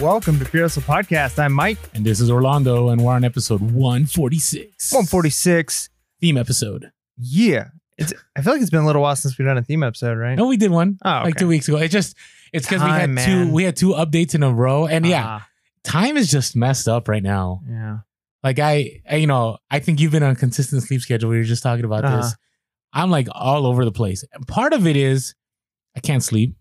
[0.00, 1.38] Welcome to Hustle Podcast.
[1.38, 4.92] I'm Mike, And this is Orlando, and we're on episode 146.
[4.92, 5.90] 146.
[6.20, 6.90] Theme episode.
[7.18, 7.68] Yeah.
[7.98, 10.16] It's I feel like it's been a little while since we've done a theme episode,
[10.16, 10.36] right?
[10.36, 11.38] No, we did one Oh, like okay.
[11.40, 11.76] two weeks ago.
[11.76, 12.16] It just,
[12.52, 14.86] it's because we had Time, two, we had two updates in a row.
[14.86, 15.48] And yeah, Ah,
[15.84, 17.60] time is just messed up right now.
[17.68, 17.98] yeah.
[18.42, 21.28] Like I, I, you know, I think you've been on a consistent sleep schedule.
[21.28, 22.16] We were just talking about Uh-huh.
[22.22, 22.36] this.
[22.94, 24.24] I'm like all over the place.
[24.46, 25.34] Part of it is
[25.94, 26.56] I can't sleep.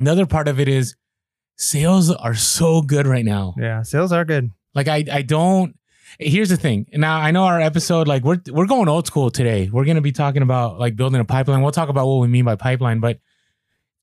[0.00, 0.96] Another part of it is
[1.60, 3.54] sales are so good right now.
[3.58, 3.82] Yeah.
[3.82, 4.50] Sales are good.
[4.74, 5.76] Like I I don't
[6.18, 6.86] here's the thing.
[6.92, 9.68] Now I know our episode, like we're we're going old school today.
[9.70, 11.62] We're gonna be talking about like building a pipeline.
[11.62, 13.20] We'll talk about what we mean by pipeline, but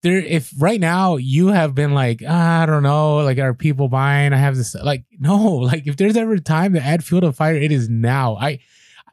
[0.03, 3.89] there if right now you have been like, ah, I don't know, like are people
[3.89, 4.33] buying?
[4.33, 7.33] I have this like no, like if there's ever a time to add fuel to
[7.33, 8.37] fire, it is now.
[8.37, 8.59] I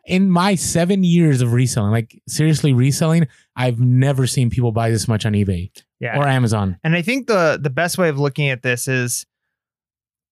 [0.06, 5.08] in my seven years of reselling, like seriously reselling, I've never seen people buy this
[5.08, 5.70] much on eBay
[6.04, 6.18] Yeah.
[6.18, 6.78] or Amazon.
[6.84, 9.24] And I think the the best way of looking at this is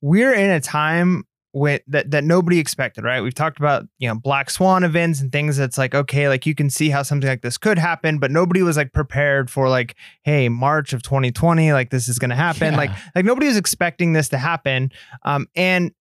[0.02, 3.22] we're in a time when that that nobody expected, right?
[3.22, 6.54] We've talked about, you know, black swan events and things that's like, okay, like you
[6.54, 9.94] can see how something like this could happen, but nobody was like prepared for like,
[10.24, 12.72] hey, March of 2020, like this is gonna happen.
[12.72, 12.78] Yeah.
[12.78, 14.92] Like like nobody was expecting this to happen.
[15.24, 15.92] Um and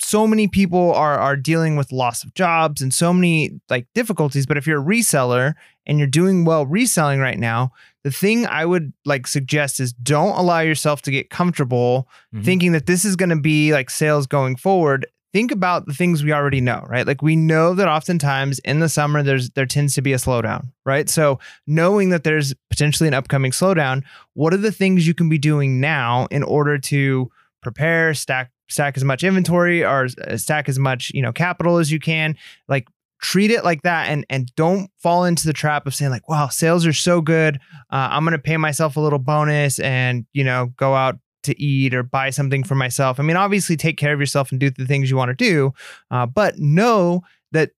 [0.00, 4.46] so many people are are dealing with loss of jobs and so many like difficulties
[4.46, 5.54] but if you're a reseller
[5.86, 7.72] and you're doing well reselling right now
[8.04, 12.44] the thing i would like suggest is don't allow yourself to get comfortable Mhm.
[12.44, 15.06] thinking that this is going to be like sales going forward.
[15.32, 17.06] Think about the things we already know right?
[17.06, 20.72] Like we know that oftentimes in the summer there's there tends to be a slowdown
[20.84, 21.08] right?
[21.08, 24.02] So knowing that there's potentially an upcoming slowdown
[24.34, 27.30] what are the things you can be doing now in order to
[27.62, 31.90] prepare stack stack as much inventory or uh, stack as much you know capital as
[31.90, 32.36] you can
[32.68, 32.88] like
[33.20, 36.48] treat it like that and and don't fall into the trap of saying like wow
[36.48, 37.56] sales are so good
[37.90, 41.94] uh, i'm gonna pay myself a little bonus and you know go out to eat
[41.94, 43.18] or buy something for myself.
[43.18, 45.72] I mean obviously take care of yourself and do the things you want to do
[46.10, 47.22] uh, but know
[47.52, 47.70] that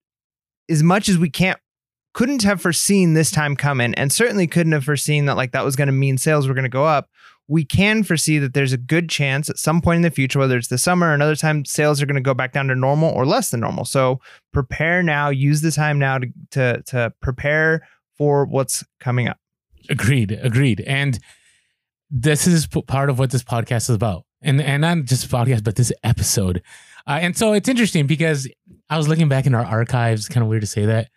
[0.68, 1.58] as much as we can't
[2.14, 5.76] couldn't have foreseen this time coming and certainly couldn't have foreseen that like that was
[5.76, 7.08] going to mean sales were going to go up
[7.48, 10.56] we can foresee that there's a good chance at some point in the future whether
[10.56, 13.10] it's the summer or another time sales are going to go back down to normal
[13.10, 14.20] or less than normal so
[14.52, 17.86] prepare now use the time now to to, to prepare
[18.16, 19.38] for what's coming up
[19.88, 20.38] Agreed.
[20.42, 20.80] Agreed.
[20.82, 21.18] And
[22.10, 24.24] this is part of what this podcast is about.
[24.42, 26.62] And and not just podcast, but this episode.
[27.06, 28.48] Uh, and so it's interesting because
[28.90, 31.10] I was looking back in our archives, kind of weird to say that.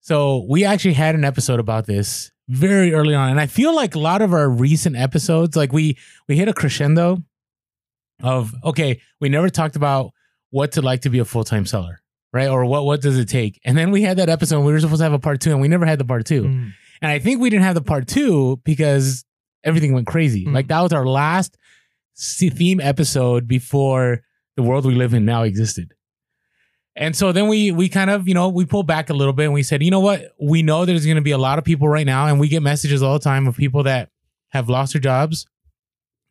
[0.00, 3.30] So we actually had an episode about this very early on.
[3.30, 5.96] And I feel like a lot of our recent episodes, like we
[6.28, 7.22] we hit a crescendo
[8.22, 10.12] of okay, we never talked about
[10.50, 12.02] what to like to be a full-time seller,
[12.32, 12.48] right?
[12.48, 13.60] Or what what does it take?
[13.64, 15.50] And then we had that episode, and we were supposed to have a part two,
[15.50, 16.42] and we never had the part two.
[16.42, 16.72] Mm.
[17.00, 19.24] And I think we didn't have the part two because
[19.64, 20.44] everything went crazy.
[20.46, 20.54] Mm.
[20.54, 21.56] Like that was our last
[22.16, 24.22] theme episode before
[24.56, 25.94] the world we live in now existed.
[26.94, 29.44] And so then we we kind of, you know, we pulled back a little bit
[29.44, 30.34] and we said, you know what?
[30.40, 32.62] We know there's going to be a lot of people right now and we get
[32.62, 34.10] messages all the time of people that
[34.50, 35.46] have lost their jobs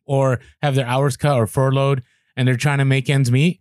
[0.04, 2.02] or have their hours cut or furloughed
[2.36, 3.60] and they're trying to make ends meet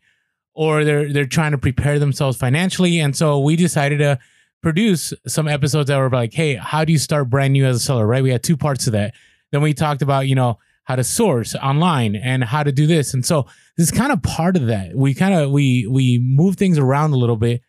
[0.54, 4.20] or they're they're trying to prepare themselves financially and so we decided to
[4.62, 7.80] produce some episodes that were like, hey, how do you start brand new as a
[7.80, 8.24] seller, right?
[8.24, 9.14] We had two parts to that.
[9.52, 10.60] Then we talked about, you know,
[10.92, 13.14] how to source online and how to do this.
[13.14, 13.48] And so
[13.78, 14.94] this is kind of part of that.
[14.94, 17.62] We kind of we we move things around a little bit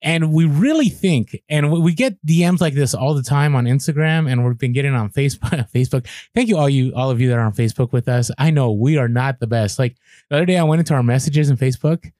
[0.00, 4.30] and we really think and we- get DMs like this all the time on Instagram
[4.30, 6.06] and we've been getting on Facebook Facebook.
[6.34, 8.30] Thank you all you all of you that are on Facebook with us.
[8.38, 9.78] I know we are not the best.
[9.78, 9.96] Like
[10.30, 12.10] the other day I went into our messages in Facebook.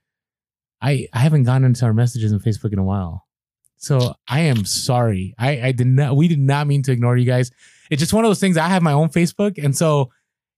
[0.82, 3.26] I I haven't gone into our messages in Facebook in a while.
[3.78, 5.34] So I am sorry.
[5.38, 7.50] I, I did not we did not mean to ignore you guys.
[7.90, 8.58] It's just one of those things.
[8.58, 10.10] I have my own Facebook, and so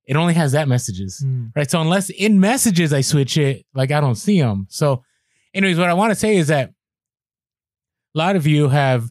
[0.06, 1.22] it only has that messages.
[1.24, 1.52] Mm.
[1.54, 1.70] Right.
[1.70, 4.66] So unless in messages I switch it, like I don't see them.
[4.68, 5.02] So,
[5.54, 6.70] anyways, what I want to say is that
[8.14, 9.10] a lot of you have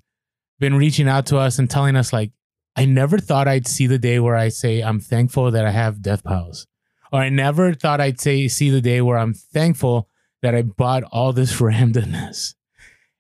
[0.59, 2.31] been reaching out to us and telling us, like,
[2.75, 6.01] I never thought I'd see the day where I say I'm thankful that I have
[6.01, 6.68] Death Piles.
[7.12, 10.09] Or I never thought I'd say see the day where I'm thankful
[10.41, 12.56] that I bought all this randomness.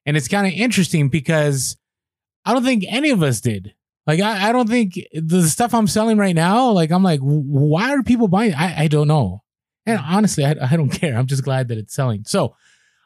[0.05, 1.77] And it's kind of interesting because
[2.45, 3.73] I don't think any of us did.
[4.05, 7.93] Like I, I don't think the stuff I'm selling right now, like I'm like, why
[7.93, 8.53] are people buying?
[8.53, 9.43] I, I don't know.
[9.85, 11.17] And honestly, I, I don't care.
[11.17, 12.23] I'm just glad that it's selling.
[12.25, 12.55] So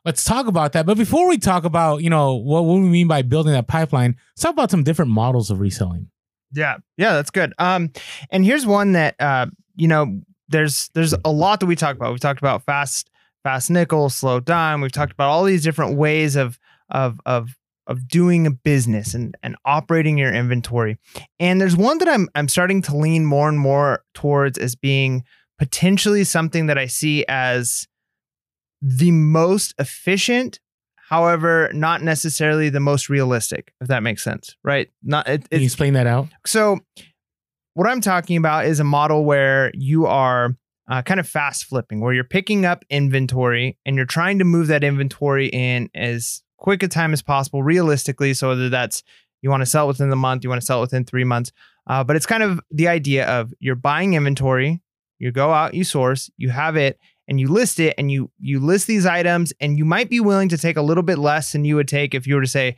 [0.05, 0.85] let's talk about that.
[0.85, 4.15] But before we talk about, you know, what, what we mean by building that pipeline,
[4.31, 6.09] let's talk about some different models of reselling.
[6.53, 7.53] Yeah, yeah, that's good.
[7.59, 7.91] Um,
[8.31, 12.11] and here's one that uh, you know, there's there's a lot that we talk about.
[12.11, 13.09] We've talked about fast
[13.43, 14.81] fast nickel, slow dime.
[14.81, 16.57] We've talked about all these different ways of
[16.89, 17.49] of of
[17.87, 20.97] of doing a business and and operating your inventory.
[21.39, 25.23] And there's one that I'm I'm starting to lean more and more towards as being
[25.57, 27.87] potentially something that I see as
[28.81, 30.59] the most efficient,
[31.09, 34.89] however, not necessarily the most realistic, if that makes sense, right?
[35.01, 36.27] Not it, Can you explain that out?
[36.45, 36.79] so,
[37.73, 40.55] what I'm talking about is a model where you are
[40.89, 44.67] uh, kind of fast flipping, where you're picking up inventory and you're trying to move
[44.67, 48.33] that inventory in as quick a time as possible, realistically.
[48.33, 49.03] So, whether that's
[49.41, 51.51] you want to sell within the month, you want to sell within three months.
[51.85, 54.81] Uh, but it's kind of the idea of you're buying inventory,
[55.19, 58.59] you go out, you source, you have it, and you list it, and you you
[58.59, 61.65] list these items, and you might be willing to take a little bit less than
[61.65, 62.75] you would take if you were to say,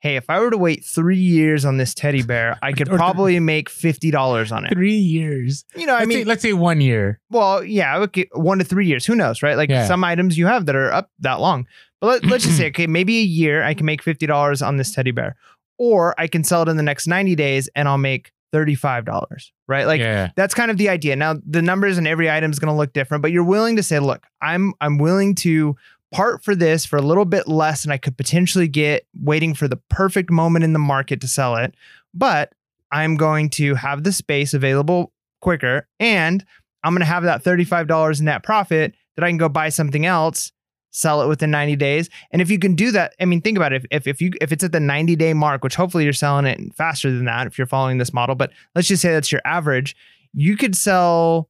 [0.00, 2.92] "Hey, if I were to wait three years on this teddy bear, I could Or
[2.92, 5.64] th- probably make fifty dollars on it." Three years.
[5.76, 7.20] You know, I let's, mean, say, let's say one year.
[7.30, 9.06] well, yeah, okay, one to three years.
[9.06, 9.56] Who knows, right?
[9.56, 9.86] Like Yeah.
[9.86, 11.66] some items you have that are up that long.
[12.00, 14.76] But let, let's just say, okay, maybe a year I can make fifty dollars on
[14.76, 15.36] this teddy bear,
[15.78, 19.04] or I can sell it in the next ninety days and I'll make thirty five
[19.04, 19.86] dollars, right?
[19.86, 20.30] Like yeah.
[20.34, 21.14] that's kind of the idea.
[21.14, 23.82] Now the numbers in every item is going to look different, but you're willing to
[23.82, 25.76] say, look, I'm I'm willing to
[26.12, 29.68] part for this for a little bit less than I could potentially get waiting for
[29.68, 31.74] the perfect moment in the market to sell it,
[32.12, 32.52] but
[32.90, 36.44] I'm going to have the space available quicker and
[36.82, 40.50] I'm going to have that $35 net profit that I can go buy something else,
[40.90, 42.08] sell it within 90 days.
[42.30, 43.84] And if you can do that, I mean, think about it.
[43.84, 46.46] If, if, if you, if it's at the 90 day mark, which hopefully you're selling
[46.46, 49.42] it faster than that, if you're following this model, but let's just say that's your
[49.44, 49.94] average,
[50.32, 51.49] you could sell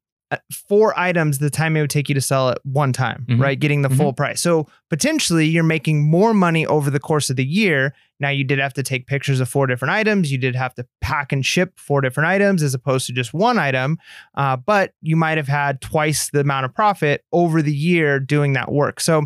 [0.68, 3.40] four items the time it would take you to sell it one time, Mhm.
[3.40, 3.58] right?
[3.58, 3.96] Getting the Mhm.
[3.96, 4.40] full price.
[4.40, 7.94] So potentially you're making more money over the course of the year.
[8.20, 10.30] Now you did have to take pictures of four different items.
[10.30, 13.58] You did have to pack and ship four different items as opposed to just one
[13.58, 13.98] item.
[14.36, 18.52] Uh, but you might have had twice the amount of profit over the year doing
[18.52, 19.00] that work.
[19.00, 19.24] So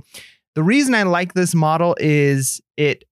[0.55, 3.05] the reason I like this model is it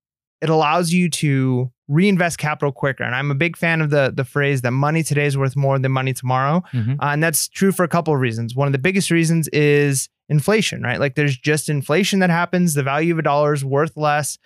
[0.43, 3.05] it allows you to reinvest capital quicker.
[3.05, 5.79] And I'm a big fan of the the phrase that money today is worth more
[5.79, 6.63] than money tomorrow.
[6.73, 6.95] Mhm.
[6.95, 8.55] Uh, and that's true for a couple of reasons.
[8.55, 10.99] One of the biggest reasons is inflation, right?
[10.99, 12.75] Like there's just inflation that happens.
[12.75, 14.39] The value of a dollar is worth less,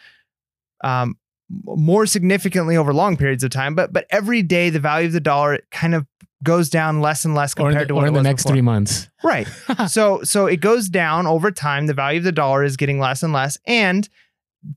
[0.84, 1.16] um,
[1.64, 3.74] more significantly over long periods of time.
[3.74, 6.06] But but every day the value of the dollar kind of
[6.42, 8.54] goes down less and less compared the, to what it in the was next before.
[8.54, 9.08] three months.
[9.24, 9.48] Right.
[9.88, 11.86] so so it goes down over time.
[11.86, 14.08] The value of the dollar is getting less and less, and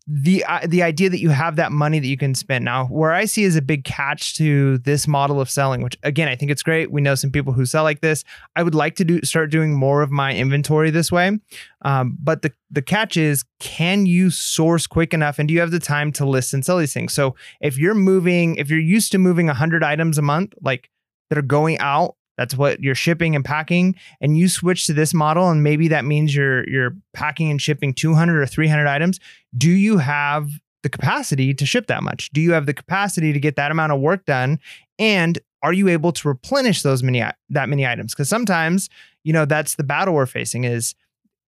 [0.07, 2.85] the uh, the idea that you have that money that you can spend now.
[2.87, 6.35] Where I see is a big catch to this model of selling, which again I
[6.35, 6.91] think it's great.
[6.91, 8.23] We know some people who sell like this.
[8.55, 11.39] I would like to do start doing more of my inventory this way,
[11.83, 15.71] um, but the the catch is, can you source quick enough, and do you have
[15.71, 17.13] the time to list and sell these things?
[17.13, 20.89] So if you're moving, if you're used to moving hundred items a month, like
[21.29, 22.15] that are going out.
[22.39, 26.05] That's what you're shipping and packing and you switch to this model and maybe that
[26.05, 29.19] means you're you're packing and shipping 200 or 300 items.
[29.57, 30.49] Do you have
[30.81, 32.29] the capacity to ship that much?
[32.29, 34.57] Do you have the capacity to get that amount of work done?
[34.97, 38.13] And are you able to replenish those many that many items?
[38.13, 38.89] Because sometimes
[39.25, 40.95] you know that's the battle we're facing is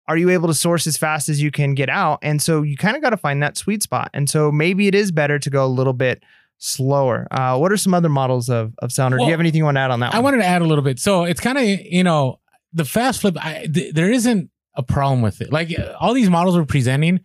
[0.08, 2.18] are you able to source as fast as you can get out?
[2.20, 4.10] And so you kind of got to find that sweet spot.
[4.12, 6.24] And so maybe it is better to go a little bit
[6.62, 9.58] slower uh, what are some other models of of sound or do you have anything
[9.58, 10.24] you want to add on that I one?
[10.24, 10.98] wanted to add a little bit.
[10.98, 12.38] So it's kind of you know
[12.72, 13.36] the fast flip.
[13.42, 15.50] I, th- there isn't a problem with it.
[15.50, 17.20] Like uh, all these models we're presenting,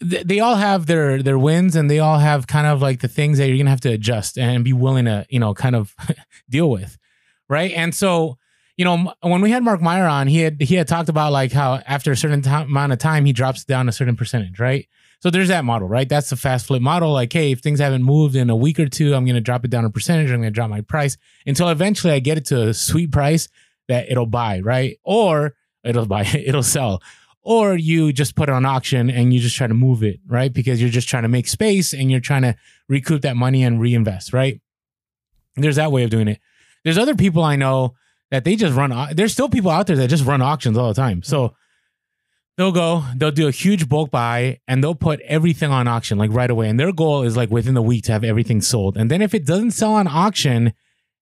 [0.00, 3.08] th- they all have their their wins and they all have kind of like the
[3.08, 5.94] things that you're gonna have to adjust and be willing to you know kind of
[6.48, 6.96] deal with,
[7.48, 7.72] right?
[7.72, 8.38] And so
[8.78, 11.52] you know when we had Mark Meyer on, he had he had talked about like
[11.52, 14.88] how after a certain time, amount of time he drops down a certain percentage, right?
[15.20, 16.08] So there's that model, right?
[16.08, 17.12] That's the fast flip model.
[17.12, 19.70] Like, hey, if things haven't moved in a week or two, I'm gonna drop it
[19.70, 20.30] down a percentage.
[20.30, 23.48] I'm gonna drop my price until eventually I get it to a sweet price
[23.88, 24.98] that it'll buy, right?
[25.02, 27.02] Or it'll buy, it'll sell.
[27.42, 30.52] Or you just put it on auction and you just try to move it, right?
[30.52, 32.54] Because you're just trying to make space and you're trying to
[32.88, 34.60] recoup that money and reinvest, right?
[35.56, 36.40] There's that way of doing it.
[36.84, 37.94] There's other people I know
[38.30, 39.14] that they just run.
[39.14, 41.22] There's still people out there that just run auctions all the time.
[41.22, 41.54] So
[42.60, 46.30] they'll go, they'll do a huge bulk buy and they'll put everything on auction like
[46.32, 46.68] right away.
[46.68, 48.96] And their goal is like within the week to have everything sold.
[48.96, 50.72] And then if it doesn't sell on auction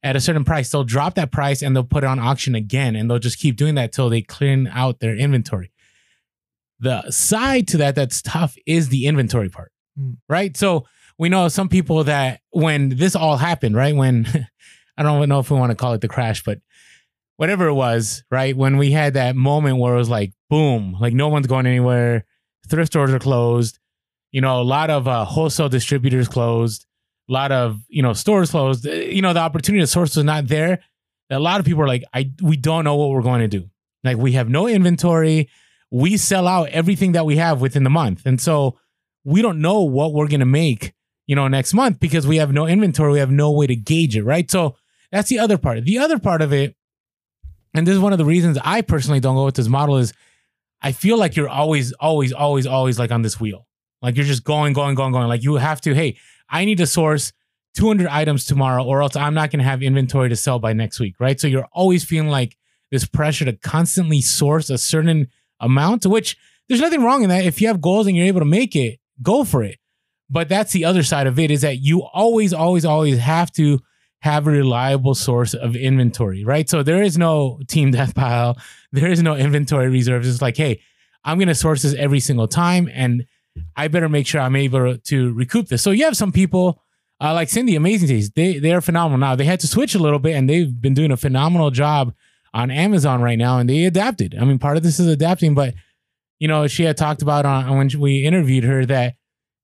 [0.02, 2.97] at a certain price, they'll drop that price and they'll put it on auction again.
[2.97, 5.71] And they'll just keep doing that till they clean out their inventory.
[6.80, 10.12] The side to that that's tough is the inventory part, Hmm.
[10.28, 10.57] right?
[10.57, 10.87] So
[11.18, 13.95] we know some people that when this all happened, right?
[13.95, 14.26] When
[14.97, 16.59] I don't know if we want to call it the crash, but
[17.38, 18.54] whatever it was, right?
[18.54, 22.26] When we had that moment where it was like, boom, like no one's going anywhere,
[22.68, 23.78] thrift stores are closed,
[24.33, 26.85] you know, a lot of uh, wholesale distributors closed,
[27.28, 28.87] a lot of you know stores closed.
[28.87, 30.80] Uh, You know, the opportunity to source was not there.
[31.30, 33.71] A lot of people are like, I we don't know what we're going to do.
[34.02, 35.49] Like we have no inventory.
[35.90, 38.78] We sell out everything that we have within the month, and so
[39.25, 40.92] we don't know what we're going to make.
[41.26, 43.12] You know, next month because we have no inventory.
[43.12, 44.50] We have no way to gauge it, right?
[44.50, 44.76] So
[45.12, 45.85] that's the other part.
[45.85, 46.75] The other part of it
[47.78, 50.12] and this is one of the reasons I personally don't go with this model is
[50.82, 53.68] I feel like you're always, always, always, always like on this wheel.
[54.02, 55.28] Like you're just going, going, going, going.
[55.28, 56.16] Like you have to, hey,
[56.49, 57.32] I need to source
[57.76, 60.99] 200 items tomorrow or else I'm not going to have inventory to sell by next
[60.99, 61.38] week, right?
[61.40, 62.56] So you're always feeling like
[62.90, 65.28] this pressure to constantly source a certain
[65.61, 66.37] amount, which
[66.68, 67.44] there's nothing wrong in that.
[67.44, 69.78] If you have goals and you're able to make it, go for it.
[70.28, 73.78] But that's the other side of it is that you always, always, always have to
[74.20, 76.68] have a reliable source of inventory, right?
[76.68, 78.56] So there is no team death pile.
[78.90, 80.26] There is no inventory reserves.
[80.26, 80.80] It's like, hey,
[81.22, 83.26] I'm going to source this every single time and
[83.76, 85.82] I better make sure I'm able to recoup this.
[85.82, 86.82] So you have some people
[87.20, 88.34] uh, like Cindy, Amazing Taste.
[88.34, 89.37] They, they're phenomenal now.
[89.37, 92.14] They had to switch a little bit and they've been doing a phenomenal job
[92.54, 94.34] on Amazon right now and they adapted.
[94.40, 95.75] I mean, part of this is adapting, but
[96.38, 99.16] you know, she had talked about on when we interviewed her that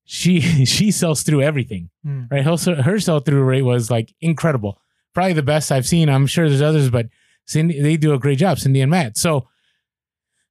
[0.04, 2.30] she she sells through everything, Mm.
[2.30, 2.44] right?
[2.44, 4.80] Her, her sell through rate was like incredible,
[5.14, 6.08] probably the best I've seen.
[6.08, 7.06] I'm sure there's others, but
[7.46, 9.16] Cindy they do a great job, Cindy and Matt.
[9.18, 9.49] So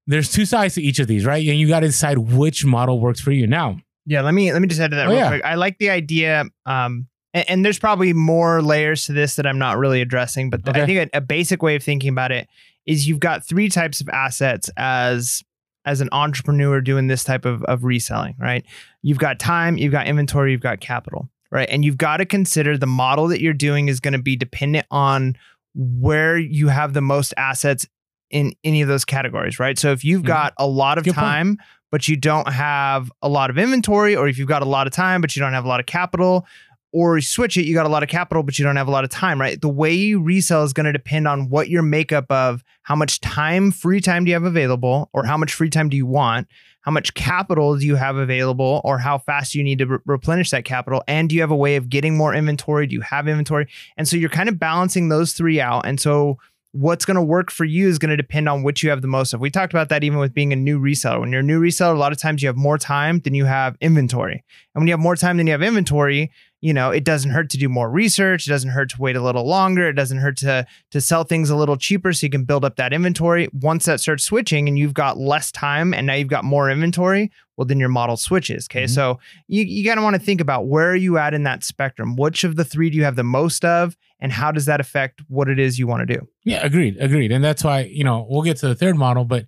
[0.07, 1.45] there's two sides to each of these, right?
[1.47, 3.47] And you got to decide which model works for you.
[3.47, 5.29] Now, Yeah, let me let me just add to that Oh, real yeah.
[5.29, 5.45] quick.
[5.45, 9.59] I like the idea, um, and, and there's probably more layers to this that I'm
[9.59, 10.81] not really addressing, but Okay.
[10.81, 12.47] I think a, a basic way of thinking about it
[12.85, 15.41] is you've got three types of assets as
[15.85, 18.65] as an entrepreneur doing this type of, of reselling, right?
[19.01, 21.67] You've got time, you've got inventory, you've got capital, right?
[21.69, 24.85] And you've got to consider the model that you're doing is going to be dependent
[24.91, 25.35] on
[25.75, 27.87] where you have the most assets
[28.29, 29.77] in any of those categories, right?
[29.77, 30.27] So if you've Mhm.
[30.27, 31.25] got a lot of Good point.
[31.25, 31.57] time,
[31.91, 34.93] but you don't have a lot of inventory, or if you've got a lot of
[34.93, 36.47] time, but you don't have a lot of capital,
[36.93, 39.03] or switch it, you got a lot of capital, but you don't have a lot
[39.03, 39.59] of time, right?
[39.59, 43.19] The way you resell is going to depend on what your makeup of how much
[43.19, 46.47] time, free time do you have available, or how much free time do you want,
[46.81, 50.51] how much capital do you have available, or how fast you need to re- replenish
[50.51, 52.85] that capital, and do you have a way of getting more inventory?
[52.85, 53.67] Do you have inventory?
[53.97, 55.87] And so you're kind of balancing those three out.
[55.87, 56.37] And so
[56.73, 59.07] what's going to work for you is going to depend on which you have the
[59.07, 59.39] most of.
[59.39, 61.19] We talked about that even with being a new reseller.
[61.19, 63.45] When you're a new reseller, a lot of times you have more time than you
[63.45, 64.43] have inventory.
[64.73, 66.31] And when you have more time than you have inventory,
[66.63, 68.47] you know, it doesn't hurt to do more research.
[68.47, 69.89] It doesn't hurt to wait a little longer.
[69.89, 72.77] It doesn't hurt to to sell things a little cheaper so you can build up
[72.77, 73.49] that inventory.
[73.51, 77.29] Once that starts switching and you've got less time and now you've got more inventory,
[77.57, 78.69] well then your model switches.
[78.71, 78.85] Okay.
[78.85, 78.89] Mhm.
[78.91, 82.15] So you, you of want to think about where are you at in that spectrum?
[82.15, 83.97] Which of the three do you have the most of?
[84.21, 86.25] And how does that affect what it is you want to do?
[86.45, 87.33] Yeah, agreed, agreed.
[87.33, 89.47] And that's why, you know, we'll get to the third model, but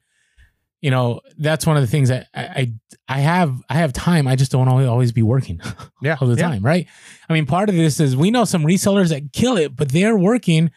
[0.85, 2.73] you know, that's one of the things that I I,
[3.17, 4.27] I have I have time.
[4.27, 5.59] I just don't always, always be working
[6.03, 6.17] Yeah.
[6.21, 6.49] all the Yeah.
[6.49, 6.85] time, right?
[7.27, 10.15] I mean, part of this is we know some resellers that kill it, but they're
[10.17, 10.69] working,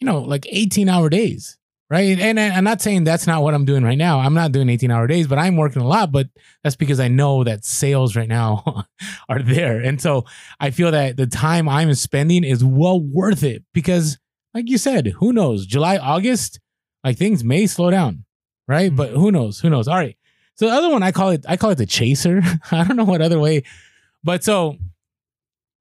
[0.00, 1.56] you know, like 18 hour days,
[1.88, 2.18] right?
[2.20, 4.18] And, and I'm not saying that's not what I'm doing right now.
[4.18, 6.26] I'm not doing 18 hour days, but I'm working a lot, but
[6.62, 8.84] that's because I know that sales right now
[9.30, 9.80] are there.
[9.80, 10.26] And so
[10.60, 14.18] I feel that the time I'm spending is well worth it because
[14.54, 15.64] like you said, who knows?
[15.64, 16.60] July, August,
[17.02, 18.24] like things may slow down,
[18.68, 18.90] right?
[18.92, 18.96] Mhm.
[18.96, 19.60] But who knows?
[19.60, 19.88] Who knows?
[19.88, 20.16] All right.
[20.54, 22.42] So the other one I call it I call it the chaser.
[22.70, 23.62] I don't know what other way,
[24.22, 24.76] but so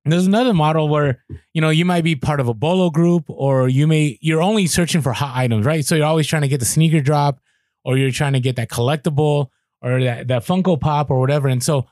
[0.05, 1.23] there's another model where
[1.53, 4.65] you know you might be part of a bolo group or you may you're only
[4.67, 5.85] searching for hot items, right?
[5.85, 7.39] So you're always trying to get the sneaker drop
[7.83, 9.47] or you're trying to get that collectible
[9.81, 11.47] or that, that Funko Pop or whatever.
[11.47, 11.87] And so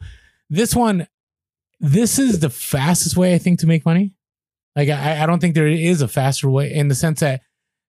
[0.50, 1.08] this one,
[1.80, 4.14] this is the fastest way I think to make money.
[4.76, 7.42] Like I, I don't think there is a faster way in the sense that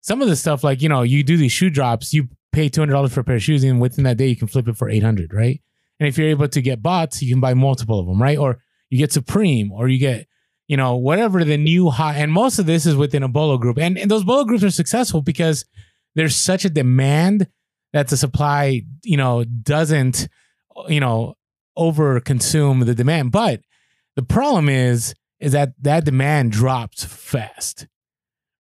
[0.01, 2.81] some of the stuff, like you know, you do these shoe drops, you pay two
[2.81, 4.77] hundred dollars for a pair of shoes, and within that day you can flip it
[4.77, 5.61] for eight hundred, right?
[5.99, 8.37] And if you're able to get bots, you can buy multiple of them, right?
[8.37, 10.27] Or you get Supreme, or you get,
[10.67, 12.15] you know, whatever the new hot.
[12.15, 14.71] And most of this is within a bolo group, and and those bolo groups are
[14.71, 15.65] successful because
[16.15, 17.47] there's such a demand
[17.93, 20.27] that the supply, you know, doesn't,
[20.87, 21.35] you know,
[21.75, 23.31] over consume the demand.
[23.31, 23.61] But
[24.15, 27.87] the problem is, is that that demand drops fast,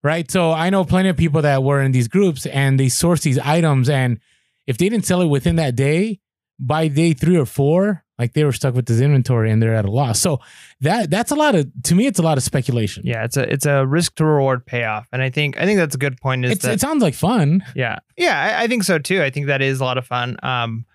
[0.03, 0.29] right?
[0.29, 3.39] So I know plenty of people that were in these groups and they source these
[3.39, 4.19] items, and
[4.67, 6.19] if they didn't sell it within that day,
[6.59, 9.85] by day three or four, like they were stuck with this inventory and they're at
[9.85, 10.19] a loss.
[10.19, 10.41] So
[10.81, 13.03] that that's a lot of to me, it's a lot of speculation.
[13.05, 15.95] Yeah, it's a it's a risk to reward payoff, and I think I think that's
[15.95, 16.43] a good point.
[16.43, 17.63] Is It's, that it sounds like fun.
[17.75, 19.23] yeah yeah I, I think so too.
[19.23, 20.35] I think that is a lot of fun.
[20.43, 20.85] Um,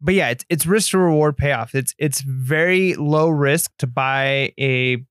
[0.00, 1.74] but yeah, it's it's risk to reward payoff.
[1.74, 5.04] It's it's very low risk to buy a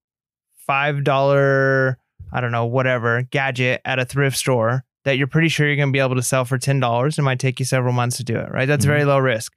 [0.65, 1.99] five dollar
[2.35, 5.87] I don't know whatever gadget at a thrift store that you're pretty sure you're going
[5.87, 7.17] to be able to sell for ten dollars.
[7.17, 8.51] It might take you several months to do it.
[8.51, 9.09] Right, that's very mm-hmm.
[9.09, 9.53] low risk.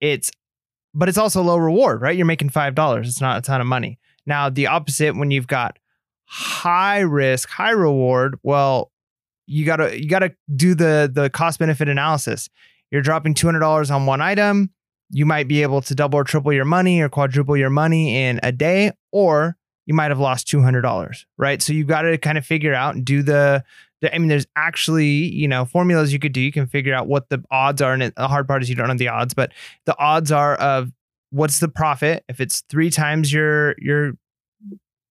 [0.00, 0.30] It's
[0.94, 2.00] but it's also low reward.
[2.00, 3.06] Right, you're making five dollars.
[3.06, 3.98] It's not a ton of money.
[4.24, 5.78] Now the opposite when you've got
[6.24, 8.38] high risk, high reward.
[8.42, 8.90] Well,
[9.46, 12.48] you gotta you gotta do the the cost benefit analysis.
[12.90, 14.70] You're dropping two hundred dollars on one item.
[15.10, 18.40] You might be able to double or triple your money or quadruple your money in
[18.42, 21.26] a day, or you might have lost two hundred dollars.
[21.36, 21.60] Right.
[21.62, 23.64] So you've got to kind of figure out and do the
[24.12, 26.40] I mean, there's actually, you know, formulas you could do.
[26.40, 27.92] You can figure out what the odds are.
[27.92, 29.52] And the hard part is you don't know the odds, but
[29.84, 30.90] the odds are of
[31.30, 34.14] what's the profit if it's three times your your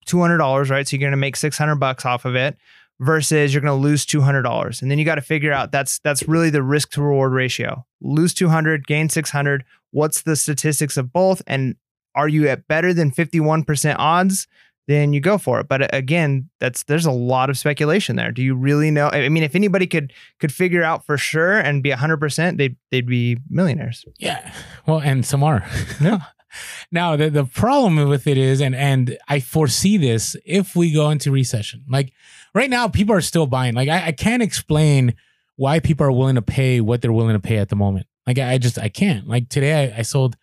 [0.07, 0.87] $200, right?
[0.87, 2.57] So you're going to make 600 bucks off of it
[2.99, 4.81] versus you're going to lose $200.
[4.81, 7.85] And then you got to figure out that's that's really the risk to reward ratio.
[8.01, 9.63] Lose 200, gain 600.
[9.91, 11.75] What's the statistics of both and
[12.15, 14.47] are you at better than 51% odds?
[14.87, 15.67] Then you go for it.
[15.67, 18.31] But uh, again, that's there's a lot of speculation there.
[18.31, 19.09] Do you really know?
[19.09, 23.07] I mean, if anybody could could figure out for sure and be 100%, they'd they'd
[23.07, 24.03] be millionaires.
[24.19, 24.51] Yeah.
[24.87, 25.65] Well, and some are.
[26.01, 26.19] No.
[26.91, 31.09] now the, the problem with it is and and i foresee this if we go
[31.09, 32.11] into recession like
[32.53, 35.15] right now people are still buying like i, I can't explain
[35.55, 38.37] why people are willing to pay what they're willing to pay at the moment like
[38.37, 40.35] i, I just i can't like today I, I sold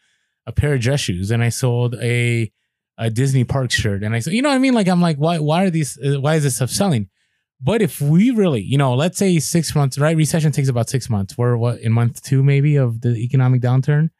[0.48, 2.50] a pair of dress shoes and i sold a
[2.98, 5.16] a disney park shirt and i said you know what i mean like i'm like
[5.16, 7.08] why why are these uh, why is this stuff selling
[7.60, 10.16] but if we really, you know, let's say six months, right?
[10.16, 11.36] Recession takes about six months.
[11.36, 14.10] We're what in month two, maybe, of the economic downturn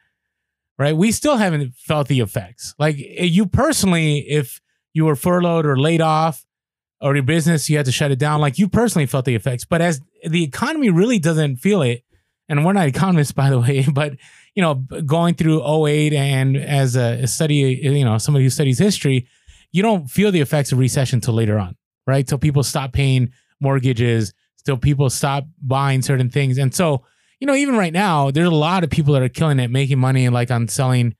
[0.78, 0.96] right?
[0.96, 2.74] We still haven't felt the effects.
[2.78, 4.60] Like eh, you personally, if
[4.94, 6.44] you were furloughed or laid off
[7.00, 9.64] or your business, you had to shut it down, like you personally felt the effects.
[9.64, 12.04] But as the economy really doesn't feel it,
[12.48, 14.14] and we're not economists, by the way, but
[14.58, 14.74] you know,
[15.06, 19.28] going through 08 and as a study, you know, somebody who studies history,
[19.70, 22.26] you don't feel the effects of recession till later on, right?
[22.26, 24.34] Till people stop paying mortgages,
[24.64, 26.58] till people stop buying certain things.
[26.58, 27.04] And so
[27.40, 29.98] you know, even right now, there's a lot of people that are killing it, making
[29.98, 31.14] money like on selling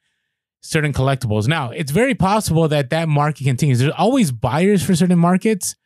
[0.61, 1.47] certain collectibles.
[1.47, 3.79] Now, it's very possible that that market continues.
[3.79, 5.77] There's always buyers for certain markets,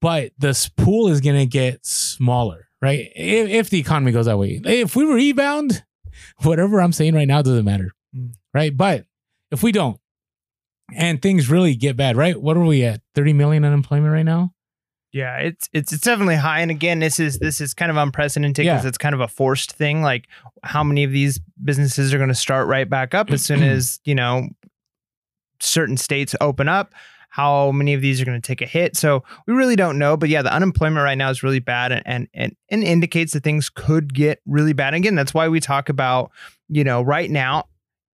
[0.00, 3.10] but the pool is going to get smaller, right?
[3.14, 4.60] If, if, the economy goes that way.
[4.64, 5.84] If we rebound,
[6.42, 8.32] whatever I'm saying right now doesn't matter, mm.
[8.54, 8.76] right?
[8.76, 9.06] But
[9.50, 9.98] if we don't,
[10.94, 12.40] and things really get bad, right?
[12.40, 13.00] What are we at?
[13.14, 14.52] 30 million unemployment right now?
[15.12, 16.60] Yeah, it's it's it's definitely high.
[16.60, 18.88] And again, this is this is kind of unprecedented because yeah.
[18.88, 20.02] it's kind of a forced thing.
[20.02, 20.28] Like
[20.62, 23.98] how many of these businesses are going to start right back up as soon as,
[24.04, 24.48] you know,
[25.58, 26.94] certain states open up?
[27.30, 28.96] How many of these are going to take a hit?
[28.96, 30.16] So we really don't know.
[30.16, 33.42] But yeah, the unemployment right now is really bad and and and, and indicates that
[33.42, 34.94] things could get really bad.
[34.94, 36.30] again, that's why we talk about,
[36.68, 37.66] you know, right now,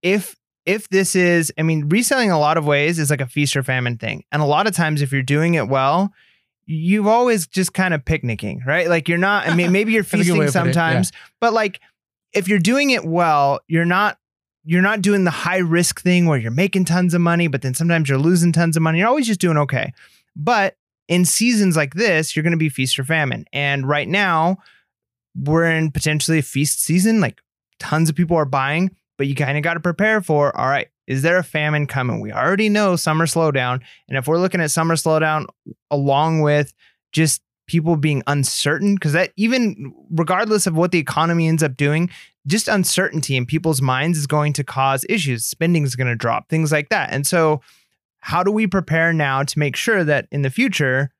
[0.02, 3.56] if if this is, I mean, reselling a lot of ways is like a feast
[3.56, 4.24] or famine thing.
[4.32, 6.12] And a lot of times if you're doing it well,
[6.66, 8.88] you've always just kind of picnicking, right?
[8.88, 11.18] Like you're not, I mean, maybe you're feasting sometimes, yeah.
[11.40, 11.80] but like
[12.32, 14.18] if you're doing it well, you're not
[14.66, 17.72] you're not doing the high risk thing where you're making tons of money, but then
[17.72, 18.98] sometimes you're losing tons of money.
[18.98, 19.92] You're always just doing okay.
[20.34, 20.76] But
[21.08, 23.46] in seasons like this, you're going to be feast or famine.
[23.52, 24.58] And right now,
[25.36, 27.20] we're in potentially a feast season.
[27.20, 27.40] Like
[27.78, 30.88] tons of people are buying, but you kind of got to prepare for all right,
[31.06, 32.20] is there a famine coming?
[32.20, 33.80] We already know summer slowdown.
[34.08, 35.46] And if we're looking at summer slowdown
[35.92, 36.74] along with
[37.12, 42.10] just people being uncertain, because that even regardless of what the economy ends up doing,
[42.46, 45.44] just uncertainty in people's minds is going to cause issues.
[45.44, 47.12] Spending is going to drop, things like that.
[47.12, 47.60] And so,
[48.20, 51.10] how do we prepare now to make sure that in the future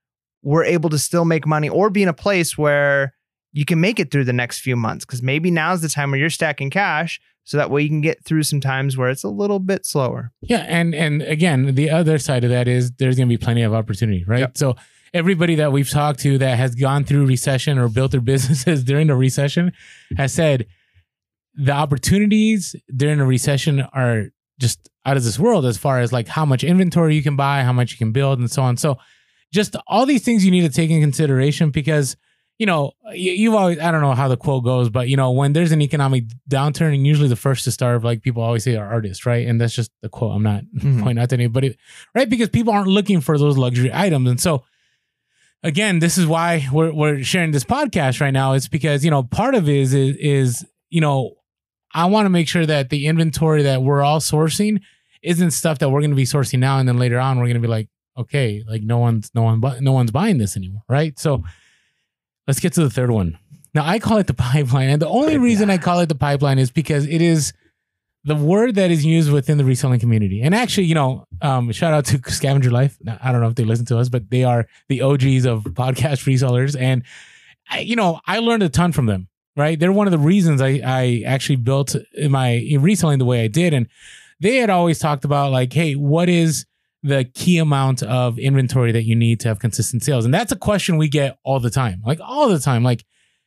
[0.42, 3.14] we're able to still make money or be in a place where
[3.52, 5.04] you can make it through the next few months?
[5.04, 8.24] Because maybe now's the time where you're stacking cash so that way you can get
[8.24, 10.32] through some times where it's a little bit slower.
[10.42, 13.62] Yeah, and and again, the other side of that is there's going to be plenty
[13.62, 14.40] of opportunity, right?
[14.40, 14.58] Yep.
[14.58, 14.76] So
[15.14, 19.06] everybody that we've talked to that has gone through recession or built their businesses during
[19.06, 19.72] the recession
[20.16, 20.66] has said
[21.56, 24.26] the opportunities during a recession are
[24.58, 27.62] just out of this world as far as like how much inventory you can buy,
[27.62, 28.76] how much you can build and so on.
[28.76, 28.98] So
[29.52, 32.16] just all these things you need to take in consideration because
[32.58, 35.30] you know, you, have always, I don't know how the quote goes, but you know,
[35.30, 38.76] when there's an economic downturn, and usually the first to starve, like people always say,
[38.76, 39.46] are artists, right?
[39.46, 40.34] And that's just the quote.
[40.34, 41.02] I'm not mm-hmm.
[41.02, 41.76] pointing out to anybody,
[42.14, 42.28] right?
[42.28, 44.30] Because people aren't looking for those luxury items.
[44.30, 44.64] And so,
[45.62, 48.54] again, this is why we're, we're sharing this podcast right now.
[48.54, 51.34] It's because, you know, part of it is, is, is you know,
[51.96, 54.80] I want to make sure that the inventory that we're all sourcing
[55.22, 56.78] isn't stuff that we're going to be sourcing now.
[56.78, 59.60] And then later on, we're going to be like, okay, like no one's, no one,
[59.80, 60.82] no one's buying this anymore.
[60.88, 61.18] Right.
[61.18, 61.42] So,
[62.46, 63.38] Let's get to the third one.
[63.74, 64.88] Now, I call it the pipeline.
[64.88, 67.52] And the only reason I call it the pipeline is because it is
[68.24, 70.42] the word that is used within the reselling community.
[70.42, 72.96] And actually, you know, um, shout out to Scavenger Life.
[73.20, 76.24] I don't know if they listen to us, but they are the OGs of podcast
[76.24, 76.78] resellers.
[76.78, 77.04] And,
[77.68, 79.78] I, you know, I learned a ton from them, right?
[79.78, 81.96] They're one of the reasons I, I actually built
[82.28, 83.72] my reselling the way I did.
[83.72, 83.88] And
[84.40, 86.66] they had always talked about, like, hey, what is
[87.02, 90.24] the key amount of inventory that you need to have consistent sales?
[90.24, 92.82] And that's a question we get all the time, like all the time.
[92.82, 93.04] Like,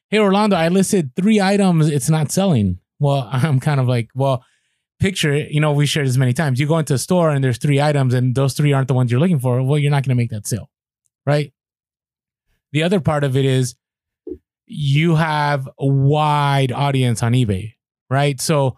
[0.10, 2.80] hey, Orlando, I listed three items, it's not selling.
[3.00, 4.43] Well, I'm kind of like, well,
[5.00, 6.60] picture, you know, we shared this many times.
[6.60, 9.12] You go into a store and there's three items and those three aren't the ones
[9.12, 9.62] you're looking for.
[9.62, 10.69] Well, you're not going to make that sale,
[11.26, 11.54] right?
[12.72, 13.76] The other part of it is
[14.70, 17.74] you have a wide audience on eBay,
[18.10, 18.40] right?
[18.40, 18.78] So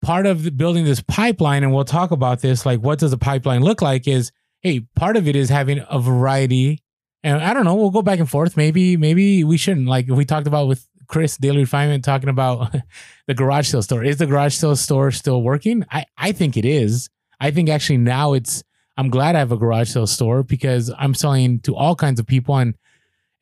[0.00, 3.62] part of building this pipeline, and we'll talk about this, like what does a pipeline
[3.62, 4.06] look like?
[4.06, 6.82] Is hey, part of it is having a variety.
[7.22, 8.56] And I don't know, we'll go back and forth.
[8.56, 9.88] Maybe, maybe we shouldn't.
[9.88, 12.74] Like we talked about with Chris Daily Refinement talking about
[13.26, 14.04] the garage sale store.
[14.04, 15.84] Is the garage sale store still working?
[15.90, 17.10] I, I think it is.
[17.40, 18.62] I think actually now it's
[18.96, 22.26] I'm glad I have a garage sale store because I'm selling to all kinds of
[22.26, 22.74] people and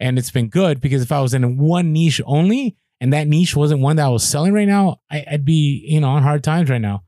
[0.05, 3.57] and it's been good because if I was in one niche only and that niche
[3.57, 6.45] wasn't one that I was selling right now, I, I'd be you know on hard
[6.45, 7.05] times right now.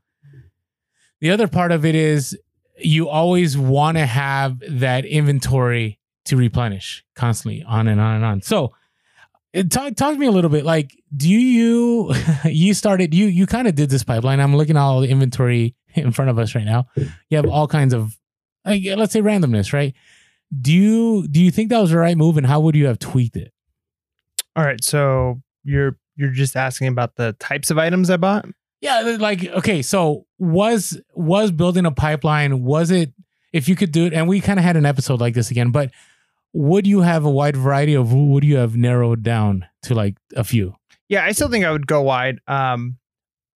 [1.21, 2.35] The other part of it is
[2.79, 8.41] you always want to have that inventory to replenish constantly on and on and on.
[8.41, 8.73] So
[9.55, 10.65] uh, talk talk to me a little bit.
[10.65, 14.39] Like, do you you started you you kind of did this pipeline?
[14.39, 16.87] I'm looking at all the inventory in front of us right now.
[16.95, 18.17] You have all kinds of
[18.65, 19.93] like, let's say randomness, right?
[20.61, 22.99] Do you do you think that was the right move, and how would you have
[22.99, 23.51] tweaked it?
[24.55, 28.45] All right, so you're you're just asking about the types of items I bought.
[28.81, 32.63] Yeah, like okay, so was was building a pipeline?
[32.63, 33.13] Was it
[33.51, 34.13] if you could do it?
[34.13, 35.91] And we kind of had an episode like this again, but
[36.53, 40.43] would you have a wide variety of would you have narrowed down to like a
[40.43, 40.75] few?
[41.09, 42.39] Yeah, I still think I would go wide.
[42.47, 42.97] Um,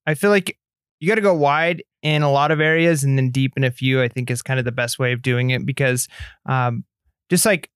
[0.06, 0.58] I feel like
[1.01, 3.71] you got to go wide in a lot of areas and then deep in a
[3.71, 4.01] few.
[4.01, 6.07] I think is kind of the best way of doing it because,
[6.45, 6.85] um,
[7.29, 7.69] just like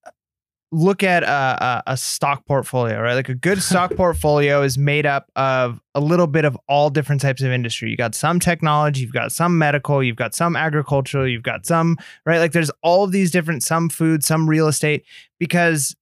[0.71, 3.13] look at a, a, a, stock portfolio, right?
[3.13, 7.21] Like a good stock portfolio is made up of a little bit of all different
[7.21, 7.89] types of industry.
[7.89, 11.97] You got some technology, you've got some medical, you've got some agricultural, you've got some,
[12.25, 12.39] right?
[12.39, 15.05] Like there's all of these different, some food, some real estate,
[15.39, 15.95] because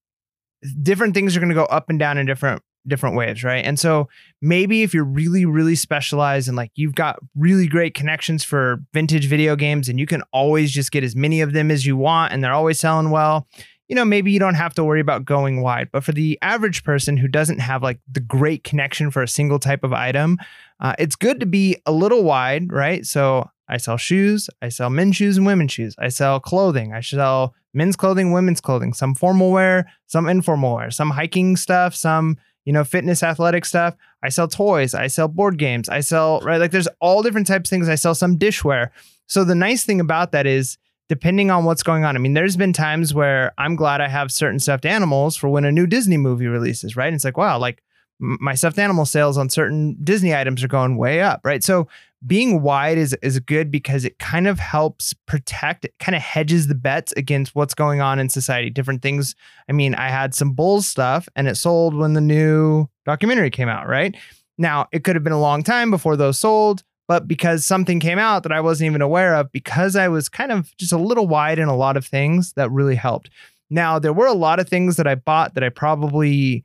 [0.81, 3.65] different things are going to go up and down in different different waves, right?
[3.65, 4.09] And so
[4.41, 9.27] maybe if you're really, really specialized and like you've got really great connections for vintage
[9.27, 12.33] video games and you can always just get as many of them as you want
[12.33, 13.47] and they're always selling well,
[13.87, 15.89] you know, maybe you don't have to worry about going wide.
[15.91, 19.59] But for the average person who doesn't have like the great connection for a single
[19.59, 20.37] type of item,
[20.79, 23.05] uh, it's good to be a little wide, right?
[23.05, 27.01] So I sell shoes, I sell men's shoes and women's shoes, I sell clothing, I
[27.01, 32.37] sell men's clothing, women's clothing, some formal wear, some informal wear, some hiking stuff, some
[32.65, 33.95] you know, fitness, athletic stuff.
[34.23, 34.93] I sell toys.
[34.93, 35.89] I sell board games.
[35.89, 36.57] I sell, right?
[36.59, 37.89] Like there's all different types of things.
[37.89, 38.89] I sell some dishware.
[39.27, 40.77] So the nice thing about that is
[41.09, 42.15] depending on what's going on.
[42.15, 45.65] I mean, there's been times where I'm glad I have certain stuffed animals for when
[45.65, 47.07] a new Disney movie releases, right?
[47.07, 47.83] And it's like, wow, like
[48.19, 51.63] my stuffed animal sales on certain Disney items are going way up, right?
[51.63, 51.87] So
[52.25, 56.67] being wide is is good because it kind of helps protect, it kind of hedges
[56.67, 58.69] the bets against what's going on in society.
[58.69, 59.35] Different things.
[59.69, 63.69] I mean, I had some Bulls stuff and it sold when the new documentary came
[63.69, 64.15] out, right?
[64.57, 68.19] Now, it could have been a long time before those sold but because something came
[68.19, 71.27] out that I wasn't even aware of, because I was kind of just a little
[71.27, 73.29] wide in a lot of things, that really helped.
[73.69, 76.63] Now, there were a lot of things that I bought that I probably,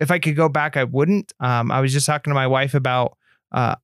[0.00, 1.32] if I could go back, I wouldn't.
[1.40, 3.16] Um, I was just talking to my wife about
[3.52, 3.76] uh,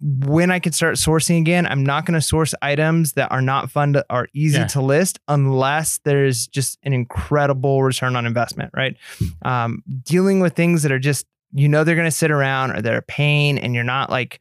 [0.00, 1.66] when I could start sourcing again.
[1.66, 4.66] I'm not going to source items that are not fun to, are easy yeah.
[4.68, 8.96] to list unless there's just an incredible return on investment, right?
[9.42, 12.82] Um, dealing with things that are just, you know, they're going to sit around or
[12.82, 14.40] they're a pain and you're not like,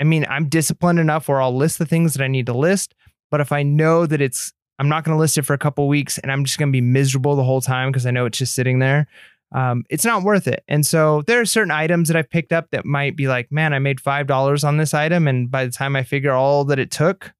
[0.00, 2.94] I mean, I'm disciplined enough where I'll list the things that I need to list.
[3.30, 5.88] But if I know that it's, I'm not going to list it for a couple
[5.88, 8.38] weeks and I'm just going to be miserable the whole time because I know it's
[8.38, 9.08] just sitting there,
[9.52, 10.62] um, it's not worth it.
[10.68, 13.72] And so there are certain items that I've picked up that might be like, man,
[13.72, 15.26] I made $5 on this item.
[15.26, 17.32] And by the time I figure all that it took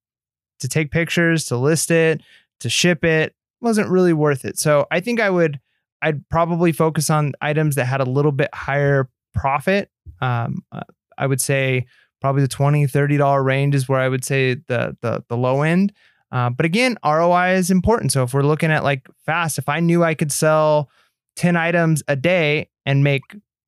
[0.59, 2.21] to take pictures, to list it,
[2.61, 4.57] to ship it, wasn't really worth it.
[4.57, 5.59] So I think I would,
[6.01, 9.91] I'd probably focus on items that had a little bit higher profit.
[10.21, 10.81] Um, uh,
[11.17, 11.85] I would say
[12.21, 15.61] probably the 20 30 dollar range is where i would say the the, the low
[15.61, 15.93] end
[16.31, 19.79] uh, but again roi is important so if we're looking at like fast if i
[19.79, 20.89] knew i could sell
[21.35, 23.23] 10 items a day and make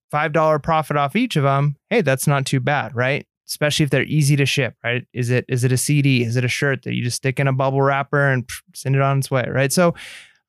[0.10, 3.90] five dollar profit off each of them hey that's not too bad right especially if
[3.90, 6.84] they're easy to ship right is it is it a cd is it a shirt
[6.84, 9.72] that you just stick in a bubble wrapper and send it on its way right
[9.72, 9.94] so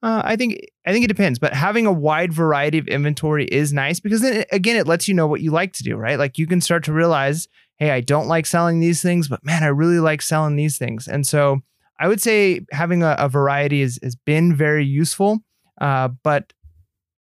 [0.03, 3.73] uh, I think I think it depends, but having a wide variety of inventory is
[3.73, 6.19] nice because then again it lets you know what you like to do, right?
[6.19, 7.47] Like you can start to realize
[7.79, 11.09] hey, I don't like selling these things, but man, I really like selling these things.
[11.09, 11.63] And so
[11.99, 15.41] I would say having a, a variety has been very useful.
[15.81, 16.53] Uh, but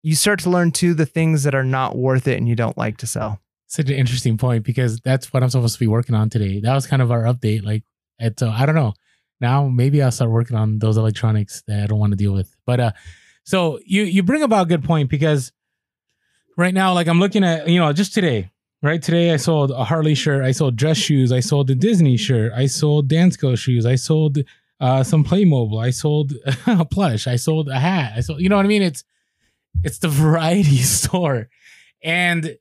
[0.03, 2.77] you start to learn too the things that are not worth it and you don't
[2.77, 3.41] like to sell.
[3.67, 6.61] Such an interesting point because that's what I'm supposed to be working on today.
[6.61, 7.65] That was kind of our update.
[7.65, 7.85] Like,
[8.37, 8.95] so I don't know.
[9.41, 12.55] Now maybe I'll start working on those electronics that I don't want to deal with.
[12.67, 12.93] But uh,
[13.45, 15.53] so you you bring about a good point because
[16.57, 18.53] right now, like I'm looking at you know just today,
[18.85, 20.45] Right today, I sold a Harley shirt.
[20.45, 21.31] I sold dress shoes.
[21.31, 22.53] I sold the Disney shirt.
[22.53, 23.87] I sold Dansko shoes.
[23.87, 24.39] I sold
[24.81, 25.81] uh, some Playmobil.
[25.81, 26.33] I sold
[26.67, 27.29] a plush.
[27.29, 28.15] I sold a hat.
[28.17, 28.83] I sold, you know what I mean?
[28.83, 29.05] It's
[29.85, 31.49] It's the variety store.
[32.03, 32.57] And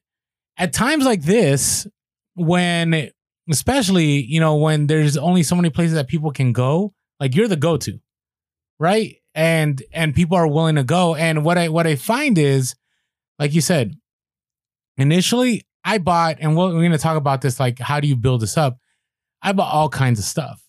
[0.58, 1.88] at times like this,
[2.36, 3.12] when
[3.50, 7.48] especially, you know, when there's only so many places that people can go, like you're
[7.48, 8.00] the go-to.
[8.80, 9.18] Right?
[9.36, 11.16] And and people are willing to go.
[11.16, 12.76] And what I what I find is,
[13.38, 13.96] like you said,
[14.98, 18.42] initially I bought, and we're going to talk about this, like how do you build
[18.42, 18.78] this up?
[19.42, 20.62] I bought all kinds of stuff,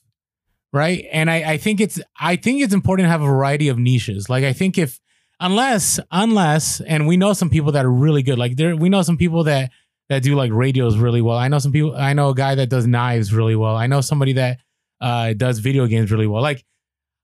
[0.72, 1.04] right?
[1.12, 4.28] And I, I think it's I think it's important to have a variety of niches.
[4.30, 5.00] Like I think if
[5.42, 8.38] unless unless, and we know some people that are really good.
[8.38, 9.70] Like there, we know some people that
[10.08, 11.36] that do like radios really well.
[11.36, 11.94] I know some people.
[11.94, 13.76] I know a guy that does knives really well.
[13.76, 14.58] I know somebody that
[15.00, 16.42] uh, does video games really well.
[16.42, 16.64] Like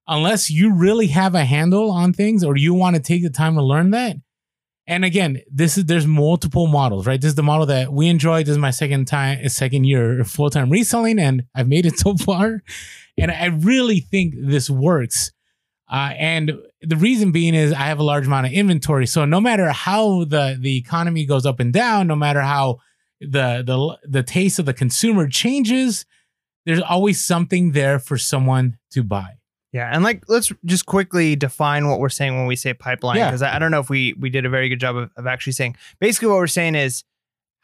[0.07, 3.55] unless you really have a handle on things or you want to take the time
[3.55, 4.17] to learn that,
[4.89, 7.21] and again, this is there's multiple models, right?
[7.21, 8.43] This is the model that we enjoy.
[8.43, 12.17] This is my second time, second year full time reselling, and I've made it so
[12.17, 12.63] far.
[13.19, 15.31] And I really think this works.
[15.91, 19.07] Uh, and the reason being is I have a large amount of inventory.
[19.07, 22.81] So no matter how the the economy goes up and down, no matter how
[23.21, 26.05] the the the taste of the consumer changes,
[26.67, 29.35] there's always something there for someone to buy.
[29.73, 33.29] Yeah, and like let's just quickly define what we're saying when we say pipeline Yeah.
[33.29, 35.27] because I, I don't know if we we did a very good job of, of
[35.27, 35.77] actually saying.
[36.01, 37.05] Basically, what we're saying is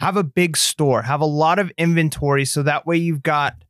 [0.00, 3.63] have a big store, have a lot of inventory, so that way you've got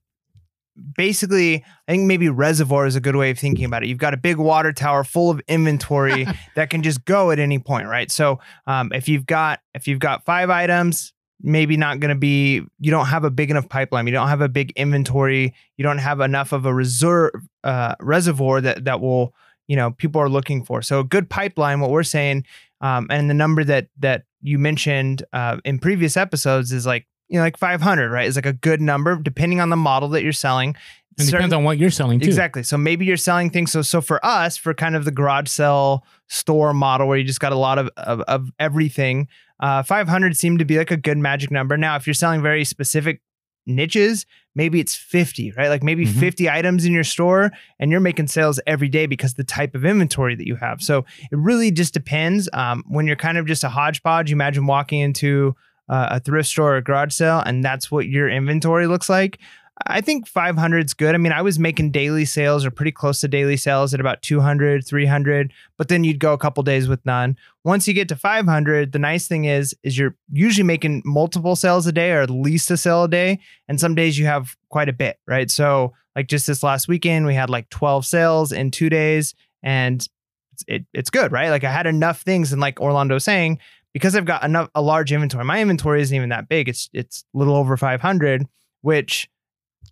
[0.97, 3.89] basically I think maybe reservoir is a good way of thinking about it.
[3.89, 7.59] You've got a big water tower full of inventory that can just go at any
[7.59, 8.11] point, right?
[8.11, 12.63] So um, if you've got if you've got five items, maybe not going to be
[12.81, 15.99] you don't have a big enough pipeline, you don't have a big inventory, you don't
[15.99, 17.33] have enough of a reserve
[17.63, 19.35] uh, reservoir that that will
[19.67, 20.83] you know people are looking for.
[20.83, 22.45] So a good pipeline, what we're saying,
[22.81, 27.39] um, and the number that that you mentioned uh, in previous episodes is like you
[27.39, 28.27] know like 500, right?
[28.27, 30.77] Is like a good number depending on the model that you're selling.
[31.17, 32.27] Certain- depends on what you're selling too.
[32.27, 32.65] Exactly.
[32.65, 33.71] So maybe you're selling things.
[33.71, 37.39] So so for us, for kind of the garage sale store model where you just
[37.41, 39.29] got a lot of of, of everything,
[39.61, 41.77] uh, 500 seemed to be like a good magic number.
[41.77, 43.21] Now, if you're selling very specific
[43.67, 45.69] niches, maybe it's 50, right?
[45.69, 46.19] Like maybe Mhm.
[46.21, 49.85] 50 items in your store, and you're making sales every day because the type of
[49.85, 50.83] inventory that you have.
[50.83, 50.99] So
[51.31, 52.49] it really just depends.
[52.53, 55.55] Um, when you're kind of just a hodgepodge, you imagine walking into
[55.89, 59.39] uh, a thrift store or a garage sale, and that's what your inventory looks like.
[59.87, 61.17] I think 500 is good.
[61.17, 64.23] I mean, I was making daily sales or pretty close to daily sales at about
[64.23, 67.37] 200, 300, but then you'd go a couple days with none.
[67.65, 71.89] Once you get to 500, the nice thing is is you're usually making multiple sales
[71.89, 74.89] a day or at least a sale a day, and some days you have quite
[74.89, 75.51] a bit, right?
[75.51, 80.09] So, like just this last weekend, we had like 12 sales in 2 days and
[80.53, 81.51] it's, it, it's good, right?
[81.51, 83.59] Like I had enough things and like Orlando saying,
[83.95, 85.45] because I've got enough a large inventory.
[85.45, 86.69] My inventory isn't even that big.
[86.69, 88.47] It's it's a little over 500,
[88.83, 89.31] which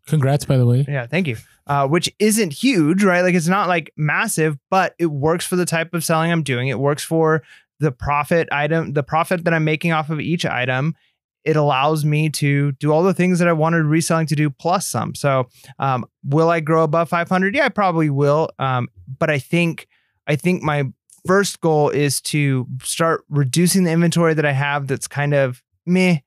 [0.07, 0.85] Congrats, by the way.
[0.89, 1.37] yeah, thank you.
[1.67, 3.21] Uh, which isn't huge, right?
[3.21, 6.69] Like it's not like massive, but it works for the type of selling I'm doing.
[6.69, 7.43] It works for
[7.79, 10.97] the profit item, the profit that I'm making off of each item.
[11.45, 14.87] It allows me to do all the things that I wanted reselling to do plus
[14.87, 15.15] some.
[15.15, 15.49] So,
[15.81, 17.55] um, will I grow above 500?
[17.55, 18.49] Yeah, I probably will.
[18.61, 18.89] Um,
[19.19, 19.89] but I think,
[20.29, 20.85] I think my
[21.27, 24.87] first goal is to start reducing the inventory that I have.
[24.87, 26.19] That's kind of meh,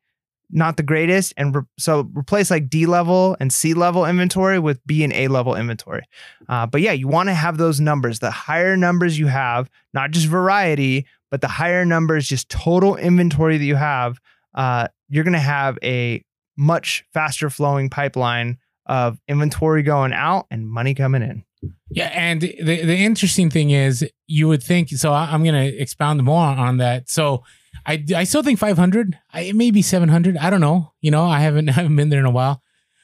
[0.49, 4.85] not the greatest, and re- so replace like D level and C level inventory with
[4.85, 6.03] B and A level inventory.
[6.47, 8.19] Uh, but yeah, you want to have those numbers.
[8.19, 13.57] The higher numbers you have, not just variety, but the higher numbers, just total inventory
[13.57, 14.19] that you have,
[14.53, 16.23] uh, you're going to have a
[16.57, 21.43] much faster flowing pipeline of inventory going out and money coming in.
[21.89, 24.89] Yeah, and the the interesting thing is, you would think.
[24.89, 27.09] So I- I'm going to expound more on that.
[27.09, 27.43] So
[27.85, 29.17] I I still think 500.
[29.33, 30.37] I, it may be 700.
[30.37, 30.93] I don't know.
[31.01, 32.61] You know, I haven't I haven't been there in a while.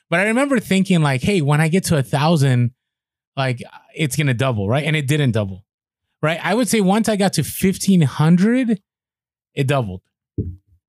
[0.09, 2.71] But I remember thinking like, hey, when I get to a thousand,
[3.37, 3.61] like
[3.95, 4.83] it's gonna double, right?
[4.83, 5.63] And it didn't double,
[6.21, 6.39] right?
[6.43, 8.81] I would say once I got to 1500,
[9.53, 10.01] it doubled,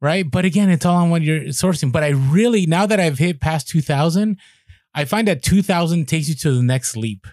[0.01, 0.29] right?
[0.29, 1.93] But again, it's all on what you're sourcing.
[1.93, 4.39] But I really now that I've hit past 2000,
[4.95, 7.27] I find that 2000 takes you to the next leap.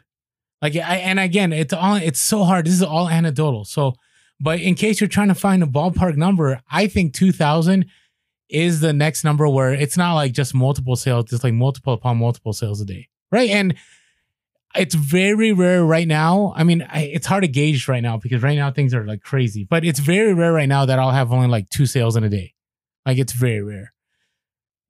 [0.62, 2.66] Like I and again, it's all it's so hard.
[2.66, 3.66] This is all anecdotal.
[3.66, 3.94] So,
[4.40, 7.86] but in case you're trying to find a ballpark number, I think 2000
[8.50, 12.18] is the next number where it's not like just multiple sales, it's like multiple upon
[12.18, 13.08] multiple sales a day.
[13.32, 13.50] Right?
[13.52, 13.76] And
[14.76, 16.54] it's very rare right now.
[16.56, 19.22] I mean, I, it's hard to gauge right now because right now things are like
[19.22, 22.24] crazy, but it's very rare right now that I'll have only like two sales in
[22.24, 22.54] a day.
[23.06, 23.94] Like it's very rare.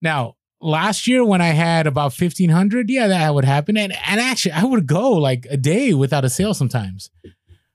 [0.01, 3.77] Now, last year when I had about 1500, yeah, that would happen.
[3.77, 7.09] And, and actually, I would go like a day without a sale sometimes.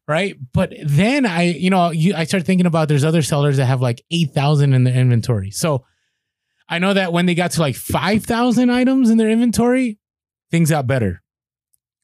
[0.06, 0.36] Right.
[0.52, 3.80] But then I, you know, you, I started thinking about there's other sellers that have
[3.80, 5.50] like 8,000 in their inventory.
[5.50, 5.84] So
[6.68, 9.98] I know that when they got to like 5,000 items in their inventory,
[10.50, 11.22] things got better.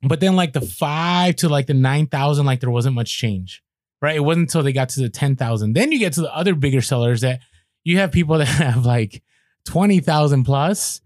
[0.02, 3.62] But then like the five to like the 9,000, like there wasn't much change.
[4.00, 4.16] right?
[4.16, 5.74] It wasn't until they got to the 10,000.
[5.74, 7.40] Then you get to the other bigger sellers that
[7.84, 9.22] you have people that have like
[9.66, 11.01] 20,000 plus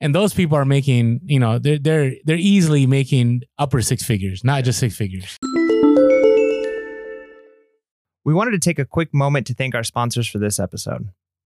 [0.00, 4.44] and those people are making, you know, they're they're they're easily making upper six figures,
[4.44, 5.38] not just six figures.
[8.24, 11.08] We wanted to take a quick moment to thank our sponsors for this episode.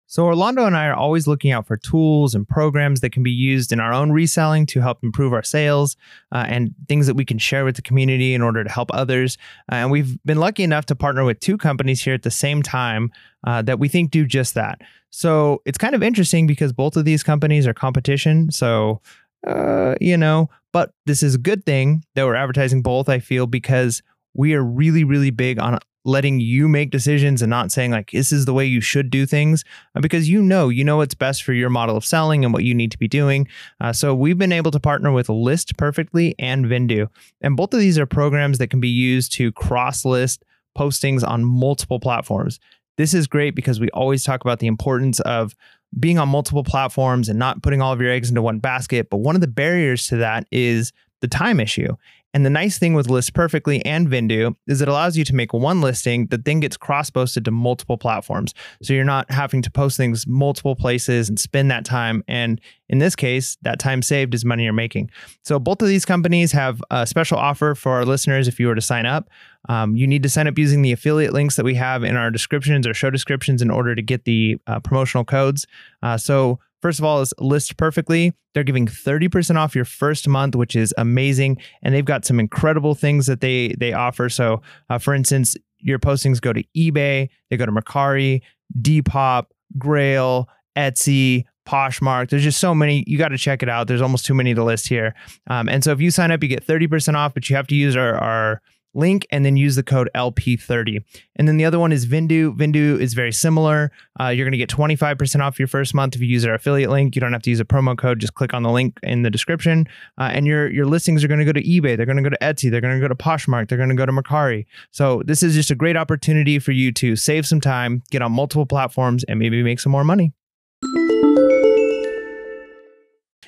[0.06, 3.30] So, Orlando and I are always looking out for tools and programs that can be
[3.30, 5.96] used in our own reselling to help improve our sales
[6.32, 9.38] uh, and things that we can share with the community in order to help others.
[9.70, 12.62] Uh, and we've been lucky enough to partner with two companies here at the same
[12.62, 13.10] time
[13.46, 14.82] uh, that we think do just that.
[15.12, 18.50] So, it's kind of interesting because both of these companies are competition.
[18.50, 19.00] So,
[19.46, 23.46] uh, you know, but this is a good thing that we're advertising both, I feel,
[23.46, 24.02] because
[24.34, 28.32] we are really, really big on letting you make decisions and not saying like this
[28.32, 31.44] is the way you should do things uh, because you know you know what's best
[31.44, 33.46] for your model of selling and what you need to be doing
[33.80, 37.08] uh, so we've been able to partner with list perfectly and Vendoo
[37.40, 40.44] and both of these are programs that can be used to cross list
[40.76, 42.58] postings on multiple platforms
[42.96, 45.54] this is great because we always talk about the importance of
[45.98, 49.18] being on multiple platforms and not putting all of your eggs into one basket but
[49.18, 51.94] one of the barriers to that is the time issue
[52.34, 55.52] and the nice thing with List Perfectly and Vendoo is it allows you to make
[55.52, 58.54] one listing that then gets cross posted to multiple platforms.
[58.82, 62.24] So you're not having to post things multiple places and spend that time.
[62.26, 65.10] And in this case, that time saved is money you're making.
[65.44, 68.74] So both of these companies have a special offer for our listeners if you were
[68.74, 69.28] to sign up.
[69.68, 72.30] Um, you need to sign up using the affiliate links that we have in our
[72.30, 75.66] descriptions or show descriptions in order to get the uh, promotional codes.
[76.02, 78.32] Uh, so First of all, is list perfectly.
[78.52, 81.58] They're giving 30% off your first month, which is amazing.
[81.82, 84.28] And they've got some incredible things that they they offer.
[84.28, 88.42] So, uh, for instance, your postings go to eBay, they go to Mercari,
[88.80, 89.46] Depop,
[89.78, 92.30] Grailed, Etsy, Poshmark.
[92.30, 93.04] There's just so many.
[93.06, 93.86] You got to check it out.
[93.86, 95.14] There's almost too many to list here.
[95.48, 97.74] Um, and so if you sign up, you get 30% off, but you have to
[97.74, 98.62] use our, our
[98.94, 101.02] link and then use the code LP30.
[101.36, 102.56] And then the other one is Vendoo.
[102.56, 103.90] Vendoo is very similar.
[104.20, 106.90] Uh, you're going to get 25% off your first month if you use our affiliate
[106.90, 107.14] link.
[107.14, 108.20] You don't have to use a promo code.
[108.20, 109.86] Just click on the link in the description.
[110.18, 111.96] Uh, and your, your listings are going to go to eBay.
[111.96, 112.70] They're going to go to Etsy.
[112.70, 113.68] They're going to go to Poshmark.
[113.68, 114.66] They're going to go to Mercari.
[114.90, 118.32] So this is just a great opportunity for you to save some time, get on
[118.32, 120.32] multiple platforms, and maybe make some more money.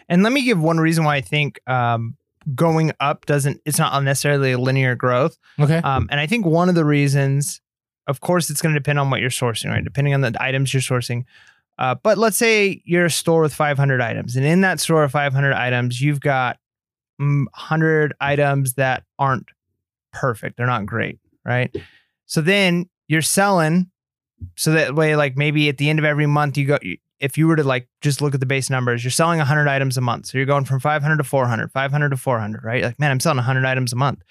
[0.09, 2.17] And let me give one reason why I think um,
[2.55, 5.39] going up doesn't it's not necessarily a linear growth.
[5.59, 5.79] Okay.
[5.79, 7.61] Um, and I think one of the reasons,
[8.07, 9.85] of course, it's going to depend on what you're sourcing, right?
[9.85, 11.25] Depending on the items you're sourcing.
[11.79, 15.11] Uh, but let's say you're a store with 500 items, and in that store of
[15.11, 16.59] 500 items, you've got
[17.17, 19.49] 100 mm, items that aren't
[20.13, 20.57] perfect.
[20.57, 21.75] They're not great, right?
[22.27, 23.91] So then you're selling
[24.57, 26.79] so that way like maybe at the end of every month you go
[27.25, 29.97] if you were to like just look at the base numbers, you're selling 100 items
[29.97, 30.27] a month.
[30.27, 32.85] So you're going from 500 to 400, 500 to 400, right?
[32.85, 34.23] Like, man, I'm selling 100 items a month.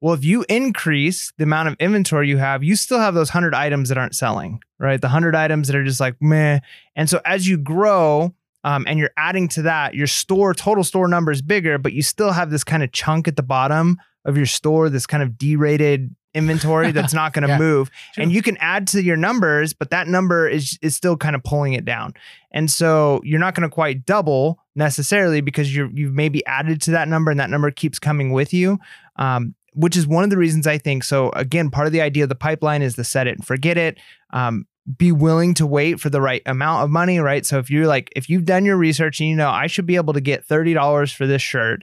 [0.00, 3.54] Well, if you increase the amount of inventory you have, you still have those 100
[3.54, 4.98] items that aren't selling, right?
[4.98, 6.60] The 100 items that are just like, meh.
[6.96, 8.34] And so as you grow,
[8.64, 12.02] um, and you're adding to that, your store total store number is bigger, but you
[12.02, 15.36] still have this kind of chunk at the bottom of your store, this kind of
[15.36, 17.90] derated inventory that's not going to yeah, move.
[18.14, 18.22] True.
[18.22, 21.42] and you can add to your numbers but that number is is still kind of
[21.44, 22.14] pulling it down.
[22.50, 26.92] And so you're not going to quite double necessarily because you're you've maybe added to
[26.92, 28.78] that number and that number keeps coming with you
[29.16, 32.22] um, which is one of the reasons I think so again part of the idea
[32.22, 33.98] of the pipeline is to set it and forget it
[34.32, 37.44] um, be willing to wait for the right amount of money right?
[37.44, 39.96] So if you're like if you've done your research and you know I should be
[39.96, 41.82] able to get $30 for this shirt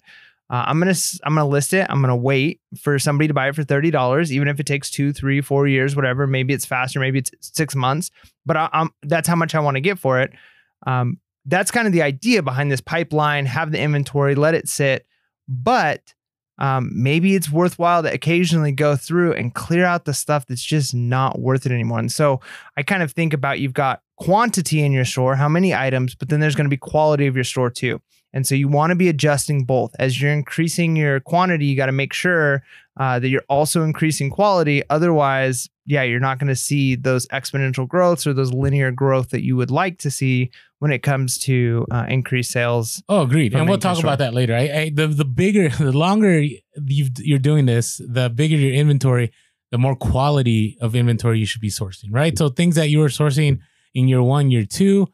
[0.49, 1.87] uh, I'm gonna I'm gonna list it.
[1.89, 4.91] I'm gonna wait for somebody to buy it for thirty dollars, even if it takes
[4.91, 6.27] two, three, four years, whatever.
[6.27, 8.11] Maybe it's faster, maybe it's six months,
[8.45, 10.31] but I, am that's how much I want to get for it.
[10.85, 13.47] Um, that's kind of the idea behind this pipeline.
[13.47, 15.07] Have the inventory, let it sit,
[15.47, 16.13] but
[16.57, 20.93] um, maybe it's worthwhile to occasionally go through and clear out the stuff that's just
[20.93, 21.99] not worth it anymore.
[21.99, 22.39] And so
[22.77, 26.29] I kind of think about you've got quantity in your store, how many items, but
[26.29, 27.99] then there's going to be quality of your store too.
[28.35, 29.95] And so you want to be adjusting both.
[29.97, 32.61] As you're increasing your quantity, you got to make sure
[32.99, 34.83] uh, that you're also increasing quality.
[34.89, 39.41] Otherwise, yeah, you're not going to see those exponential growths or those linear growth that
[39.41, 43.01] you would like to see when it comes to uh, increased sales.
[43.07, 43.55] Oh, agreed.
[43.55, 44.53] And we'll talk about that later.
[44.53, 49.31] I, I, the the bigger, the longer you are doing this, the bigger your inventory,
[49.71, 52.09] the more quality of inventory you should be sourcing.
[52.11, 52.37] Right.
[52.37, 53.59] So things that you were sourcing
[53.93, 55.07] in year one, year two,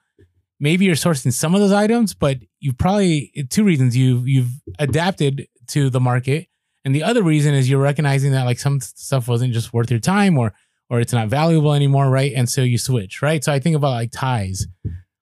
[0.61, 5.47] maybe you're sourcing some of those items, but you probably two reasons you you've adapted
[5.67, 6.47] to the market,
[6.85, 9.99] and the other reason is you're recognizing that like some stuff wasn't just worth your
[9.99, 10.53] time or
[10.89, 12.31] or it's not valuable anymore, right?
[12.35, 13.43] And so you switch, right?
[13.43, 14.67] So I think about like ties.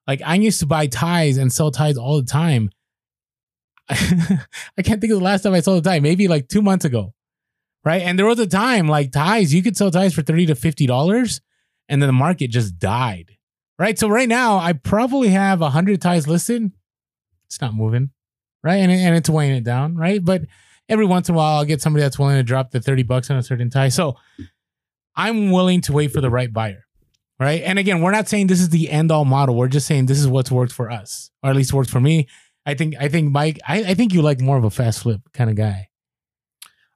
[0.07, 2.71] Like I used to buy ties and sell ties all the time.
[3.89, 5.99] I can't think of the last time I sold a tie.
[5.99, 7.13] Maybe like two months ago.
[7.85, 8.01] right?
[8.01, 11.41] And there was a time like ties, you could sell ties for 30 to $50
[11.87, 13.31] and then the market just died,
[13.79, 13.97] right?
[13.97, 16.71] So right now, I probably have a 100 ties listed.
[17.47, 18.11] It's not moving,
[18.63, 18.75] right?
[18.75, 20.23] And, and it's weighing it down, right?
[20.23, 20.43] But
[20.89, 23.31] every once in a while, I'll get somebody that's willing to drop the 30 bucks
[23.31, 23.89] on a certain tie.
[23.89, 24.17] So
[25.15, 26.85] I'm willing to wait for the right buyer,
[27.39, 27.63] right?
[27.63, 29.55] And again, we're not saying this is the end all model.
[29.55, 32.27] We're just saying this is what's worked for us, or at least worked for me.
[32.65, 35.21] I think, I think, Mike, I, I think you like more of a fast flip
[35.33, 35.87] kind of guy.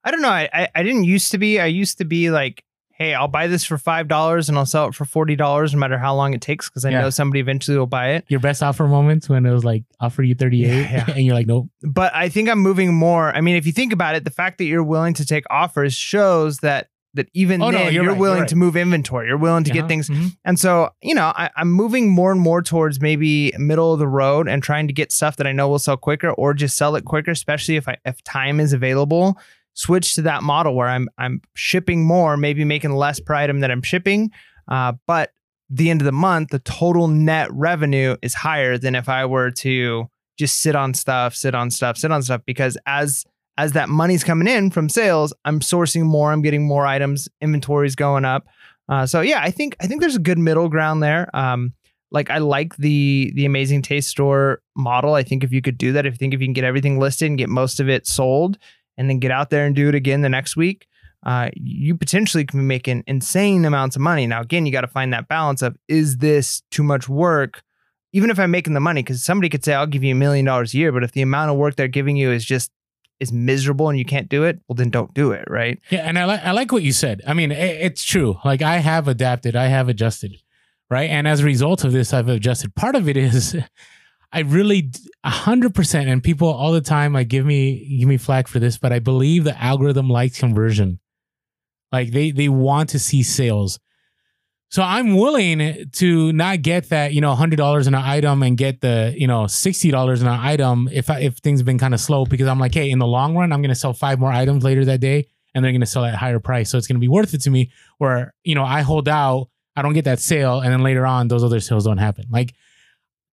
[0.04, 0.30] I don't know.
[0.30, 1.62] I, I, I didn't used to be.
[1.62, 2.64] I used to be like,
[3.04, 5.80] hey, I'll buy this for five dollars and I'll sell it for forty dollars, no
[5.80, 7.02] matter how long it takes, because I Yeah.
[7.02, 8.26] know somebody eventually will buy it.
[8.30, 10.74] Your best offer moments when it was like offer you 38 Yeah,
[11.08, 11.14] yeah.
[11.16, 11.68] and you're like, nope.
[11.82, 13.36] But I think I'm moving more.
[13.36, 15.94] I mean, if you think about it, the fact that you're willing to take offers
[15.94, 18.48] shows that that even Oh, no, then you're you're, right, you're willing right.
[18.50, 19.28] to move inventory.
[19.28, 19.82] You're willing to Uh-huh.
[19.82, 20.10] get things.
[20.10, 20.36] Mhm.
[20.46, 24.08] And so, you know, I, I'm moving more and more towards maybe middle of the
[24.08, 26.96] road and trying to get stuff that I know will sell quicker or just sell
[26.96, 29.38] it quicker, especially if I if time is available.
[29.74, 33.72] Switch to that model where I'm I'm shipping more, maybe making less per item that
[33.72, 34.32] I'm shipping.
[34.68, 35.32] Uh, but
[35.70, 39.52] the end of the month, the total net revenue is higher than if I were
[39.52, 40.08] to
[40.38, 42.42] just sit on stuff, sit on stuff, sit on stuff.
[42.46, 43.26] Because as
[43.58, 47.96] as that money's coming in from sales, I'm sourcing more, I'm getting more items, inventory's
[47.96, 48.46] going up.
[48.90, 51.30] Uh, so yeah, I think I think there's a good middle ground there.
[51.36, 51.74] Um,
[52.12, 55.16] like I like the the amazing taste store model.
[55.16, 57.00] I think if you could do that, if you think if you can get everything
[57.00, 58.58] listed and get most of it sold,
[58.98, 60.88] and then get out there and do it again the next week,
[61.26, 64.28] uh, you potentially can be making insane amounts of money.
[64.28, 67.64] Now again, you got to find that balance of is this too much work?
[68.12, 70.46] Even if I'm making the money, because somebody could say I'll give you a million
[70.46, 72.72] dollars a year, but if the amount of work they're giving you is just
[73.20, 75.80] is miserable and you can't do it, well then don't do it, right?
[75.90, 77.22] Yeah, and I like I like what you said.
[77.26, 78.38] I mean, i it's true.
[78.44, 80.36] Like I have adapted, I have adjusted,
[80.90, 81.10] right?
[81.10, 82.76] And as a result of this, I've adjusted.
[82.76, 83.56] Part of it is
[84.34, 84.92] I really
[85.24, 88.78] hundred percent, and people all the time like give me give me flack for this,
[88.80, 91.00] but I believe the algorithm likes conversion.
[91.92, 93.80] Like they they want to see sales.
[94.70, 98.58] So I'm willing to not get that, you know, hundred dollars in an item and
[98.58, 101.78] get the, you know, sixty dollars in an item if I, if things have been
[101.78, 104.20] kind of slow because I'm like, hey, in the long run, I'm to sell five
[104.20, 106.98] more items later that day, and they're to sell at higher price, so it's to
[106.98, 107.72] be worth it to me.
[108.00, 111.28] Where you know I hold out, I don't get that sale, and then later on
[111.28, 112.26] those other sales don't happen.
[112.32, 112.56] Like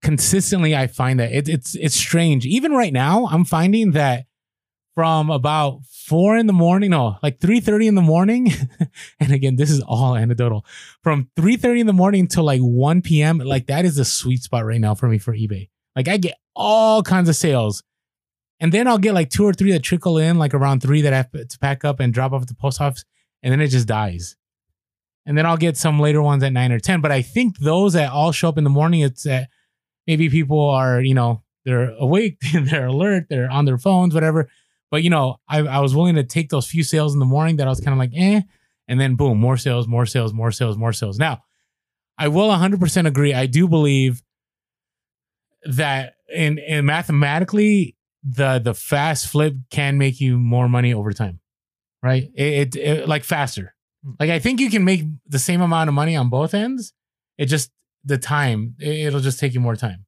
[0.03, 2.47] consistently, I find that it, it's it's strange.
[2.47, 4.27] Even right now, I'm finding that
[4.95, 8.53] from about four in the morning, no, like three thirty in the morning,
[9.21, 10.65] and again, this is all anecdotal.
[11.03, 14.43] From three thirty in the morning till like one p.m., like that is a sweet
[14.43, 15.69] spot right now for me for eBay.
[15.97, 17.83] Like I get all kinds of sales.
[18.63, 21.15] And then I'll get like two or three that trickle in, like around three that
[21.15, 23.07] I have to pack up and drop off at the post office,
[23.43, 24.37] and then it just dies.
[25.25, 27.01] And then I'll get some later ones at nine or ten.
[27.01, 29.49] But I think those that all show up in the morning, it's that
[30.07, 34.49] maybe people are, you know, they're awake, they're alert, they're on their phones, whatever.
[34.91, 37.57] But you know, I, I was willing to take those few sales in the morning
[37.57, 38.43] that I was kind of like, eh,
[38.89, 41.19] and then boom, more sales, more sales, more sales, more sales.
[41.19, 41.43] Now,
[42.19, 43.33] I will 100% agree.
[43.33, 44.23] I do believe
[45.65, 51.41] that in, in mathematically, the the fast flip can make you more money over time,
[52.03, 52.31] right?
[52.35, 53.75] It, it, it like faster.
[54.19, 56.93] Like I think you can make the same amount of money on both ends.
[57.39, 57.71] It just
[58.05, 58.75] the time.
[58.79, 60.07] It, it'll just take you more time.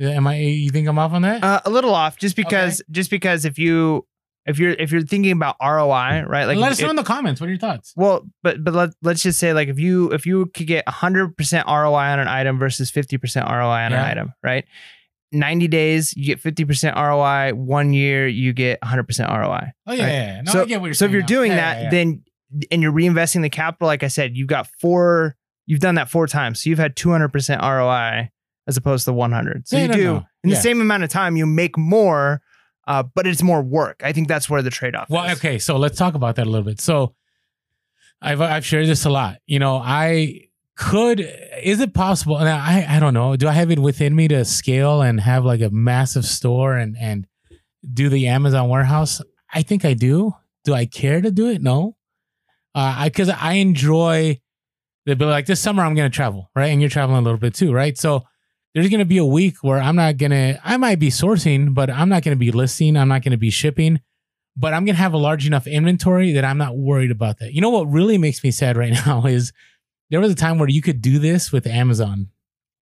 [0.00, 0.38] Am I?
[0.38, 1.42] You think I'm off on that?
[1.44, 4.06] Uh, a little off, just because just because if you
[4.44, 6.46] if you're if you're thinking about ROI, right?
[6.46, 7.40] Like Let us it- know in the comments.
[7.40, 7.92] What are your thoughts?
[7.96, 11.66] Well, but but let let's just say like if you if you could get 100%
[11.66, 14.04] ROI on an item versus 50% ROI on Yeah.
[14.04, 14.64] an item, right?
[15.30, 19.72] 90 days you get 50% ROI, 1 year you get 100% ROI.
[19.86, 20.12] Oh yeah, Right.
[20.12, 20.40] yeah.
[20.42, 21.26] No, so I get what you're so if you're now.
[21.26, 21.90] doing Yeah, that yeah.
[21.90, 22.22] then
[22.72, 25.36] and you're reinvesting the capital like I said, you've got four
[25.66, 26.62] you've done that four times.
[26.62, 28.30] So you've had 200% ROI
[28.66, 29.68] as opposed to 100.
[29.68, 30.16] So Yeah, you no, do no.
[30.44, 30.56] in Yeah.
[30.56, 32.42] the same amount of time you make more
[32.86, 34.02] uh, but it's more work.
[34.04, 35.38] I think that's where the trade-off Well, is.
[35.38, 36.82] okay, so let's talk about that a little bit.
[36.82, 37.14] So
[38.20, 39.38] I've I've shared this a lot.
[39.46, 41.20] You know, I could
[41.62, 42.36] is it possible?
[42.38, 43.36] And I I don't know.
[43.36, 46.94] Do I have it within me to scale and have like a massive store and
[47.00, 47.26] and
[47.90, 49.22] do the Amazon warehouse?
[49.52, 50.34] I think I do.
[50.64, 51.62] Do I care to do it?
[51.62, 51.96] No.
[52.74, 54.40] Uh, I because I enjoy
[55.06, 56.66] the be Like this summer, I'm gonna travel, right?
[56.66, 57.96] And you're traveling a little bit too, right?
[57.96, 58.24] So
[58.74, 60.60] there's gonna be a week where I'm not gonna.
[60.64, 62.96] I might be sourcing, but I'm not gonna be listing.
[62.96, 64.00] I'm not gonna be shipping
[64.56, 67.52] but I'm gonna have a large enough inventory that I'm not worried about that.
[67.52, 69.52] You know what really makes me sad right now is
[70.10, 72.28] there was a time where you could do this with Amazon,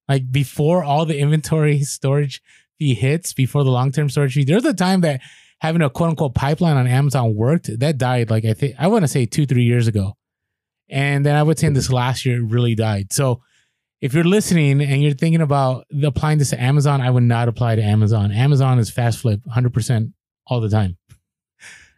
[0.07, 2.41] like before all the inventory storage
[2.77, 4.43] fee hits, before the long term storage fee.
[4.43, 5.21] There was a time that
[5.59, 7.79] having a quote unquote pipeline on Amazon worked.
[7.79, 10.17] That died like I think I want to say two three years ago,
[10.91, 13.11] and then I would say in this last year it really died.
[13.13, 13.41] So.
[14.01, 17.75] If you're listening and you're thinking about applying this to Amazon, I would not apply
[17.75, 18.31] to Amazon.
[18.31, 20.11] Amazon is fast flip 100%
[20.47, 20.97] all the time.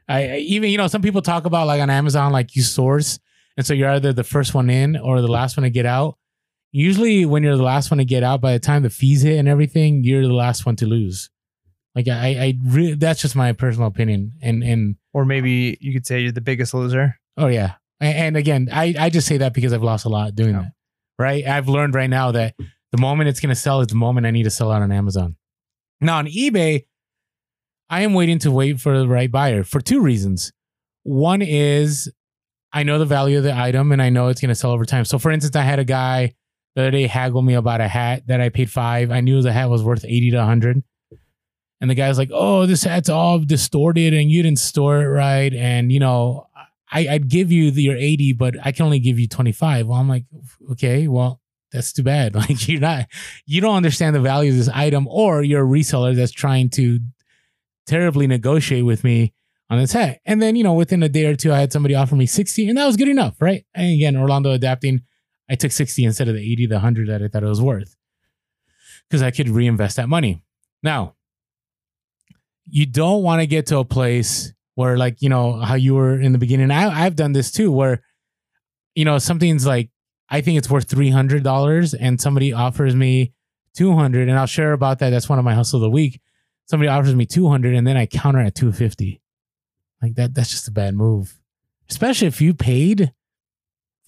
[0.09, 3.19] I, I even you know some people talk about like on Amazon like you source,
[3.55, 6.17] and so you're either the first one in or the last one to get out.
[6.73, 9.37] Usually, when you're the last one to get out, by the time the fees hit
[9.39, 11.29] and everything, you're the last one to lose.
[11.95, 14.33] Like I, I really, that's just my personal opinion.
[14.41, 17.17] And and Or maybe you could say you're the biggest loser.
[17.37, 17.75] oh yeah,
[18.07, 20.61] and, again, I I just say that because I've lost a lot doing Yeah.
[20.61, 20.71] that.
[21.19, 22.55] Right, I've learned right now that
[22.91, 25.35] the moment it's gonna sell is the moment I need to sell out on Amazon.
[26.01, 26.85] Now on eBay,
[27.89, 30.51] I am waiting to wait for the right buyer for two reasons.
[31.03, 32.11] One is
[32.71, 34.83] I know the value of the item and I know it's going to sell over
[34.85, 35.05] time.
[35.05, 36.33] So, for instance, I had a guy
[36.75, 39.11] the other day haggle me about a hat that I paid five.
[39.11, 40.81] I knew the hat was worth 80 to 100.
[41.81, 45.53] And the guy's like, oh, this hat's all distorted and you didn't store it right.
[45.53, 46.47] And, you know,
[46.91, 49.87] I, I'd give you the, your 80, but I can only give you 25.
[49.87, 50.25] Well, I'm like,
[50.71, 52.35] okay, well, that's too bad.
[52.43, 53.07] Like, you're not,
[53.45, 56.99] you don't understand the value of this item, or you're a reseller that's trying to
[57.87, 59.33] terribly negotiate with me
[59.69, 60.19] on this hat.
[60.25, 62.69] And then, you know, within a day or two, I had somebody offer me 60,
[62.69, 63.65] and that was good enough, right?
[63.73, 65.01] And again, Orlando adapting,
[65.49, 67.95] I took 60 instead of the 80, the 100 that I thought it was worth
[69.09, 70.41] because I could reinvest that money.
[70.81, 71.15] Now,
[72.65, 76.19] you don't want to get to a place where, like, you know, how you were
[76.19, 76.71] in the beginning.
[76.71, 78.01] I, I've done this too, where,
[78.95, 79.89] you know, something's like,
[80.29, 83.33] I think it's worth $300 and somebody offers me
[83.75, 85.09] 200 and I'll share about that.
[85.09, 86.21] That's one of my hustle of the week.
[86.65, 89.21] Somebody offers me 200 and then I counter at 250.
[90.01, 91.39] Like that, that's just a bad move.
[91.89, 93.13] Especially if you paid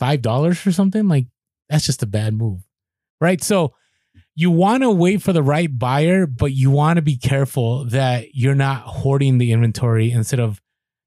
[0.02, 1.28] $5 for something, like
[1.70, 2.62] that's just a bad move.
[3.22, 3.44] Right?
[3.44, 3.74] So
[4.36, 8.36] you want to wait for the right buyer, but you want to be careful that
[8.36, 10.62] you're not hoarding the inventory instead of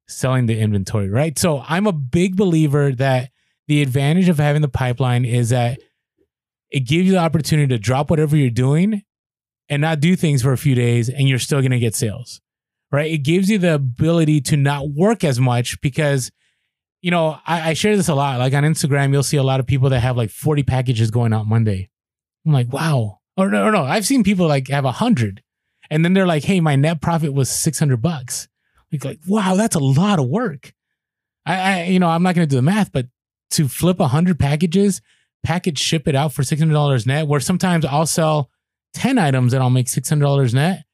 [0.08, 1.38] selling the inventory, right?
[1.38, 3.30] So I'm a big believer that
[3.66, 5.80] the advantage of having the pipeline is that
[6.70, 9.02] it gives you the opportunity to drop whatever you're doing
[9.68, 12.40] and not do things for a few days and you're still going to get sales
[12.90, 13.10] right?
[13.10, 16.30] It gives you the ability to not work as much because
[17.00, 18.38] you know I, I share this a lot.
[18.38, 21.32] Like on instagram you'll see a lot of people that have like 40 packages going
[21.32, 21.90] out monday.
[22.46, 25.42] I'm like wow or no, or no i've seen people like have a hundred
[25.90, 28.48] and then they're like hey my net profit was 600 bucks.
[28.92, 30.72] Like like wow that's a lot of work.
[31.46, 33.06] I, I you know i'm not going to do the math but
[33.52, 35.00] to flip a 100 packages
[35.42, 38.50] package ship it out for $600 net where sometimes i'll sell
[38.94, 40.84] 10 items and i'll make $600 net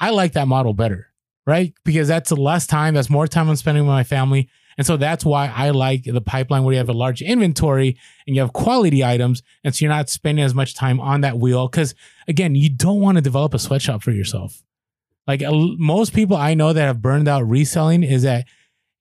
[0.00, 1.08] i like that model better
[1.44, 1.74] right?
[1.84, 5.24] Because that's less time that's more time i'm spending with my family and so that's
[5.24, 7.96] why i like the pipeline where you have a large inventory
[8.26, 11.38] and you have quality items and so you're not spending as much time on that
[11.38, 11.94] wheel because
[12.28, 14.62] again you don't want to develop a sweatshop for yourself
[15.26, 15.42] like
[15.78, 18.46] most people i know that have burned out reselling is that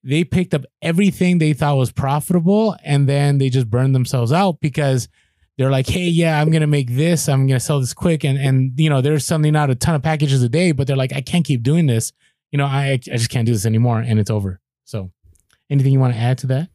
[0.04, 4.60] they picked up everything they thought was profitable and then they just burned themselves out
[4.60, 5.08] because
[5.58, 8.74] they're like, hey, yeah, I'm gonna make this, I'm gonna sell this quick, and and
[8.80, 11.22] you know they're sending out a ton of packages a day, but they're like, I
[11.22, 12.14] can't keep doing this,
[12.52, 14.60] you know, I I just can't do this anymore, and it's over.
[14.86, 15.12] So,
[15.72, 16.70] anything you want to add to that?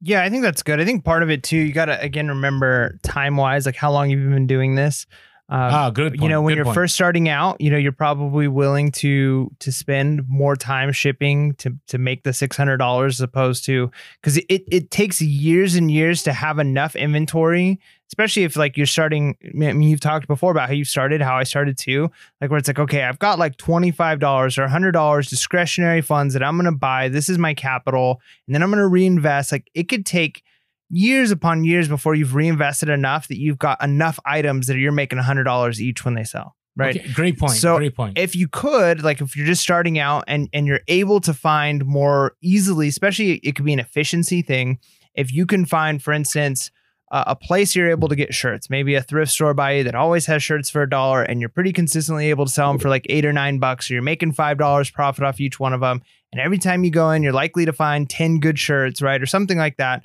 [0.00, 0.80] Yeah, I think that's good.
[0.80, 3.92] I think part of it too, you got to again remember time wise, like how
[3.92, 5.06] long you've been doing this.
[5.52, 6.18] Um, Ah, good.
[6.18, 6.74] you know, when good you're point.
[6.74, 11.76] first starting out, you know, you're probably willing to to spend more time shipping to
[11.88, 13.90] to make the six hundred dollars as opposed to
[14.22, 17.78] because it it takes years and years to have enough inventory,
[18.08, 19.36] especially if like you're starting.
[19.44, 22.56] I mean, you've talked before about how you started, how I started too, like where
[22.58, 26.42] it's like, okay, I've got like twenty five dollars or hundred dollars discretionary funds that
[26.42, 27.08] I'm gonna buy.
[27.10, 29.52] This is my capital, and then I'm gonna reinvest.
[29.52, 30.44] Like it could take
[30.92, 35.18] years upon years before you've reinvested enough that you've got enough items that you're making
[35.18, 37.54] $100 each when they sell right Okay, great point.
[37.54, 38.18] So, great point.
[38.18, 41.84] if you could like if you're just starting out and and you're able to find
[41.86, 44.78] more easily especially it could be an efficiency thing
[45.14, 46.70] if you can find for instance
[47.10, 49.94] uh, a place you're able to get shirts maybe a thrift store by you that
[49.94, 52.88] always has shirts for a dollar and you're pretty consistently able to sell them for
[52.88, 55.80] like eight or nine bucks so you're making five dollars profit off each one of
[55.80, 56.00] them
[56.32, 59.26] and every time you go in you're likely to find 10 good shirts right or
[59.26, 60.04] something like that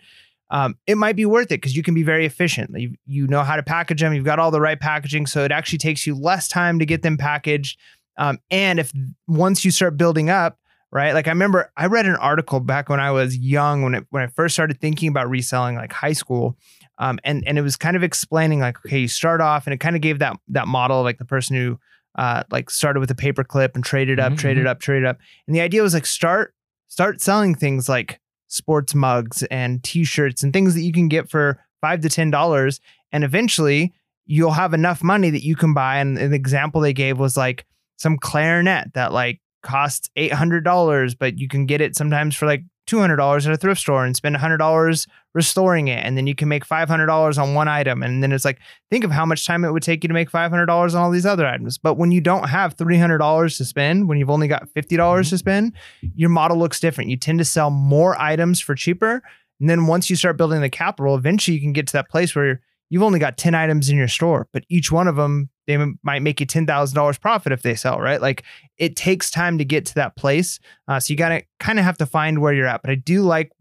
[0.49, 2.71] um, it might be worth it because you can be very efficient.
[2.79, 4.13] You, you know how to package them.
[4.13, 7.01] You've got all the right packaging, so it actually takes you less time to get
[7.01, 7.77] them packaged.
[8.17, 8.91] Um, and if
[9.27, 10.57] once you start building up,
[10.91, 11.13] right?
[11.13, 14.23] Like I remember I read an article back when I was young, when it, when
[14.23, 16.57] I first started thinking about reselling, like high school,
[16.97, 19.79] um, and and it was kind of explaining like, okay, you start off, and it
[19.79, 21.77] kind of gave that that model, like the person who
[22.17, 25.17] uh, like started with a paper clip and traded up, Mhm, traded up, traded up,
[25.45, 26.55] and the idea was like start
[26.87, 31.63] start selling things like sports mugs and t-shirts and things that you can get for
[31.81, 32.79] five to ten dollars.
[33.11, 33.93] And eventually
[34.25, 35.97] you'll have enough money that you can buy.
[35.97, 37.65] And an example they gave was like
[37.97, 42.45] some clarinet that like costs eight hundred dollars but you can get it sometimes for
[42.45, 46.03] like $200 at a thrift store and spend $100 restoring it.
[46.03, 48.01] And then you can make $500 on one item.
[48.01, 48.59] And then it's like,
[48.89, 51.25] think of how much time it would take you to make $500 on all these
[51.25, 51.77] other items.
[51.77, 55.29] But when you don't have $300 to spend, when you've only got $50 mm-hmm.
[55.29, 55.73] to spend,
[56.15, 57.09] your model looks different.
[57.09, 59.21] You tend to sell more items for cheaper.
[59.59, 62.35] And then once you start building the capital, eventually you can get to that place
[62.35, 65.77] where you've only got 10 items in your store, but each one of them, they
[66.03, 68.21] might make you $10,000 profit if they sell, right?
[68.21, 68.43] Like
[68.77, 70.59] it takes time to get to that place.
[70.87, 72.81] Uh, so you got to kind of have to find where you're at.
[72.81, 73.51] But I do like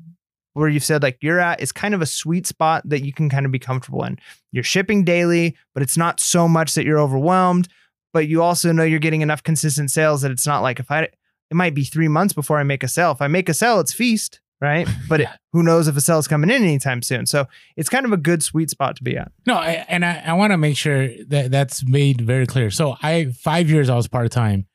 [0.53, 3.29] where you said like you're at is kind of a sweet spot that you can
[3.29, 4.19] kind of be comfortable in.
[4.53, 7.69] You're shipping daily, but it's not so much that you're overwhelmed.
[8.13, 11.03] But you also know you're getting enough consistent sales that it's not like if I,
[11.03, 13.11] it might be three months before I make a sale.
[13.13, 14.89] If I make a sale, it's feast, right?
[15.09, 17.27] But it, who knows if a sale is coming in anytime soon.
[17.27, 17.47] So
[17.77, 19.33] it's kind of a good sweet spot to be at.
[19.47, 22.71] No, I, and I, I want to make sure that that's made very clear.
[22.71, 24.67] So I five years I was part time,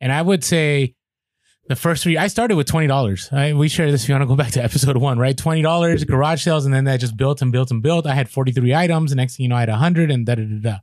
[0.00, 0.94] and I would say
[1.66, 3.28] the first three I started with twenty dollars.
[3.32, 5.36] We shared this if you want to go back to episode one, right?
[5.36, 8.06] Twenty dollars garage sales, and then that just built and built and built.
[8.06, 9.10] I had forty three items.
[9.10, 10.76] The next thing you know, I had a hundred and da da da da.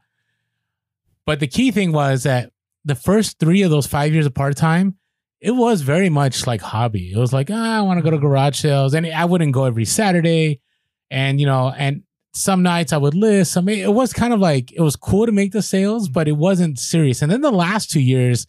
[1.25, 2.51] But the key thing was that
[2.83, 4.97] the first three of those five years of part time,
[5.41, 7.11] it was very much like hobby.
[7.11, 9.65] It was like, ah, I want to go to garage sales, and I wouldn't go
[9.65, 10.61] every Saturday,
[11.09, 13.61] and you know, and some nights I would list.
[13.61, 16.33] Mean, it was kind of like it was cool to make the sales, but it
[16.33, 17.23] wasn't serious.
[17.23, 18.45] And then the last two years,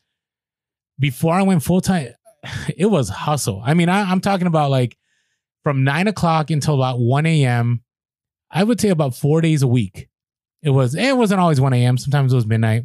[0.98, 2.08] before I went full time,
[2.76, 3.62] it was hustle.
[3.64, 4.96] I mean, I, I'm talking about like
[5.62, 7.82] from nine o'clock until about one a.m.
[8.50, 10.08] I would say about four days a week.
[10.62, 10.94] It was.
[10.94, 11.96] It wasn't always one a.m.
[11.96, 12.84] Sometimes it was midnight,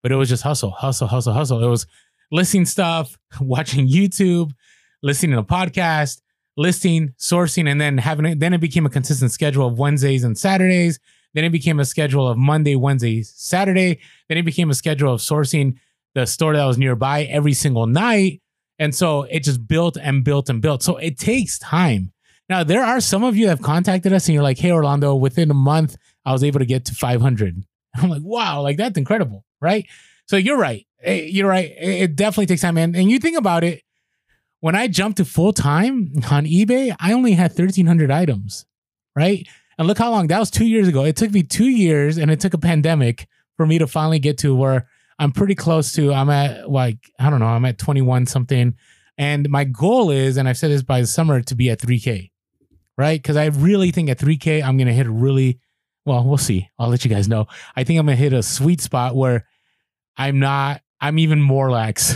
[0.00, 1.62] but it was just hustle, hustle, hustle, hustle.
[1.62, 1.86] It was
[2.34, 4.50] listing stuff, watching YouTube,
[5.02, 6.20] listening to podcast,
[6.56, 8.40] listing, sourcing, and then having it.
[8.40, 10.98] Then it became a consistent schedule of Wednesdays and Saturdays.
[11.34, 14.00] Then it became a schedule of Monday, Wednesday, Saturday.
[14.28, 15.76] Then it became a schedule of sourcing
[16.14, 18.40] the store that was nearby every single night.
[18.78, 20.82] And so it just built and built and built.
[20.82, 22.12] So it takes time.
[22.48, 25.14] Now, there are some of you that have contacted us and you're like, hey, Orlando,
[25.14, 27.64] within a month, I was able to get to 500.
[27.96, 29.86] I'm like, wow, like that's incredible, right?
[30.26, 30.86] So you're right.
[31.04, 31.70] Eh, You're right.
[31.78, 32.78] It it definitely takes time.
[32.78, 33.82] And, and you think about it,
[34.60, 38.64] when I jumped to full time on eBay, I only had 1,300 items,
[39.14, 39.46] right?
[39.76, 41.04] And look how long that was two years ago.
[41.04, 43.26] It took me two years and it took a pandemic
[43.56, 44.86] for me to finally get to where
[45.18, 48.74] I'm pretty close to, I'm at like, I don't know, I'm at 21 something.
[49.16, 52.30] And my goal is, and I've said this by the summer, to be at 3K,
[52.98, 53.20] right?
[53.20, 55.60] Because I really think at 3K, I'm going to hit a really,
[56.04, 56.68] well, we'll see.
[56.78, 57.46] I'll let you guys know.
[57.76, 59.46] I think I'm going to hit a sweet spot where
[60.16, 62.14] I'm not, I'm even more lax.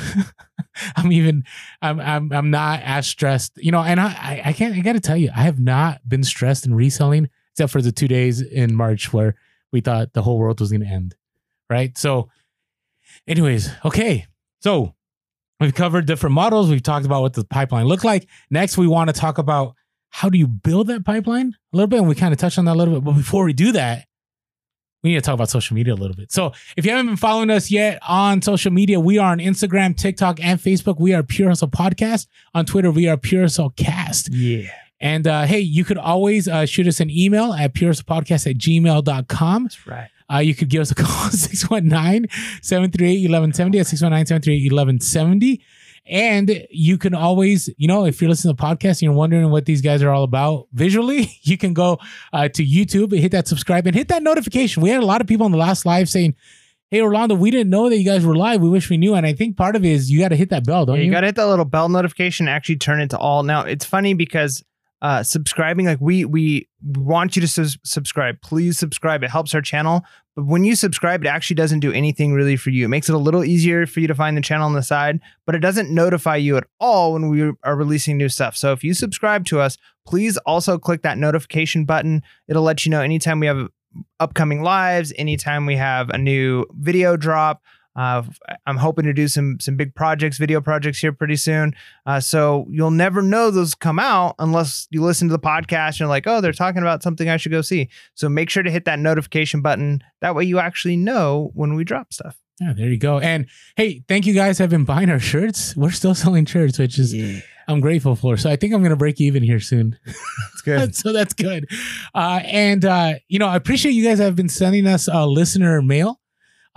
[0.97, 1.45] I'm even,
[1.83, 5.01] I'm, I'm, I'm not as stressed, you know, and I, I, can't, I got to
[5.01, 8.75] tell you, I have not been stressed in reselling except for the two days in
[8.75, 9.35] March where
[9.73, 11.17] we thought the whole world was to end.
[11.69, 11.99] Right.
[11.99, 12.31] So,
[13.27, 14.27] anyways, okay.
[14.61, 14.95] So,
[15.61, 16.71] we've covered different models.
[16.71, 18.29] We've talked about what the pipeline looked like.
[18.51, 19.75] Next, we want to talk about
[20.11, 21.99] how do you build that pipeline a little bit.
[21.99, 23.05] And we kind of touched on that a little bit.
[23.05, 24.07] But before we do that,
[25.09, 26.31] we need to talk about social media a little bit.
[26.31, 29.97] So if you haven't been following us yet on social media, we are on Instagram,
[29.97, 31.01] TikTok, and Facebook.
[31.01, 32.27] We are Pure Hustle Podcast.
[32.55, 34.31] On Twitter, we are Pure Hustle Cast.
[34.31, 34.71] Yeah.
[35.01, 39.63] And uh, hey, you could always uh, shoot us an email at purehustlepodcast at gmail.com.
[39.63, 40.11] That's right.
[40.31, 42.29] Uh, you could give us a call 619
[42.61, 45.65] 738 1170 at 619 738 1170.
[46.07, 49.51] And you can always, you know, if you're listening to the podcast and you're wondering
[49.51, 51.99] what these guys are all about visually, you can go
[52.33, 54.83] uh, to YouTube and hit that subscribe and hit that notification.
[54.83, 56.35] We had a lot of people on the last live saying,
[56.91, 58.63] Hey, Orlando, we didn't know that you guys were live.
[58.63, 59.15] We wish we knew.
[59.15, 61.01] And I think part of it is you got to hit that bell, don't Yeah,
[61.03, 61.07] you?
[61.09, 62.49] you got to hit that little bell notification.
[62.49, 63.43] Actually, turn it to all.
[63.43, 64.65] Now it's funny because
[65.01, 68.41] uh, subscribing, like we we want you to sus- subscribe.
[68.43, 69.23] Please subscribe.
[69.23, 70.03] It helps our channel.
[70.35, 72.85] But when you subscribe, it actually doesn't do anything really for you.
[72.85, 75.21] It makes it a little easier for you to find the channel on the side,
[75.47, 78.57] but it doesn't notify you at all when we are releasing new stuff.
[78.57, 79.77] So if you subscribe to us,
[80.07, 82.23] please also click that notification button.
[82.49, 83.69] It'll let you know anytime we have
[84.21, 87.63] upcoming lives, anytime we have a new video drop.
[87.99, 88.23] Uh,
[88.65, 91.75] I'm hoping to do some some big projects, video projects here pretty soon.
[92.07, 96.01] Uh, so you'll never know those come out unless you listen to the podcast and
[96.01, 97.89] you're like, oh, they're talking about something I should go see.
[98.15, 100.05] So make sure to hit that notification button.
[100.21, 102.39] That way you actually know when we drop stuff.
[102.61, 103.19] Yeah, there you go.
[103.19, 103.47] And
[103.77, 105.77] hey, thank you guys have been buying our shirts.
[105.77, 108.37] We're still selling shirts, which is Yeah, I'm grateful for.
[108.37, 109.99] So I think I'm gonna break even here soon.
[110.07, 110.95] it's good.
[110.95, 111.69] so that's good.
[112.15, 115.83] Uh, and uh, you know, I appreciate you guys have been sending us uh, listener
[115.83, 116.21] mail.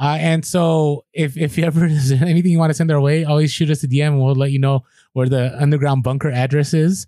[0.02, 1.86] Uh, and so if if you ever
[2.26, 4.52] anything you want to send our way, always shoot us a DM and we'll let
[4.52, 4.84] you know
[5.14, 7.06] where the underground bunker address is.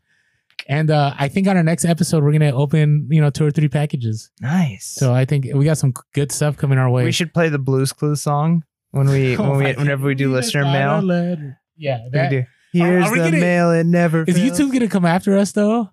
[0.69, 3.51] And uh, I think on our next episode we're gonna open you know two or
[3.51, 4.29] three packages.
[4.39, 4.85] nice.
[4.85, 7.03] So I think we got some good stuff coming our way.
[7.03, 10.31] we should play the Blues Clues song when we Oh when we whenever we do
[10.31, 11.01] listener mail.
[11.01, 11.59] Letter.
[11.75, 12.43] Yeah, We do.
[12.73, 13.71] Here's the gonna- mail.
[13.71, 14.23] It never.
[14.25, 14.59] Is fails.
[14.59, 15.89] YouTube gonna come after us though?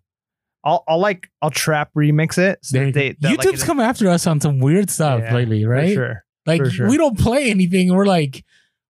[0.63, 2.59] I'll, I'll like I'll trap remix it.
[2.63, 5.63] So they, that, like, YouTube's it- come after us on some weird stuff Yeah, lately,
[5.65, 5.95] for right?
[5.95, 6.25] sure.
[6.47, 6.89] Like sure.
[6.89, 7.95] we don't play anything.
[7.95, 8.45] We're like,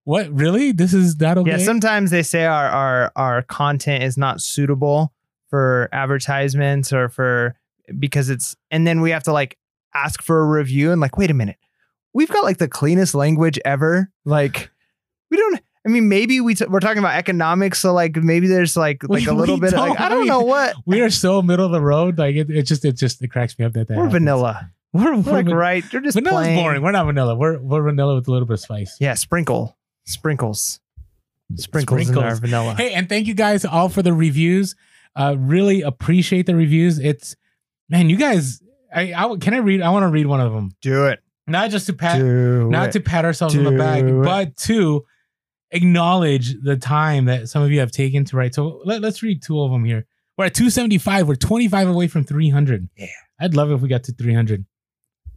[0.05, 0.31] what?
[0.33, 0.73] Really?
[0.73, 1.51] This is that okay?
[1.53, 5.13] Yeah, sometimes they say our our our content is not suitable
[5.49, 7.57] for advertisements or for
[7.99, 9.59] because it's and then we have to like
[9.95, 11.57] ask for a review and like wait a minute.
[12.15, 14.11] We've got like the cleanest language ever.
[14.25, 14.71] Like
[15.31, 18.77] we don't I mean maybe we t- we're talking about economics so like maybe there's
[18.77, 20.01] like We- like a little bit of, like.
[20.01, 20.77] I don't know what.
[20.87, 22.17] we are so middle of the road.
[22.19, 24.13] Like it, it just it just it cracks me up that that We're happens.
[24.23, 24.71] vanilla.
[24.93, 25.85] We're, We're like right.
[25.91, 26.57] They're just Vanilla's plain.
[26.57, 26.83] boring.
[26.83, 27.37] We're not vanilla.
[27.37, 28.97] We're we're vanilla with a little bit of spice.
[28.99, 29.79] Yeah, sprinkle.
[30.05, 30.81] Sprinkles.
[31.57, 32.75] Sprinkles, in our vanilla.
[32.75, 34.75] Hey, and thank you guys all for the reviews.
[35.17, 36.99] Uh, really appreciate the reviews.
[36.99, 37.37] It's
[37.89, 38.63] man, you guys.
[38.93, 39.81] I, I can I read?
[39.83, 40.73] I want to read one of them.
[40.81, 41.21] Do it.
[41.47, 42.93] Not just to pat, Do not it.
[42.93, 44.23] to pat ourselves on the back, it.
[44.23, 45.05] but to
[45.73, 48.55] acknowledge the time that some of you have taken to write.
[48.55, 50.07] So let, us read two of them here.
[50.37, 51.29] We're at 275.
[51.29, 52.89] We're 25 away from 300.
[52.97, 53.07] Yeah.
[53.41, 54.65] I'd love it if we got to 300.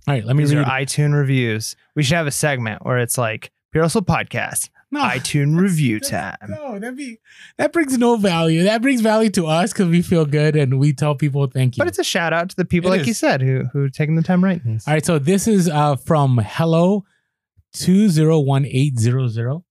[0.08, 0.68] All right, let me These are read.
[0.68, 1.76] iTunes reviews.
[1.96, 6.36] We should have a segment where it's like Pure Hustle Podcast, No, iTunes review time.
[6.50, 7.20] No, that be
[7.58, 8.64] that brings no value.
[8.64, 11.82] That brings value to us because we feel good and we tell people thank you.
[11.82, 13.18] But it's a shout out to the people, It like you is.
[13.18, 14.88] said, who who taking the time writing these.
[14.88, 17.06] All right, so this is uh, from Hello
[17.72, 19.64] two zero one eight zero zero,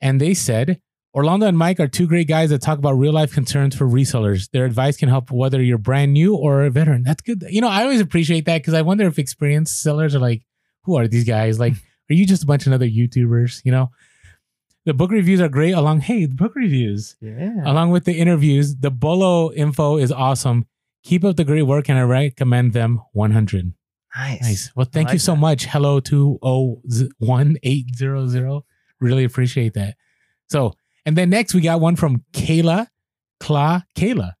[0.00, 0.80] and they said
[1.14, 4.48] Orlando and Mike are two great guys that talk about real life concerns for resellers.
[4.50, 7.02] Their advice can help whether you're brand new or a veteran.
[7.02, 7.44] That's good.
[7.50, 10.42] You know, I always appreciate that because I wonder if experienced sellers are like,
[10.84, 11.58] who are these guys?
[11.58, 11.72] Like,
[12.10, 13.60] are you just a bunch of other YouTubers?
[13.64, 13.90] You know.
[14.86, 17.52] The book reviews are great along hey, the book reviews Yeah.
[17.66, 18.76] along with the interviews.
[18.76, 20.66] The Bolo info is awesome.
[21.04, 23.74] Keep up the great work and I recommend them 100.
[24.16, 24.40] Nice.
[24.42, 24.72] Nice.
[24.74, 25.38] Well, thank you so that.
[25.40, 25.66] much.
[25.66, 28.62] Hello to 01800.
[29.00, 29.96] Really appreciate that.
[30.48, 30.72] So,
[31.06, 32.86] and then next we got one from Kayla.
[33.40, 34.32] Kla Kayla.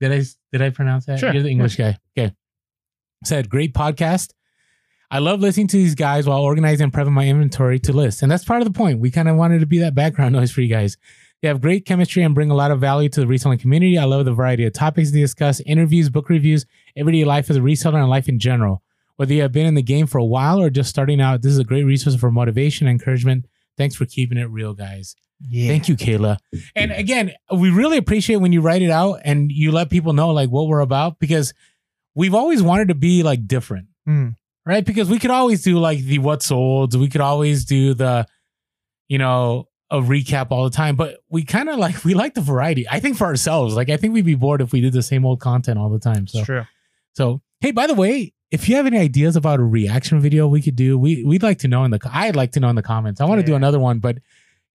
[0.00, 1.18] Did I did I pronounce that?
[1.18, 1.32] Sure.
[1.32, 1.98] You're the English guy.
[2.16, 2.34] Okay.
[3.24, 4.32] Said great podcast.
[5.10, 8.22] I love listening to these guys while organizing and prepping my inventory to list.
[8.22, 9.00] And that's part of the point.
[9.00, 10.96] We kind of wanted to be that background noise for you guys.
[11.42, 13.98] They have great chemistry and bring a lot of value to the reselling community.
[13.98, 17.60] I love the variety of topics they discuss, interviews, book reviews, everyday life as a
[17.60, 18.82] reseller and life in general.
[19.16, 21.52] Whether you have been in the game for a while or just starting out, this
[21.52, 23.46] is a great resource for motivation and encouragement.
[23.76, 25.14] Thanks for keeping it real, guys.
[25.40, 25.68] Yeah.
[25.68, 26.38] Thank you, Kayla.
[26.74, 30.30] And again, we really appreciate when you write it out and you let people know
[30.30, 31.52] like what we're about because
[32.14, 34.36] we've always wanted to be like different, Mm.
[34.64, 34.84] right?
[34.84, 38.26] Because we could always do like the what's sold, we could always do the,
[39.08, 42.40] you know, a recap all the time, but we kind of like we like the
[42.40, 42.86] variety.
[42.90, 45.24] I think for ourselves, like I think we'd be bored if we did the same
[45.26, 46.26] old content all the time.
[46.26, 46.64] So It's true.
[47.12, 50.62] so, hey, by the way, if you have any ideas about a reaction video we
[50.62, 51.98] could do, we we'd like to know in the.
[52.10, 53.20] I'd like to know in the comments.
[53.20, 54.18] I want to do another one, but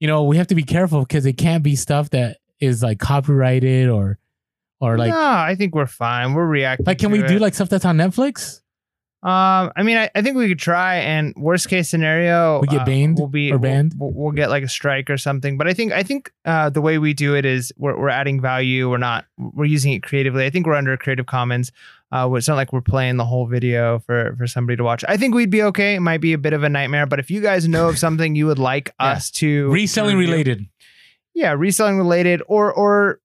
[0.02, 3.00] you know we have to be careful because it can't be stuff that is like
[3.00, 4.20] copyrighted or
[4.82, 6.34] or like no, I think we're fine.
[6.34, 6.86] We're reacting.
[6.86, 8.62] like can we do like stuff that's on Netflix?
[9.24, 10.96] Um, I mean, I, I think we could try.
[10.96, 13.94] And worst case scenario, We get uh, banned We'll be or banned?
[13.96, 15.60] We'll, we'll get like a strike or something.
[15.60, 18.42] But I think I think uh, the way we do it is we're we're adding
[18.42, 18.90] value.
[18.90, 20.46] We're not we're using it creatively.
[20.46, 21.72] I think we're under Creative Commons.
[22.12, 25.04] Uh, it's not like we're playing the whole video for for somebody to watch.
[25.08, 25.96] I think we'd be okay.
[25.96, 28.36] It might be a bit of a nightmare, but if you guys know of something
[28.36, 29.08] you would like Yeah.
[29.12, 30.66] us to Reselling review- related.
[31.34, 33.20] yeah reselling related or or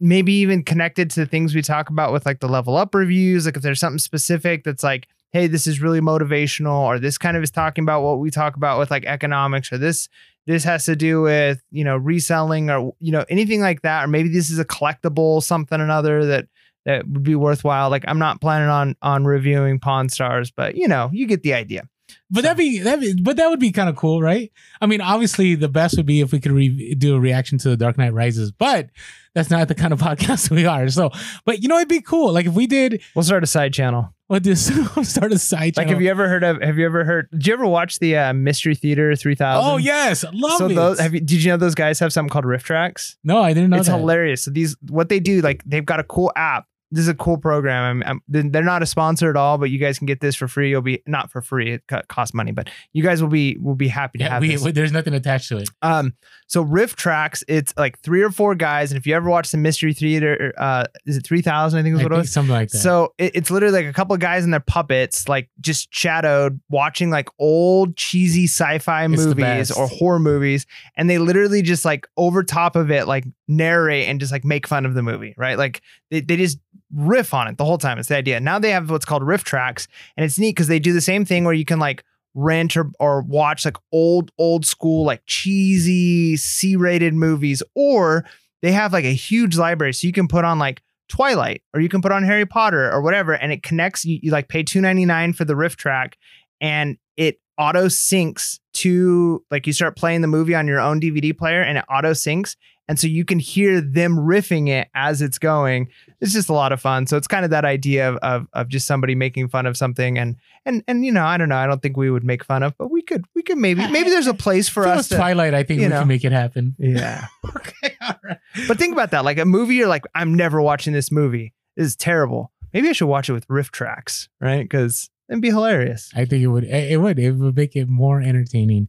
[0.00, 3.46] maybe even connected to the things we talk about with like the level up reviews
[3.46, 7.36] like if there's something specific that's like hey this is really motivational or this kind
[7.36, 10.08] of is talking about what we talk about with like economics or this
[10.48, 14.08] this has to do with you know reselling or you know anything like that or
[14.08, 16.48] maybe this is a collectible something or another that
[16.84, 20.88] that would be worthwhile like i'm not planning on on reviewing pawn stars but you
[20.88, 21.82] know you get the idea
[22.30, 23.00] But that'd be that.
[23.00, 24.50] be, But that would be kind of cool, right?
[24.82, 27.68] I mean, obviously, the best would be if we could re- do a reaction to
[27.70, 28.90] the Dark Knight Rises, but
[29.34, 30.88] that's not the kind of podcast we are.
[30.88, 31.10] So,
[31.46, 32.32] but you know, it'd be cool.
[32.32, 34.66] Like if we did we'll start a side channel what this
[35.08, 35.88] start a side channel.
[35.88, 36.60] Like, have you ever heard of?
[36.60, 37.28] Have you ever heard?
[37.32, 39.70] Did you ever watch the uh, Mystery Theater three thousand?
[39.70, 40.74] Oh yes, love So it.
[40.74, 41.20] those have you?
[41.20, 43.16] Did you know those guys have something called RiffTrax?
[43.24, 43.98] no, I didn't know it's that.
[43.98, 44.42] hilarious.
[44.42, 46.66] So these, what they do, like they've got a cool app.
[46.92, 48.02] This is a cool program.
[48.02, 50.46] I'm, I'm- they're not a sponsor at all, but you guys can get this for
[50.46, 50.70] free.
[50.70, 53.74] You'll be not for free; it co- costs money, but you guys will be will
[53.74, 54.62] be happy to Yeah, have we, this.
[54.62, 55.68] we- there's nothing attached to it.
[55.80, 56.12] Um,
[56.46, 59.94] so RiffTrax, it's like three or four guys, and if you ever watch the Mystery
[59.94, 61.80] Theater, uh, is it three thousand?
[61.80, 62.30] I think is what it was.
[62.32, 62.78] something like that.
[62.78, 66.60] So it, it's literally like a couple of guys and their puppets, like just shadowed
[66.68, 70.66] watching like old cheesy sci-fi It's movies or horror movies,
[70.96, 74.66] and they literally just like over top of it, like narrate and just like make
[74.66, 75.56] fun of the movie, right?
[75.56, 75.80] Like
[76.10, 76.58] they, they just
[76.94, 77.98] riff on it the whole time.
[77.98, 78.40] It's the idea.
[78.40, 79.86] Now they have what's called RiffTrax,
[80.16, 82.90] and it's neat because they do the same thing where you can like rent or,
[82.98, 88.24] or watch like old old school like cheesy c-rated movies or
[88.62, 91.90] they have like a huge library so you can put on like twilight or you
[91.90, 95.34] can put on harry potter or whatever and it connects you, you like pay 299
[95.34, 96.16] for the riff track
[96.60, 101.36] and it auto syncs to like you start playing the movie on your own dvd
[101.36, 102.56] player and it auto syncs
[102.92, 105.88] and so you can hear them riffing it as it's going
[106.20, 108.68] it's just a lot of fun so it's kind of that idea of, of, of
[108.68, 110.36] just somebody making fun of something and
[110.66, 112.76] and and you know i don't know i don't think we would make fun of
[112.76, 115.62] but we could we could maybe maybe there's a place for us to, Twilight, I
[115.62, 116.00] think we know.
[116.00, 116.76] can make it happen.
[116.78, 118.38] yeah okay, all right.
[118.68, 121.86] but think about that like a movie you're like i'm never watching this movie this
[121.86, 126.26] is terrible maybe i should watch it with RiffTrax right because it'd be hilarious I
[126.26, 126.64] think it would.
[126.64, 127.18] It would.
[127.18, 128.88] It would make it more entertaining.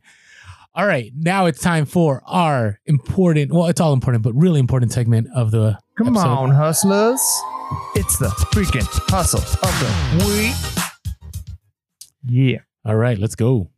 [0.75, 3.53] All right, now it's time for our important.
[3.53, 5.77] Well, it's all important, but really important segment of the.
[5.97, 6.27] come episode.
[6.27, 7.21] on hustlers
[7.95, 10.55] it's the freaking hustle of the week
[12.25, 13.69] yeah All right, let's go.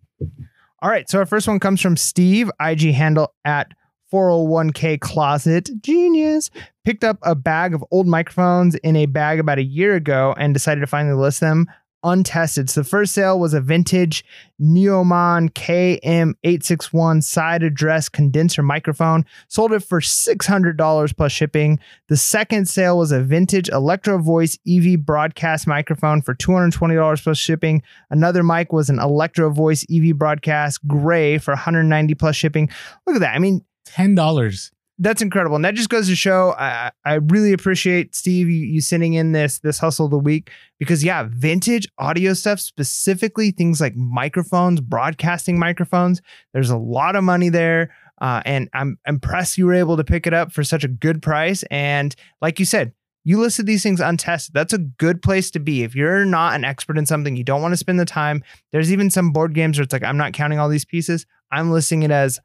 [0.81, 1.09] All right.
[1.09, 3.71] So our first one comes from Steve, IG handle at
[4.13, 5.69] 401k closet.
[5.81, 6.49] Genius.
[6.83, 10.53] Picked up a bag of old microphones in a bag about a year ago and
[10.53, 11.65] decided to finally list them
[12.05, 12.69] untested.
[12.69, 14.23] So the first sale was a vintage
[14.59, 19.25] Neumann KM861 side address condenser microphone.
[19.49, 21.79] Sold it for $600 plus shipping.
[22.07, 27.83] The second sale was a vintage Electro Voice EV broadcast microphone for $220 plus shipping.
[28.09, 32.69] Another mic was an Electro Voice EV broadcast gray for 190 plus shipping.
[33.05, 33.35] Look at that.
[33.35, 34.71] I mean, Ten dollars.
[34.99, 35.55] That's incredible.
[35.55, 39.33] And that just goes to show I, I really appreciate Steve you, you sending in
[39.33, 44.81] this this hustle of the week because yeah, vintage audio stuff, specifically things like microphones,
[44.81, 46.21] broadcasting microphones.
[46.53, 47.93] There's a lot of money there.
[48.21, 51.21] Uh, and I'm impressed you were able to pick it up for such a good
[51.21, 51.63] price.
[51.69, 52.93] And like you said,
[53.25, 54.53] you listed these things untested.
[54.53, 55.83] That's a good place to be.
[55.83, 58.43] If you're not an expert in something, you don't want to spend the time.
[58.71, 61.25] There's even some board games where it's like, I'm not counting all these pieces.
[61.51, 62.39] I'm listing it as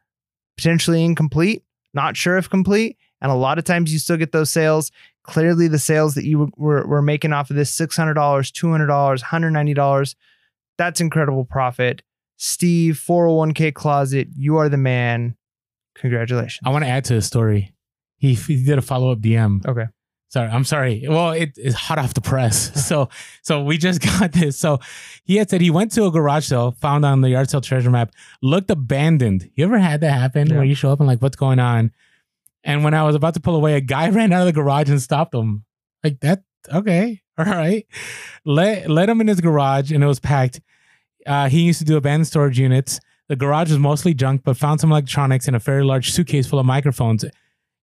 [0.56, 1.62] potentially incomplete,
[1.94, 2.96] not sure if complete.
[3.20, 4.90] And a lot of times you still get those sales.
[5.24, 10.14] Clearly, the sales that you were, were making off of this $600, $200, $190,
[10.78, 12.02] that's incredible profit.
[12.38, 15.36] Steve, 401k closet, you are the man.
[15.96, 16.60] Congratulations.
[16.64, 17.74] I want to add to the story.
[18.16, 19.66] He, he did a follow up DM.
[19.66, 19.86] Okay.
[20.30, 21.04] Sorry, I'm sorry.
[21.08, 22.70] Well, it is hot off the press.
[22.90, 23.08] So,
[23.42, 24.56] so we just got this.
[24.58, 24.78] So,
[25.24, 27.90] he had said he went to a garage sale, found on the yard sale treasure
[27.90, 29.50] map, looked abandoned.
[29.54, 30.56] You ever had that happen Yeah.
[30.56, 31.92] where you show up and like, what's going on?
[32.64, 34.88] And when I was about to pull away, a guy ran out of the garage
[34.88, 35.64] and stopped him.
[36.04, 36.44] Like that.
[36.72, 37.86] Okay, all right.
[38.44, 40.60] Let let him in his garage, and it was packed.
[41.26, 43.00] Uh, he used to do abandoned storage units.
[43.28, 46.58] The garage was mostly junk, but found some electronics and a very large suitcase full
[46.58, 47.24] of microphones.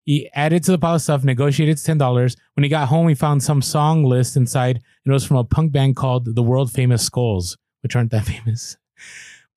[0.08, 2.38] He added to the pile of stuff, negotiated ten dollars.
[2.56, 4.82] When he got home, he found some song list inside.
[5.06, 8.78] It was from a punk band called the World Famous Skulls, which aren't that famous.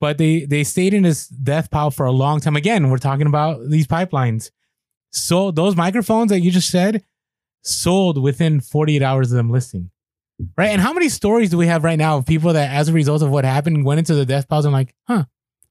[0.01, 2.57] But they they stayed in his death pile for a long time.
[2.57, 4.51] Again, we're talking about these pipelines.
[5.13, 7.05] So those microphones that you just said
[7.63, 9.91] sold within 48 hours of them listing.
[10.57, 10.71] Right.
[10.71, 13.23] And how many stories do we have right now of people that, as a result
[13.23, 15.27] of what happened, went into the death piles and like, huh,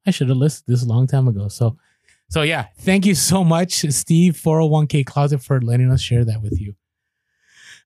[0.05, 1.49] I should have listed this a long time ago.
[1.49, 1.77] So,
[2.29, 6.59] so yeah, thank you so much, Steve, 401k Closet, for letting us share that with
[6.59, 6.75] you.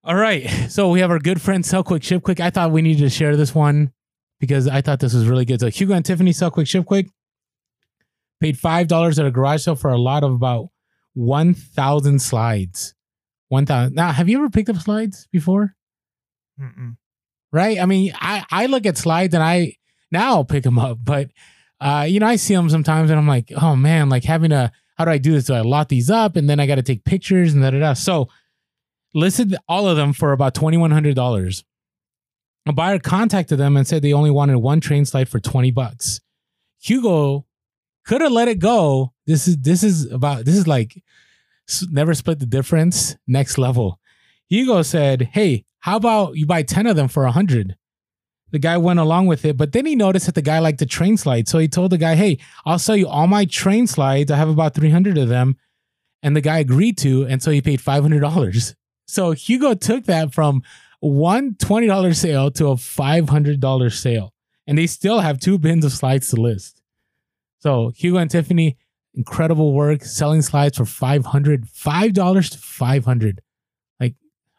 [0.04, 0.50] All right.
[0.70, 2.40] So we have our good friend Sell Quick Ship Quick.
[2.42, 3.94] I thought we needed to share this one
[4.40, 5.62] because I thought this was really good.
[5.62, 7.08] So Hugo and Tiffany Sell Quick Ship Quick
[8.42, 10.68] paid $5 at a garage sale for a lot of about
[11.14, 12.96] 1,000 slides.
[13.48, 13.96] 1,000.
[13.96, 15.74] Now, have you ever picked up slides before?
[16.60, 16.98] Mm-mm.
[17.52, 17.80] right?
[17.80, 19.78] I mean, I I look at slides and I
[20.12, 21.30] now I'll pick them up, but
[21.84, 24.72] uh, you know, I see them sometimes and I'm like, oh man, like having a
[24.96, 25.46] how do I do this?
[25.46, 27.80] Do I lot these up and then I got to take pictures and da da
[27.80, 27.94] da.
[27.94, 28.30] So
[29.14, 31.66] listed all of them for about twenty one hundred dollars.
[32.66, 36.22] A buyer contacted them and said they only wanted one train slide for twenty bucks.
[36.80, 37.46] Hugo
[38.06, 39.12] could have let it go.
[39.28, 41.04] This is this is about this is like
[41.92, 43.18] never split the difference.
[43.28, 44.00] Next level.
[44.48, 47.76] Hugo said, "Hey, how about you buy 10 of them for a 100
[48.54, 50.86] the guy went along with it but then he noticed that the guy liked the
[50.86, 51.50] train slide.
[51.50, 54.32] So he told the guy hey i'll sell you all my train slides.
[54.32, 55.58] I have about 300 of them.
[56.22, 58.76] And the guy agreed to and so he paid $500
[59.06, 60.64] so hugo took that from
[61.00, 64.34] one $20 sale to a $500 sale.
[64.66, 66.82] And they still have two bins of slides to list.
[67.60, 68.78] So hugo and tiffany
[69.14, 73.42] incredible work selling slides for 500 $5 to 500
[74.00, 74.16] like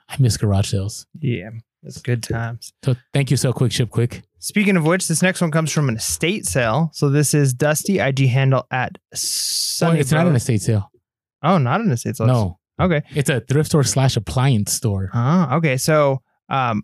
[0.08, 1.06] i miss garage sales.
[1.18, 1.50] Yeah,
[1.84, 2.72] it's good times.
[2.84, 5.88] so thank you so quick ship quick Speaking of which, this next one comes from
[5.88, 6.90] an estate sale.
[6.92, 10.00] So this is Dusty IG handle at Oh, Sunny.
[10.00, 10.90] it's not an estate sale.
[11.42, 12.26] Oh, not an estate sale.
[12.26, 13.00] No, Okay.
[13.14, 15.08] it's a thrift store slash appliance store.
[15.14, 15.78] Ah, okay.
[15.78, 16.20] So
[16.50, 16.82] um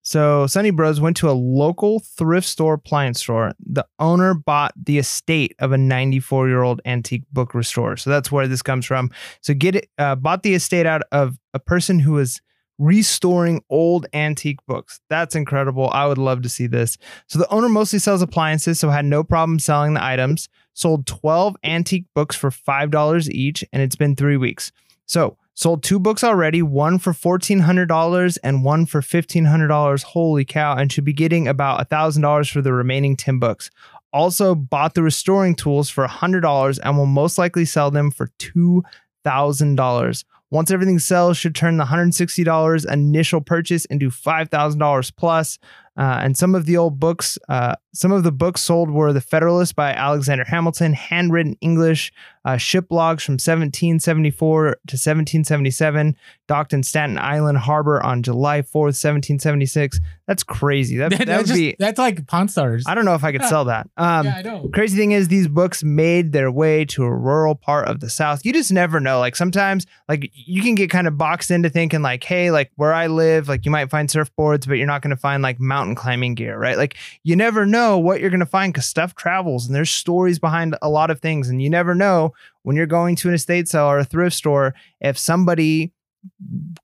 [0.00, 3.52] So Sunny Bros went to a local thrift store appliance store.
[3.60, 7.96] The owner bought the estate of a 94 year old antique book restorer.
[7.98, 9.10] So that's where this comes from.
[9.42, 12.40] So get it, uh, bought the estate out of a person who was
[12.78, 15.00] restoring old antique books.
[15.08, 15.90] That's incredible.
[15.90, 16.98] I would love to see this.
[17.28, 20.48] So the owner mostly sells appliances, so had no problem selling the items.
[20.74, 24.72] Sold 12 antique books for $5 each, and it's been three weeks.
[25.06, 30.02] So sold two books already, one for $1,400 and one for $1,500.
[30.02, 30.76] Holy cow.
[30.76, 33.70] And should be getting about $1,000 for the remaining 10 books.
[34.12, 40.24] Also bought the restoring tools for $100 and will most likely sell them for $2,000.
[40.52, 45.58] Once everything sells, should turn the $160 initial purchase into $5,000 plus.
[45.96, 49.20] Uh, and some of the old books, uh, some of the books sold were The
[49.20, 52.12] Federalist by Alexander Hamilton, handwritten English,
[52.44, 56.16] uh, ship logs from 1774 to 1777,
[56.48, 60.00] docked in Staten Island Harbor on July 4th, 1776.
[60.26, 60.96] That's crazy.
[60.96, 62.84] That, that, that's would just, be, that's like Pawn Stars.
[62.86, 63.88] I don't know if I could sell that.
[64.02, 64.68] Um, yeah, I know.
[64.72, 68.44] Crazy thing is, these books made their way to a rural part of the South.
[68.44, 69.20] You just never know.
[69.20, 72.92] Like sometimes, like you can get kind of boxed into thinking, like, hey, like where
[72.92, 75.81] I live, like you might find surfboards, but you're not going to find like mountain
[75.94, 76.76] climbing gear, right?
[76.76, 80.38] Like you never know what you're going to find because stuff travels and there's stories
[80.38, 81.48] behind a lot of things.
[81.48, 84.74] And you never know when you're going to an estate sale or a thrift store
[85.00, 85.92] if somebody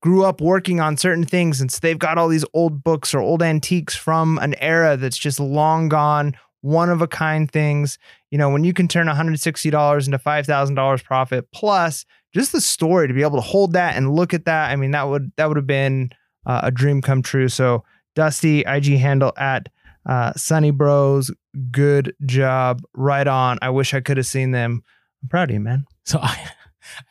[0.00, 3.20] grew up working on certain things and so they've got all these old books or
[3.20, 7.98] old antiques from an era that's just long gone one of a kind things
[8.30, 13.14] you know when you can turn $160 into $5000 profit plus just the story to
[13.14, 15.56] be able to hold that and look at that i mean that would that would
[15.56, 16.10] have been
[16.46, 17.84] uh, a dream come true so
[18.18, 19.68] dusty ig handle at
[20.06, 21.30] uh, sunny bros
[21.70, 24.82] good job right on i wish i could have seen them
[25.22, 26.50] i'm proud of you man So I have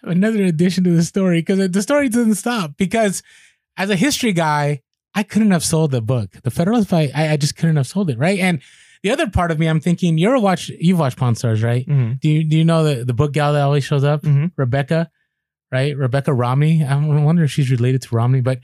[0.03, 2.77] another addition to the story because the story doesn't stop.
[2.77, 3.21] Because
[3.77, 4.81] as a history guy,
[5.13, 6.29] I couldn't have sold the book.
[6.43, 8.39] The Federalist fight, I, I just couldn't have sold it, right?
[8.39, 8.59] And
[9.03, 11.85] the other part of me, I'm thinking, you ever watch you've watched Pawn Stars, right?
[11.87, 12.13] mm-hmm.
[12.21, 14.23] Do you do you know the, the book gal that always shows up?
[14.23, 14.51] Mhm.
[14.57, 15.11] Rebecca,
[15.71, 15.95] right?
[15.95, 16.83] Rebecca Romney.
[16.83, 18.59] I I wonder if she's related to Romney, but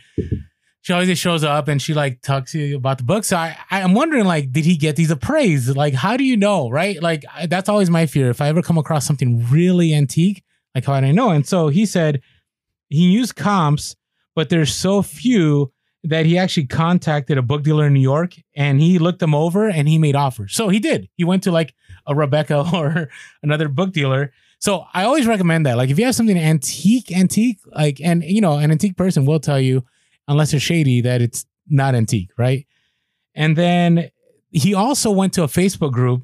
[0.84, 3.24] she always shows up and she like talks to you about the book.
[3.24, 5.78] So I, I'm wondering, like, did he get these appraised?
[5.78, 7.02] Like, how do you know, right?
[7.02, 8.30] Like, I, that's always my fear.
[8.30, 10.44] If I ever come across something really antique,
[10.76, 11.30] like, how do I know?
[11.30, 12.22] And so he said
[12.90, 13.96] he used comps,
[14.36, 15.72] but there's so few
[16.04, 19.70] that he actually contacted a book dealer in New York and he looked them over
[19.70, 20.54] and he made offers.
[20.54, 21.08] So he did.
[21.16, 21.74] He went to like
[22.06, 23.08] a Rebecca or
[23.42, 24.34] another book dealer.
[24.60, 25.78] So I always recommend that.
[25.78, 29.40] Like if you have something antique, antique, like and you know, an antique person will
[29.40, 29.86] tell you,
[30.28, 32.66] unless they're shady, that it's not antique, right?
[33.36, 34.12] And then
[34.52, 36.24] he also went to a Facebook group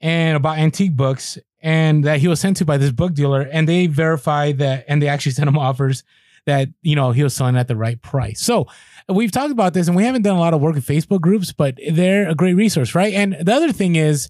[0.00, 3.68] and about antique books and that he was sent to by this book dealer and
[3.68, 6.02] they verified that and they actually sent him offers
[6.46, 8.40] that you know he was selling at the right price.
[8.40, 8.66] So
[9.08, 11.52] we've talked about this and we haven't done a lot of work with Facebook groups,
[11.52, 13.14] but they're a great resource, right?
[13.14, 14.28] And the other thing is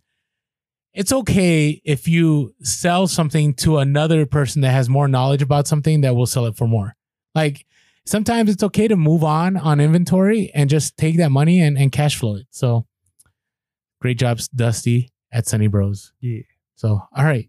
[0.92, 6.02] it's okay if you sell something to another person that has more knowledge about something
[6.02, 6.94] that will sell it for more.
[7.34, 7.66] Like
[8.06, 11.92] sometimes it's okay to move on on inventory and just take that money and, and
[11.92, 12.46] cash flow it.
[12.50, 12.86] So
[14.00, 16.12] great jobs, Dusty at Sunny Bros.
[16.20, 16.42] Yeah.
[16.76, 17.48] So, all right,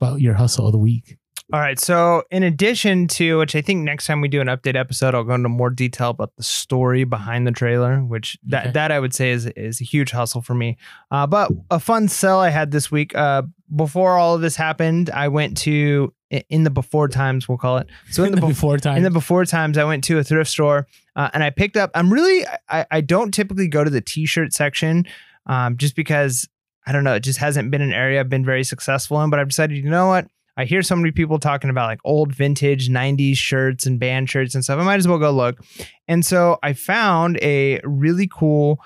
[0.00, 1.16] about your hustle of the week.
[1.52, 1.78] All right.
[1.78, 5.24] So, in addition to which, I think next time we do an update episode, I'll
[5.24, 8.72] go into more detail about the story behind the trailer, which that Okay.
[8.72, 10.78] that I would say is is a huge hustle for me.
[11.10, 13.14] Uh, but a fun sell I had this week.
[13.14, 13.42] Uh,
[13.76, 16.14] before all of this happened, I went to
[16.48, 17.88] in the before times, we'll call it.
[18.10, 18.96] So in the before before time.
[18.98, 21.90] in the before times, I went to a thrift store uh, and I picked up.
[21.94, 25.06] I'm really I, I don't typically go to the t-shirt section,
[25.46, 26.48] um, just because
[26.86, 27.14] I don't know.
[27.14, 29.30] It just hasn't been an area I've been very successful in.
[29.30, 30.26] But I've decided, you know what?
[30.56, 34.54] I hear so many people talking about like old vintage 90s shirts and band shirts
[34.54, 34.78] and stuff.
[34.78, 35.58] I might as well go look.
[36.06, 38.78] And so I found a really cool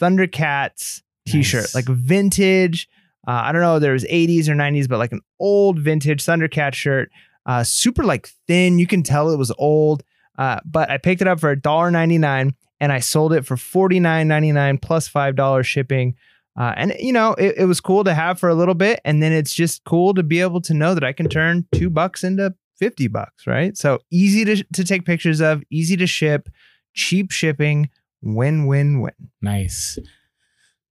[0.00, 1.74] Thundercats t-shirt, Nice.
[1.74, 2.88] like vintage.
[3.26, 6.74] Uh, I don't know, there was 80s or 90s, but like an old vintage Thundercat
[6.74, 7.10] shirt,
[7.46, 8.78] uh, super like thin.
[8.78, 10.04] You can tell it was old.
[10.38, 15.08] Uh, but I picked it up for $1.99 and I sold it for $49.99 plus
[15.08, 16.14] $5 shipping.
[16.58, 19.00] Uh, and you know, it, it was cool to have for a little bit.
[19.04, 21.90] And then it's just cool to be able to know that I can turn two
[21.90, 23.76] bucks into 50 bucks, right?
[23.76, 26.48] So easy to, to take pictures of, easy to ship,
[26.94, 27.90] cheap shipping,
[28.22, 29.12] win, win, win.
[29.40, 29.98] Nice.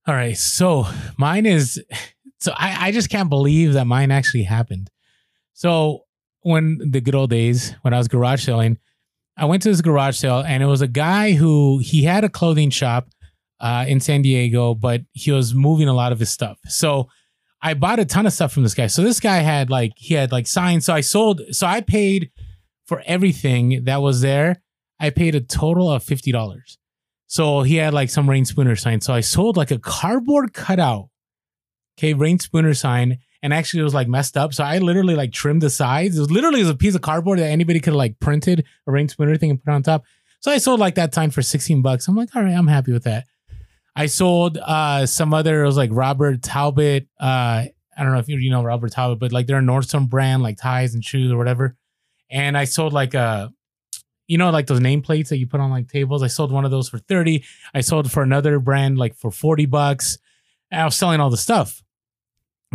[0.08, 0.38] All right.
[0.38, 0.86] So
[1.18, 1.84] mine is
[2.40, 4.90] so I, I just can't believe that mine actually happened.
[5.54, 6.02] So
[6.42, 8.78] when the good old days, when I was garage selling,
[9.38, 12.30] I went to this garage sale and it was a guy who he had a
[12.30, 13.10] clothing shop
[13.60, 16.58] uh, in San Diego, but he was moving a lot of his stuff.
[16.68, 17.10] So
[17.62, 18.88] I bought a ton of stuff from this guy.
[18.88, 20.86] So this guy had like he had like signs.
[20.86, 21.42] So I sold.
[21.52, 22.32] So I paid
[22.86, 24.62] for everything that was there.
[25.00, 26.78] I paid a total of fifty dollars.
[27.28, 29.02] So he had like some Reyn Spooner sign.
[29.02, 31.10] So I sold like a cardboard cutout,
[31.98, 34.54] okay, Reyn Spooner sign, and actually it was like messed up.
[34.54, 36.18] So I literally like trimmed the sides.
[36.18, 38.66] It was literally it was a piece of cardboard that anybody could have like printed
[38.88, 40.04] a Reyn Spooner thing and put on top.
[40.40, 42.08] So I sold like that sign for 16 bucks.
[42.08, 43.26] I'm like, all right, I'm happy with that.
[43.96, 47.08] I sold uh some other, it was like Robert Talbot.
[47.20, 47.66] Uh
[47.98, 50.44] I don't know if you, you know Robert Talbot, but like they're a Nordstrom brand,
[50.44, 51.76] like ties and shoes or whatever.
[52.30, 53.52] And I sold like a
[54.28, 56.24] you know, like those nameplates that you put on like tables.
[56.24, 57.44] I sold one of those for 30.
[57.74, 60.18] I sold for another brand like for 40 bucks.
[60.72, 61.84] I was selling all the stuff.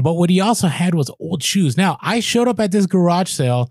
[0.03, 1.76] But what he also had was old shoes.
[1.76, 3.70] Now, I showed up at this garage sale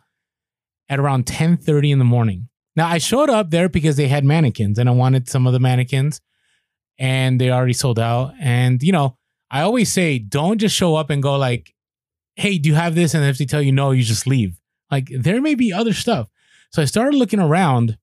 [0.88, 2.50] at around 10:30 in the morning.
[2.76, 5.60] Now, I showed up there because they had mannequins and I wanted some of the
[5.60, 6.22] mannequins
[6.98, 8.34] and they already sold out.
[8.40, 9.18] And you know,
[9.50, 11.74] I always say don't just show up and go like,
[12.36, 14.60] "Hey, do you have this?" and if they tell you no, you just leave.
[14.92, 16.28] Like there may be other stuff.
[16.72, 17.98] So I started looking around,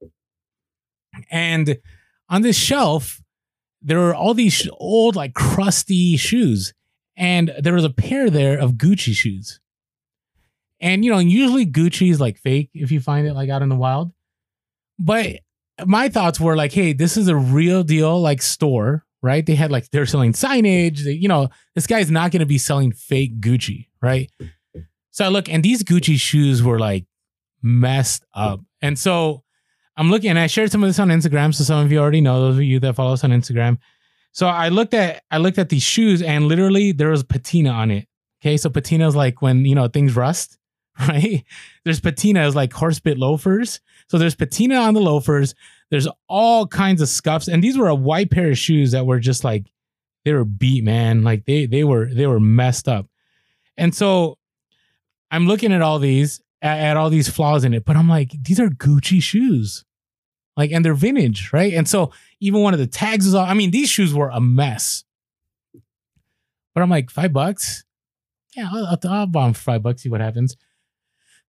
[1.30, 1.78] and
[2.28, 3.20] on this shelf,
[3.80, 6.74] there were all these old, like crusty shoes.
[7.16, 9.60] And there was a pair there of Gucci shoes.
[10.80, 13.70] And, you know, usually Gucci is like fake if you find it like out in
[13.70, 14.12] the wild.
[14.98, 15.40] But
[15.86, 19.44] my thoughts were like, hey, this is a real deal, like store, right?
[19.44, 21.04] They had like, they're selling signage.
[21.04, 24.30] They, you know, this guy's not going to be selling fake Gucci, right?
[25.10, 27.06] So I look, and these Gucci shoes were like
[27.62, 28.60] messed up.
[28.82, 29.42] And so
[29.96, 31.54] I'm looking, and I shared some of this on Instagram.
[31.54, 33.78] So some of you already know, those of you that follow us on Instagram.
[34.36, 37.90] So I looked at I looked at these shoes, and literally there was patina on
[37.90, 38.06] it.
[38.42, 40.58] Okay, so patina is like when you know things rust,
[41.08, 41.42] right?
[41.86, 43.80] There's patina is like horse bit loafers.
[44.10, 45.54] So there's patina on the loafers.
[45.90, 49.20] There's all kinds of scuffs, and these were a white pair of shoes that were
[49.20, 49.72] just like
[50.26, 51.24] they were beat, man.
[51.24, 53.06] Like they they were they were messed up.
[53.78, 54.36] And so
[55.30, 58.32] I'm looking at all these, at, at all these flaws in it, but I'm like,
[58.42, 59.86] these are Gucci shoes.
[60.56, 61.74] Like, and they're vintage, right?
[61.74, 64.40] And so even one of the tags is all, I mean, these shoes were a
[64.40, 65.04] mess.
[66.74, 67.84] But I'm like, five bucks?
[68.56, 70.56] Yeah, I'll, I'll, I'll buy them for five bucks, see what happens.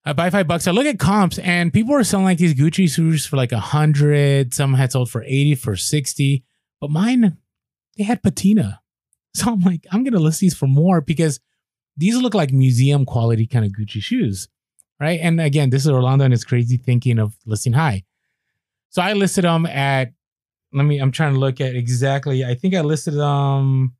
[0.05, 0.67] I buy five bucks.
[0.67, 3.59] I look at comps and people were selling like these Gucci shoes for like a
[3.59, 4.53] hundred.
[4.53, 6.43] Some had sold for 80, for 60.
[6.79, 7.37] But mine,
[7.97, 8.81] they had patina.
[9.35, 11.41] So I'm like, I'm gonna list these for more because
[11.97, 14.47] these look like museum quality kind of Gucci shoes.
[14.97, 15.19] Right.
[15.21, 18.05] And again, this is Orlando and his crazy thinking of listing high.
[18.95, 20.13] So I listed them at
[20.71, 22.45] let me I'm trying to look at exactly.
[22.45, 23.93] I think I listed them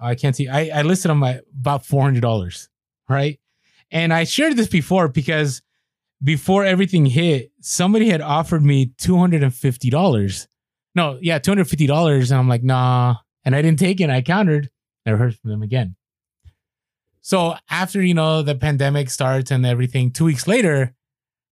[0.00, 0.48] oh, I can't see.
[0.48, 2.70] I, I listed them at about four hundred dollars,
[3.10, 3.38] right?
[3.90, 5.60] And I shared this before because
[6.24, 10.48] before everything hit, somebody had offered me two hundred and fifty dollars.
[10.94, 14.08] No, yeah, two hundred fifty dollars, and I'm like, nah, and I didn't take it.
[14.08, 14.70] I countered.
[15.04, 15.94] Never heard from them again.
[17.20, 20.94] So after you know the pandemic starts and everything, two weeks later,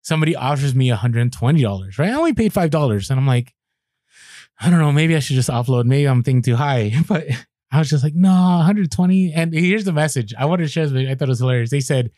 [0.06, 2.10] somebody offers me $120, right?
[2.10, 3.10] I only paid $5.
[3.10, 3.56] And I'm like,
[4.60, 5.86] I don't know, maybe I should just offload.
[5.86, 6.94] Maybe I'm thinking too high.
[7.08, 7.26] But
[7.72, 9.34] I was just like, no, 120.
[9.34, 10.34] And here's the message.
[10.38, 11.72] I wanted to share this, I thought it was hilarious.
[11.72, 12.12] They said,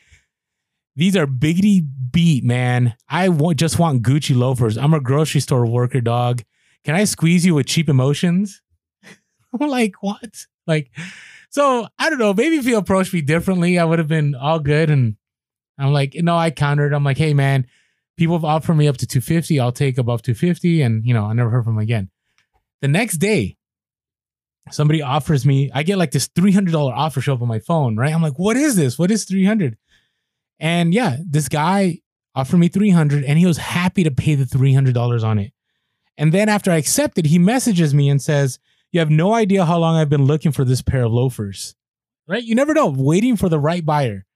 [0.98, 2.94] these are biggity beat, man.
[3.08, 4.78] I w- just want Gucci loafers.
[4.78, 6.44] I'm a grocery store worker, dog.
[6.84, 8.62] Can I squeeze you with cheap emotions?
[9.60, 10.46] I'm like, what?
[10.68, 10.92] Like,
[11.50, 12.34] so I don't know.
[12.34, 14.90] Maybe if you approached me differently, I would have been all good.
[14.90, 15.16] And
[15.80, 16.94] I'm like, no, I countered.
[16.94, 17.68] I'm like, hey, man,
[18.18, 19.60] people have offered me up to 250.
[19.60, 20.82] I'll take above 250.
[20.82, 22.10] And, you know, I never heard from them again.
[22.82, 23.58] The next day,
[24.72, 28.14] somebody offers me, I get like this $300 offer show up on my phone, right?
[28.14, 29.00] I'm like, what is this?
[29.00, 29.78] What is 300?
[30.60, 32.00] And yeah, this guy
[32.36, 35.54] offered me 300 and he was happy to pay the $300 on it.
[36.18, 38.60] And then after I accepted, he messages me and says,
[38.92, 41.76] you have no idea how long I've been looking for this pair of loafers,
[42.28, 42.44] right?
[42.44, 44.27] You never know, waiting for the right buyer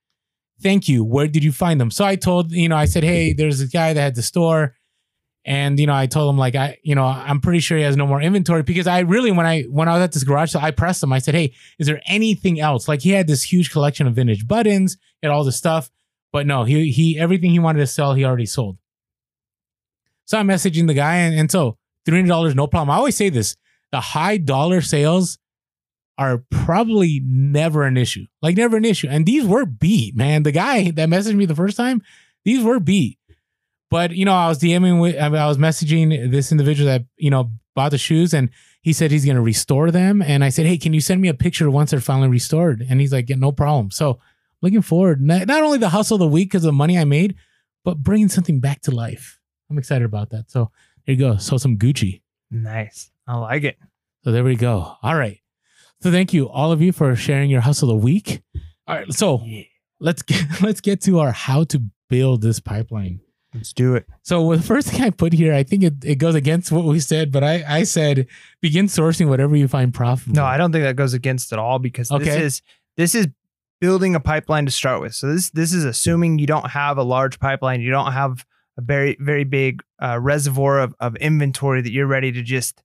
[0.61, 1.03] thank you.
[1.03, 1.91] Where did you find them?
[1.91, 4.75] So I told, you know, I said, hey, there's a guy that had the store.
[5.43, 7.97] And, you know, I told him like, I, you know, I'm pretty sure he has
[7.97, 10.59] no more inventory because I really, when I, when I was at this garage, so
[10.59, 12.87] I pressed him, I said, Hey, is there anything else?
[12.87, 15.89] Like he had this huge collection of vintage buttons and all this stuff,
[16.31, 18.77] but no, he, he, everything he wanted to sell, he already sold.
[20.25, 21.77] So I'm messaging the guy and, and so
[22.07, 22.91] $300, no problem.
[22.91, 23.57] I always say this,
[23.91, 25.39] the high dollar sales
[26.17, 28.25] are probably never an issue.
[28.41, 29.07] Like never an issue.
[29.09, 30.43] And these were beat, man.
[30.43, 32.01] The guy that messaged me the first time,
[32.43, 33.17] these were beat.
[33.89, 37.51] But you know, I was DMing with, I was messaging this individual that you know
[37.75, 38.49] bought the shoes, and
[38.81, 40.21] he said he's gonna restore them.
[40.21, 42.85] And I said, hey, can you send me a picture once they're finally restored?
[42.87, 43.91] And he's like, yeah, no problem.
[43.91, 44.19] So
[44.61, 47.03] looking forward, not, not only the hustle of the week because of the money I
[47.03, 47.35] made,
[47.83, 49.39] but bringing something back to life.
[49.69, 50.49] I'm excited about that.
[50.49, 50.71] So
[51.05, 51.37] there you go.
[51.37, 52.21] So some Gucci.
[52.49, 53.11] Nice.
[53.27, 53.77] I like it.
[54.23, 54.95] So there we go.
[55.01, 55.40] All right.
[56.01, 58.41] So thank you all of you for sharing your hustle a week.
[58.87, 59.43] All right, so
[59.99, 63.21] let's get let's get to our how to build this pipeline.
[63.53, 64.07] Let's do it.
[64.23, 67.01] So the first thing I put here, I think it, it goes against what we
[67.01, 68.27] said, but I, I said
[68.61, 70.35] begin sourcing whatever you find profitable.
[70.35, 72.61] No, I don't think that goes against at all because this is
[72.97, 73.27] this is
[73.79, 75.13] building a pipeline to start with.
[75.13, 78.45] So this this is assuming you don't have a large pipeline, you don't have
[78.77, 82.81] a very very big uh, reservoir of, of inventory that you're ready to just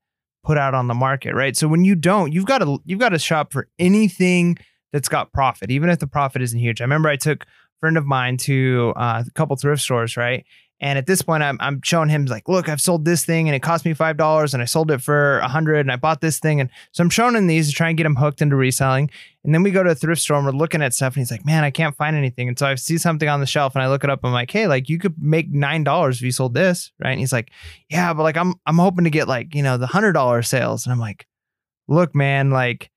[0.46, 1.56] put out on the market, right?
[1.56, 4.56] So when you don't, you've got to you've got to shop for anything
[4.92, 6.80] that's got profit, even if the profit isn't huge.
[6.80, 7.46] I remember I took a
[7.80, 10.46] friend of mine to uh, a couple thrift stores, right?
[10.78, 13.56] And at this point, I'm, I'm showing him like, look, I've sold this thing and
[13.56, 16.20] it cost me five dollars, and I sold it for a hundred, and I bought
[16.20, 18.56] this thing, and so I'm showing him these to try and get him hooked into
[18.56, 19.10] reselling.
[19.42, 21.30] And then we go to a thrift store and we're looking at stuff, and he's
[21.30, 22.48] like, man, I can't find anything.
[22.48, 24.20] And so I see something on the shelf, and I look it up.
[24.22, 27.12] I'm like, hey, like you could make nine dollars if you sold this, right?
[27.12, 27.50] And he's like,
[27.88, 30.84] yeah, but like I'm I'm hoping to get like you know the hundred dollar sales,
[30.84, 31.26] and I'm like,
[31.88, 32.90] look, man, like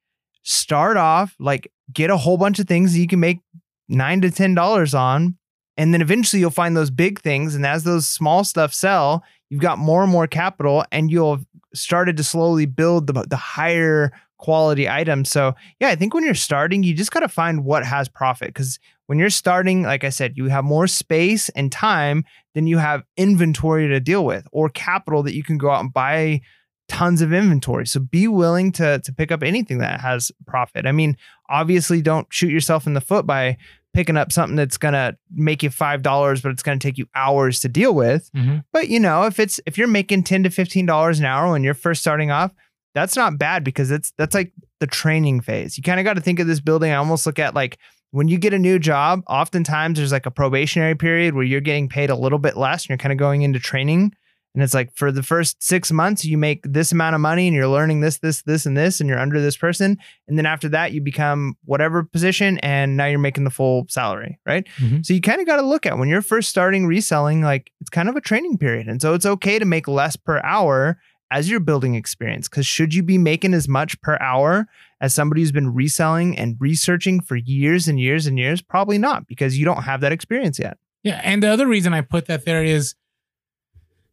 [0.43, 3.39] start off like get a whole bunch of things that you can make
[3.87, 5.37] nine to ten dollars on
[5.79, 7.55] and then eventually you'll find those big things.
[7.55, 11.45] And as those small stuff sell you've got more and more capital and you'll have
[11.73, 15.31] started to slowly build the, the higher quality items.
[15.31, 18.49] So yeah i think when you're starting you just got to find what has profit.
[18.49, 18.77] Because
[19.07, 22.23] when you're starting like i said you have more space and time
[22.53, 25.93] than you have inventory to deal with or capital that you can go out and
[25.93, 26.41] buy
[26.89, 27.85] tons of inventory.
[27.85, 30.85] So be willing to to pick up anything that has profit.
[30.85, 31.17] I mean
[31.49, 33.57] obviously don't shoot yourself in the foot by
[33.99, 37.59] picking up something that's gonna make you five dollars, but it's gonna take you hours
[37.59, 38.31] to deal with.
[38.33, 38.63] Mhm.
[38.71, 41.65] But you know, if it's if you're making ten to fifteen dollars an hour when
[41.65, 42.53] you're first starting off,
[42.95, 45.77] that's not bad because it's that's like the training phase.
[45.77, 46.93] You kind of got to think of this building.
[46.93, 47.77] I almost look at like
[48.11, 51.89] when you get a new job, oftentimes there's like a probationary period where you're getting
[51.89, 54.13] paid a little bit less and you're kind of going into training.
[54.55, 57.55] And it's like for the first six months, you make this amount of money and
[57.55, 59.97] you're learning this, this, this, and this, and you're under this person.
[60.27, 64.39] And then after that, you become whatever position and now you're making the full salary,
[64.47, 64.67] right?
[64.79, 65.05] Mhm.
[65.05, 67.91] So you kind of got to look at when you're first starting reselling, like it's
[67.91, 68.87] kind of a training period.
[68.87, 70.99] And so it's okay to make less per hour
[71.31, 72.49] as you're building experience.
[72.49, 74.67] Because should you be making as much per hour
[74.99, 78.63] as somebody who's been reselling and researching for years and years and years?
[78.63, 80.77] Probably not, because you don't have that experience yet.
[81.03, 82.95] Yeah, and the other reason I put that there is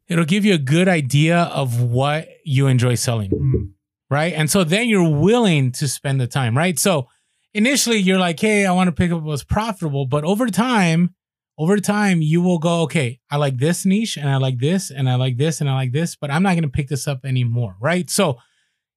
[0.07, 3.65] it'll give you a good idea of what you enjoy selling, hmm.
[4.09, 4.33] right?
[4.33, 6.77] And so then you're willing to spend the time, right?
[6.77, 7.07] So
[7.53, 11.15] initially you're like, "Hey, I want to pick up what's profitable," but over time,
[11.57, 15.09] over time you will go, "Okay, I like this niche and I like this and
[15.09, 17.25] I like this and I like this, but I'm not going to pick this up
[17.25, 18.09] anymore," right?
[18.09, 18.37] So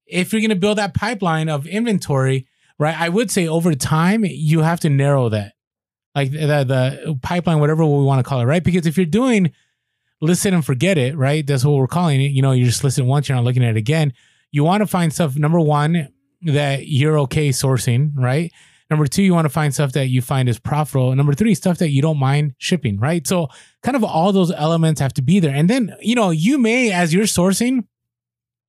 [0.06, 2.46] if you're going to build that pipeline of inventory,
[2.78, 2.98] right?
[2.98, 5.52] I would say over time you have to narrow that
[6.14, 8.62] like the, the pipeline, whatever we want to call it, right?
[8.62, 9.52] Because if you're doing
[10.20, 11.47] listen and forget it, right?
[11.47, 12.32] That's what we're calling it.
[12.32, 14.12] You know, you just listen once, you're not looking at it again.
[14.51, 16.09] You want to find stuff, number one,
[16.42, 18.52] that you're okay sourcing, right?
[18.90, 21.14] Number two, you want to find stuff that you find is profitable.
[21.14, 23.24] Number three, stuff that you don't mind shipping, right?
[23.24, 23.48] So
[23.84, 25.55] kind of all those elements have to be there.
[25.55, 27.84] And then, you know, you may, as you're sourcing,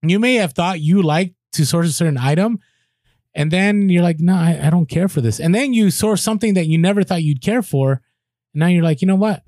[0.04, 2.60] you may have thought you like to source a certain item.
[3.34, 5.40] And then you're like, no, I, I don't care for this.
[5.40, 8.02] And then you source something that you never thought you'd care for.
[8.54, 9.44] And now you're like, you know what?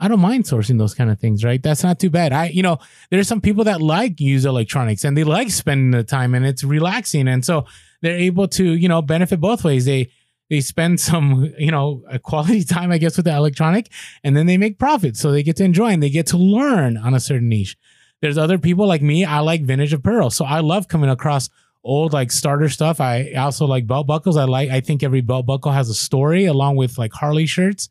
[0.00, 1.62] I don't mind sourcing those kind of things, right?
[1.62, 2.32] That's not too bad.
[2.32, 2.78] I, you know,
[3.10, 6.64] there's some people that like use electronics and they like spending the time and it's
[6.64, 7.28] relaxing.
[7.28, 7.66] And so
[8.00, 9.84] they're able to, you know, benefit both ways.
[9.84, 10.10] They,
[10.48, 13.90] they spend some, you know, a quality time, I guess, with the electronic
[14.24, 15.16] and then they make profit.
[15.16, 17.76] So they get to enjoy and they get to learn on a certain niche.
[18.22, 19.24] There's other people like me.
[19.24, 20.30] I like vintage apparel.
[20.30, 21.50] So I love coming across
[21.82, 23.00] old like starter stuff.
[23.00, 24.36] I also like belt buckles.
[24.36, 27.88] I like, I think every belt buckle has a story along with like Harley shirts.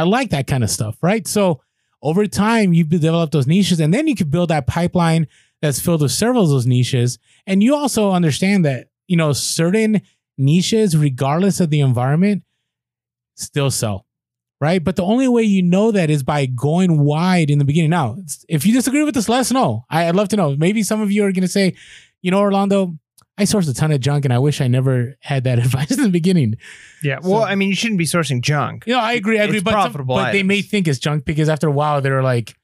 [0.00, 1.26] I like that kind of stuff, right?
[1.26, 1.60] So
[2.02, 5.26] over time, you develop those niches and then you can build that pipeline
[5.62, 7.18] that's filled with several of those niches.
[7.46, 10.00] And you also understand that, you know, certain
[10.38, 12.42] niches, regardless of the environment,
[13.36, 14.06] still sell,
[14.60, 14.82] right?
[14.82, 17.90] But the only way you know that is by going wide in the beginning.
[17.90, 18.16] Now,
[18.48, 19.84] if you disagree with this, let us know.
[19.90, 20.56] I- I'd love to know.
[20.56, 21.74] Maybe some of you are going to say,
[22.22, 22.96] you know, Orlando,
[23.40, 26.02] I sourced a ton of junk and I wish I never had that advice in
[26.02, 26.54] the beginning.
[27.02, 27.20] Yeah.
[27.20, 28.84] So- Well, I mean, you shouldn't be sourcing junk.
[28.86, 29.56] You know, I agree, I agree.
[29.58, 32.22] It's but some- profitable but they may think it's junk because after a while they're
[32.22, 32.54] like,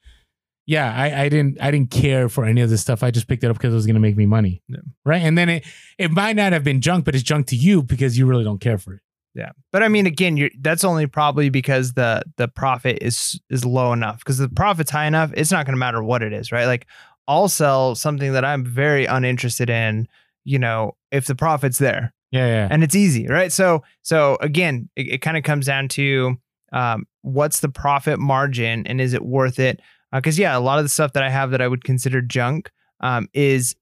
[0.66, 3.02] yeah, I, I didn't I didn't care for any of this stuff.
[3.04, 4.62] I just picked it up because it was gonna make me money.
[4.68, 4.78] Yeah.
[5.04, 5.22] Right.
[5.22, 5.64] And then it
[5.96, 8.60] it might not have been junk, but it's junk to you because you really don't
[8.60, 9.00] care for it.
[9.34, 9.50] Yeah.
[9.70, 13.92] But I mean, again, you're that's only probably because the the profit is is low
[13.92, 14.18] enough.
[14.18, 16.64] Because the profit's high enough, it's not going to matter what it is, right?
[16.66, 16.86] Like
[17.28, 20.08] I'll sell something that I'm very uninterested in.
[20.46, 22.68] You know, if the profit's there Yeah, yeah.
[22.70, 23.52] and it's easy, right?
[23.52, 26.36] So so again, it, it kind of comes down to
[26.72, 29.80] um, what's the profit margin and is it worth it?
[30.12, 32.70] Because yeah, a lot of the stuff that I have that I would consider junk
[33.00, 33.74] um, is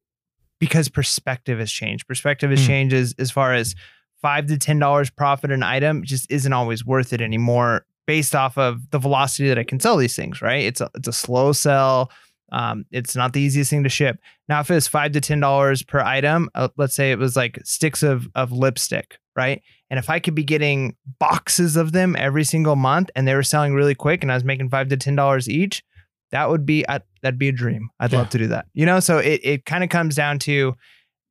[0.59, 2.07] because perspective has changed.
[2.09, 2.67] Perspective has Hmm.
[2.67, 3.75] changed as, as far as
[4.23, 8.57] five to ten dollars profit an item just isn't always worth it anymore based off
[8.59, 10.65] of the velocity that I can sell these things, right?
[10.65, 12.11] It's a, it's a slow sell.
[12.55, 14.19] Um, it's not the easiest thing to ship.
[14.49, 17.59] Now, if it's five to ten dollars per item, uh, let's say it was like
[17.65, 19.61] sticks of of lipstick, right?
[19.91, 23.43] And if I could be getting boxes of them every single month, and they were
[23.43, 25.83] selling really quick, and I was making five to ten dollars each,
[26.31, 27.91] that would be I'd, that'd be a dream.
[27.99, 28.19] I'd Yeah.
[28.21, 28.67] love to do that.
[28.73, 30.75] You know, so it it kind of comes down to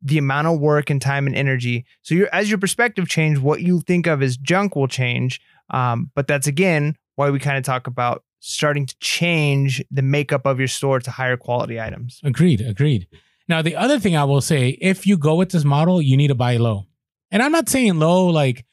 [0.02, 1.86] the amount of work and time and energy.
[2.02, 5.40] So your as your perspective change, what you think of as junk will change.
[5.70, 10.46] Um, but that's again why we kind of talk about starting to change the makeup
[10.46, 12.20] of your store to higher quality items.
[12.24, 12.60] Agreed.
[12.60, 13.08] Agreed.
[13.48, 16.28] Now, the other thing I will say, if you go with this model, you need
[16.28, 16.86] to buy low.
[17.32, 18.66] And I'm not saying low like,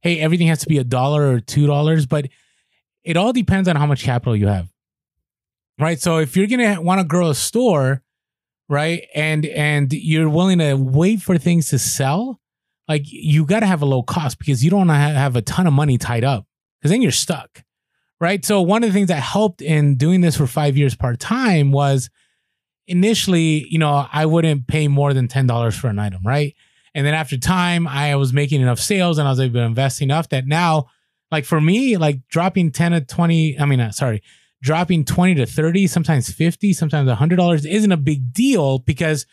[0.00, 2.28] hey, everything has to be a dollar or two dollars, but
[3.02, 4.68] it all depends on how much capital you have.
[5.78, 6.00] Right.
[6.00, 8.02] So if you're gonna want to grow a store,
[8.68, 12.40] right, and and you're willing to wait for things to sell,
[12.88, 15.66] like you got to have a low cost because you don't ha- have a ton
[15.66, 16.46] of money tied up
[16.80, 17.64] because then you're stuck.
[18.18, 18.44] Right.
[18.44, 21.70] So one of the things that helped in doing this for five years part time
[21.70, 22.08] was
[22.86, 26.54] initially, you know, I wouldn't pay more than $10 for an item, right?
[26.94, 30.00] And then after time, I was making enough sales and I was able to invest
[30.00, 30.86] enough that now,
[31.30, 34.22] like for me, like dropping 10 to 20, I mean, uh, sorry,
[34.62, 39.26] dropping 20 to 30, sometimes 50, sometimes $100 isn't a big deal because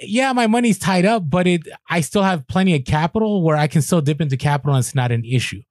[0.00, 3.66] yeah, my money's tied up, but it I still have plenty of capital where I
[3.66, 5.62] can still dip into capital and it's not an issue.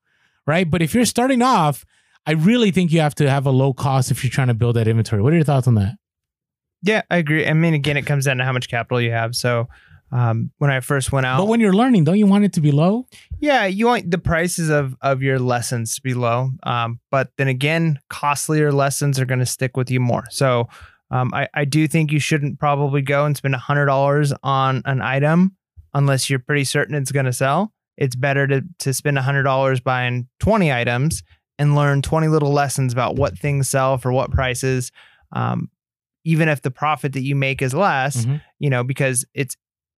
[0.46, 0.70] Right.
[0.70, 1.86] But if you're starting off,
[2.28, 4.76] I really think you have to have a low cost if you're trying to build
[4.76, 5.22] that inventory.
[5.22, 5.96] What are your thoughts on that?
[6.84, 7.48] Yeah, I agree.
[7.48, 9.34] I mean, again, it comes down to how much capital you have.
[9.34, 9.70] So
[10.12, 12.62] um, when I first went out, But when you're learning, don't you want it to
[12.62, 13.08] be low?
[13.40, 16.52] Yeah, you want the prices of of your lessons to be low.
[16.64, 20.26] Um, but then again, costlier lessons are going to stick with you more.
[20.30, 20.68] So
[21.12, 24.82] um, I I do think you shouldn't probably go and spend a hundred dollars on
[24.86, 25.56] an item
[25.94, 27.74] unless you're pretty certain it's going to sell.
[27.98, 31.24] It's better to to spend a hundred dollars buying twenty items
[31.60, 34.92] and learn twenty little lessons about what things sell for what prices.
[35.32, 35.70] Um,
[36.24, 38.42] even if the profit that you make is less, Mhm.
[38.60, 39.56] you know, because it's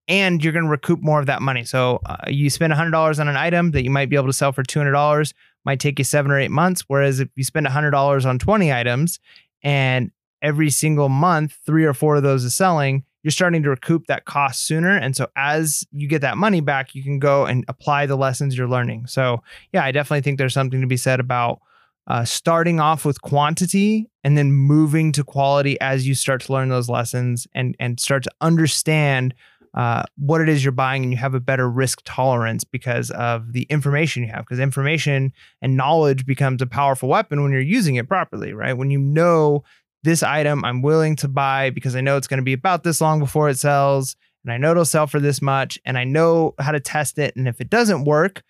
[0.08, 1.62] and you're going to recoup more of that money.
[1.64, 4.50] So uh, you spend $100 on an item that you might be able to sell
[4.50, 5.32] for $200,
[5.64, 6.82] might take you seven or eight months.
[6.88, 9.20] Whereas if you spend $100 on 20 items
[9.62, 10.10] and
[10.42, 14.24] every single month, three or four of those is selling, you're starting to recoup that
[14.24, 14.96] cost sooner.
[14.96, 18.56] And so as you get that money back, you can go and apply the lessons
[18.56, 19.06] you're learning.
[19.06, 19.42] So
[19.72, 21.60] yeah, I definitely think there's something to be said about
[22.06, 26.68] uh, starting off with quantity and then moving to quality as you start to learn
[26.68, 29.34] those lessons and and start to understand
[29.74, 33.52] uh, what it is you're buying and you have a better risk tolerance because of
[33.52, 35.32] the information you have because information
[35.62, 39.62] and knowledge becomes a powerful weapon when you're using it properly right when you know
[40.02, 43.00] this item i'm willing to buy because i know it's going to be about this
[43.00, 46.54] long before it sells and i know it'll sell for this much and i know
[46.58, 48.42] how to test it and if it doesn't work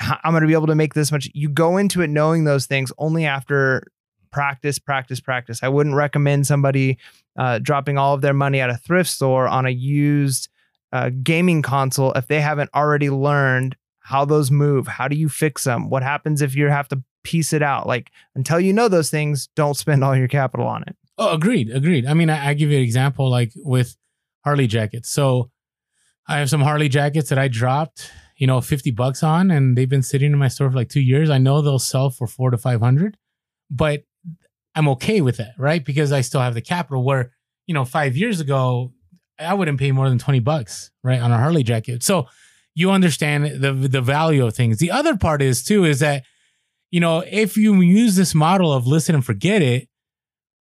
[0.00, 2.66] I'm going to be able to make this much you go into it knowing those
[2.66, 3.82] things only after
[4.30, 6.98] practice practice practice i wouldn't recommend somebody
[7.38, 10.48] uh, dropping all of their money at a thrift store on a used
[10.92, 13.76] uh, gaming console if they haven't already learned
[14.08, 14.86] how those move.
[14.86, 15.90] How do you fix them?
[15.90, 17.86] What happens if you have to piece it out?
[17.86, 20.96] Like until you know those things, don't spend all your capital on it.
[21.18, 22.06] Oh, agreed, agreed.
[22.06, 23.96] I mean, I, I give you an example like with
[24.44, 25.10] Harley jackets.
[25.10, 25.50] So
[26.26, 29.88] I have some Harley jackets that I dropped, you know, 50 bucks on, and they've
[29.88, 31.28] been sitting in my store for like two years.
[31.28, 33.16] I know they'll sell for four to 500,
[33.70, 34.04] but
[34.74, 35.84] I'm okay with that, right?
[35.84, 37.32] Because I still have the capital where,
[37.66, 38.92] you know, five years ago,
[39.38, 42.02] I wouldn't pay more than 20 bucks, right, on a Harley jacket.
[42.02, 42.26] So
[42.74, 44.78] you understand the the value of things.
[44.78, 46.24] The other part is too is that,
[46.90, 49.88] you know, if you use this model of listen and forget it,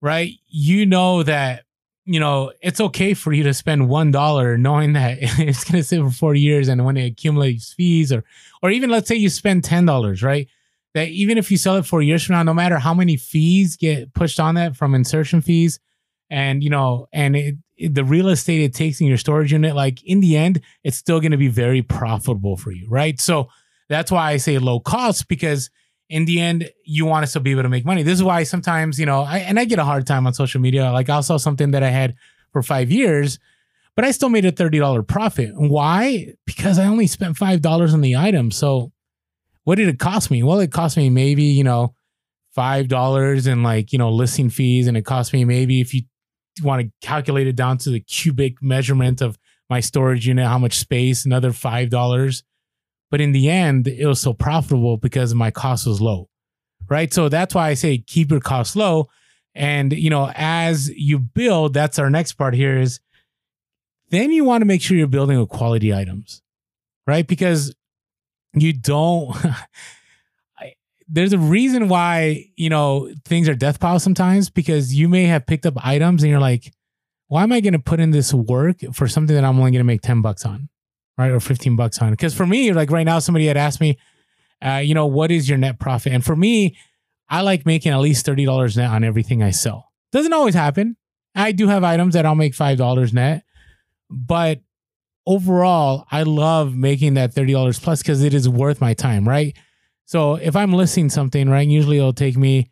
[0.01, 0.33] right?
[0.47, 1.63] You know that,
[2.05, 6.01] you know, it's okay for you to spend one dollar knowing that it's gonna sit
[6.01, 8.23] for four years and when it accumulates fees or
[8.61, 10.47] or even let's say you spend ten dollars, right?
[10.93, 13.77] That even if you sell it four years from now, no matter how many fees
[13.77, 15.79] get pushed on that from insertion fees
[16.29, 20.03] and you know, and it, the real estate it takes in your storage unit, like
[20.03, 23.19] in the end, it's still gonna be very profitable for you, right?
[23.19, 23.49] So
[23.89, 25.69] that's why I say low cost because
[26.09, 28.03] in the end, you want to still be able to make money.
[28.03, 30.61] This is why sometimes, you know, I, and I get a hard time on social
[30.61, 30.91] media.
[30.91, 32.15] Like I'll sell something that I had
[32.53, 33.39] for five years,
[33.95, 35.51] but I still made a $30 profit.
[35.55, 36.34] Why?
[36.45, 38.51] Because I only spent $5 on the item.
[38.51, 38.91] So
[39.63, 40.43] what did it cost me?
[40.43, 41.93] Well, it cost me maybe, you know,
[42.57, 44.88] $5 in like, you know, listing fees.
[44.88, 46.03] And it cost me maybe if you
[46.63, 49.38] want to calculate it down to the cubic measurement of
[49.69, 52.43] my storage unit, how much space, another $5.
[53.09, 56.29] But in the end, it was so profitable because my cost was low.
[56.89, 57.13] Right.
[57.13, 59.09] So that's why I say keep your costs low.
[59.55, 62.99] And, you know, as you build, that's our next part here is
[64.09, 66.41] then you want to make sure you're building with quality items.
[67.05, 67.25] Right.
[67.25, 67.73] Because
[68.53, 69.35] you don't,
[71.07, 75.45] there's a reason why, you know, things are death piles sometimes because you may have
[75.45, 76.73] picked up items and you're like,
[77.27, 79.79] why am I going to put in this work for something that I'm only going
[79.79, 80.69] to make 10 bucks on?
[81.18, 81.31] Right.
[81.31, 82.10] Or 15 bucks on.
[82.10, 82.11] it.
[82.11, 83.98] Because for me, like right now, somebody had asked me,
[84.64, 86.14] uh, you know, what is your net profit?
[86.14, 86.77] And for me,
[87.30, 89.91] I like making at least $30 net on everything I sell.
[90.11, 90.95] Doesn't always happen.
[91.35, 93.44] I do have items that I'll make $5 net,
[94.10, 94.61] but
[95.26, 99.56] overall, I love making that $30 plus because it is worth my time, right?
[100.06, 102.72] So if I'm listing something, right, usually it'll take me,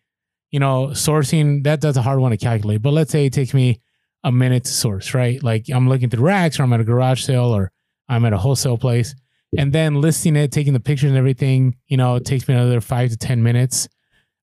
[0.52, 2.82] you know, sourcing, that that's a hard one to calculate.
[2.82, 3.82] But let's say it takes me
[4.24, 5.44] a minute to source, right?
[5.44, 7.72] Like I'm looking through racks or I'm at a garage sale or
[8.08, 9.16] I'm at a wholesale place.
[9.58, 12.82] And then listing it, taking the pictures and everything, you know, it takes me another
[12.82, 13.88] five to 10 minutes,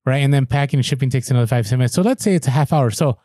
[0.05, 0.17] right?
[0.17, 1.93] And then packing and shipping takes another five, 10 minutes.
[1.93, 2.89] So let's say it's a half hour.
[2.89, 3.17] So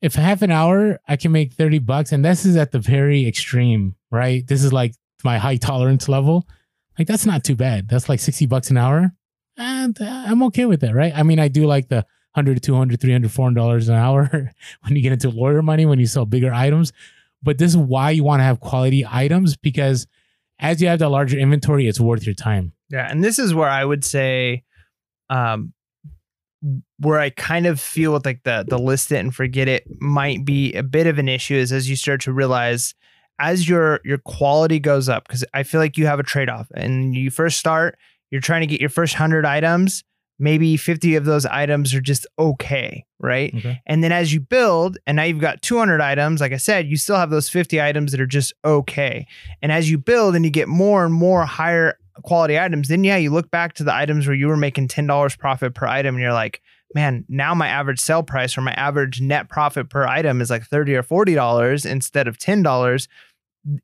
[0.00, 3.26] if half an hour I can make 30 bucks, and this is at the very
[3.26, 4.46] extreme, right?
[4.46, 4.94] This is like
[5.24, 6.46] my high tolerance level.
[6.98, 7.88] Like that's not too bad.
[7.88, 9.12] That's like 60 bucks an hour.
[9.58, 11.12] And uh, I'm okay with that, right?
[11.14, 14.28] I mean, I do like the 100 200 300 400 dollars an hour
[14.82, 16.92] when you get into lawyer money when you sell bigger items
[17.42, 20.06] but this is why you want to have quality items because
[20.58, 22.72] as you have the larger inventory it's worth your time.
[22.88, 24.62] Yeah, and this is where I would say,
[25.28, 25.72] um,
[26.98, 30.44] where I kind of feel with like the the list it and forget it might
[30.44, 32.94] be a bit of an issue is as you start to realize
[33.38, 36.68] as your your quality goes up because I feel like you have a trade off
[36.74, 37.98] and you first start
[38.30, 40.02] you're trying to get your first hundred items
[40.38, 44.98] maybe 50 of those items are just okay right okay and then as you build,
[45.06, 48.12] and now you've got 200 items, like I said, you still have those 50 items
[48.12, 49.26] that are just okay.
[49.62, 53.16] And as you build and you get more and more higher quality items, then yeah,
[53.16, 56.22] you look back to the items where you were making $10 profit per item and
[56.22, 56.60] you're like,
[56.94, 60.64] man, now my average sell price or my average net profit per item is like
[60.64, 63.08] 30 or $40 instead of $10.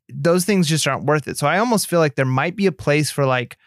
[0.09, 1.37] Those things just aren't worth it.
[1.37, 3.57] So I almost feel like there might be a place for like,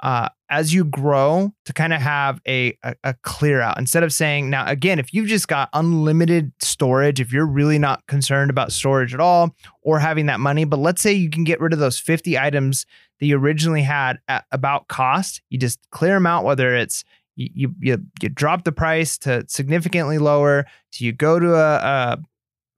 [0.00, 3.78] uh, as you grow to kind of have a, a a clear out.
[3.78, 8.06] Instead of saying now again if you've just got unlimited storage if you're really not
[8.06, 11.60] concerned about storage at all or having that money but let's say you can get
[11.60, 12.86] rid of those 50 items
[13.18, 17.04] that you originally had at about cost you just clear them out whether it's
[17.34, 22.18] you you you, drop the price to significantly lower to you go to a, a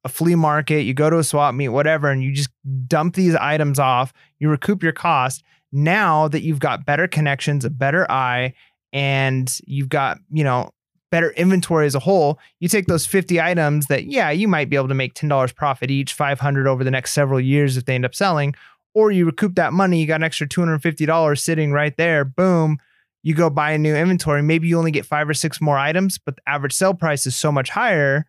[0.05, 2.51] a flea market you go to a swap meet whatever and you just
[2.87, 5.43] dump these items off you recoup your cost
[5.73, 8.55] now that you've got better connections, a better eye,
[8.93, 10.71] and you've got, you know,
[11.11, 14.77] better inventory as a whole, you take those 50 items that, yeah, you might be
[14.77, 18.05] able to make $10 profit each, 500 over the next several years if they end
[18.05, 18.55] up selling,
[18.95, 22.79] or you recoup that money, you got an extra $250 sitting right there, boom,
[23.23, 24.43] you go buy a new inventory.
[24.43, 27.37] Maybe you only get five or six more items, but the average sell price is
[27.37, 28.27] so much higher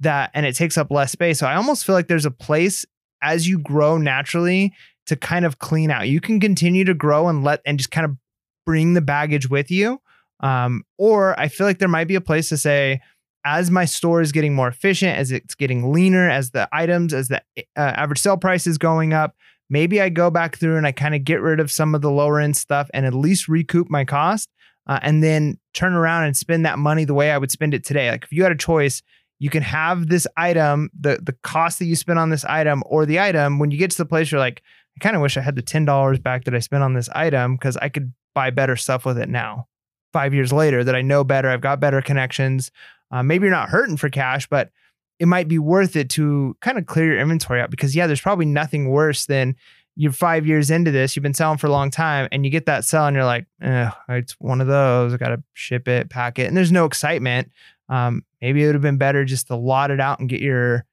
[0.00, 1.38] that, and it takes up less space.
[1.38, 2.84] So I almost feel like there's a place
[3.22, 4.72] as you grow naturally
[5.06, 6.08] to kind of clean out.
[6.08, 8.16] You can continue to grow and let and just kind of
[8.64, 10.00] bring the baggage with you.
[10.40, 13.00] Um, or I feel like there might be a place to say,
[13.44, 17.28] as my store is getting more efficient, as it's getting leaner, as the items, as
[17.28, 17.42] the
[17.76, 19.34] uh, average sale price is going up,
[19.68, 22.10] maybe I go back through and I kind of get rid of some of the
[22.10, 24.48] lower end stuff and at least recoup my cost,
[24.86, 27.82] uh, and then turn around and spend that money the way I would spend it
[27.82, 28.10] today.
[28.10, 29.02] Like if you had a choice,
[29.38, 33.06] you can have this item, the the cost that you spend on this item, or
[33.06, 33.58] the item.
[33.58, 34.62] When you get to the place, you're like,
[34.96, 37.08] I kind of wish I had the ten dollars back that I spent on this
[37.10, 39.68] item because I could buy better stuff with it now.
[40.12, 42.70] Five years later, that I know better, I've got better connections.
[43.10, 44.70] Uh, maybe you're not hurting for cash, but
[45.18, 48.20] it might be worth it to kind of clear your inventory out because yeah, there's
[48.20, 49.56] probably nothing worse than
[49.94, 52.66] you're five years into this, you've been selling for a long time, and you get
[52.66, 55.12] that sell, and you're like, it's one of those.
[55.12, 57.50] I got to ship it, pack it, and there's no excitement.
[57.88, 60.86] Um, maybe it would have been better just to lot it out and get your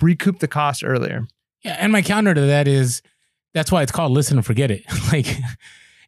[0.00, 1.26] recoup the cost earlier.
[1.62, 3.02] Yeah, and my counter to that is
[3.54, 4.84] that's why it's called listen and forget it.
[5.12, 5.26] like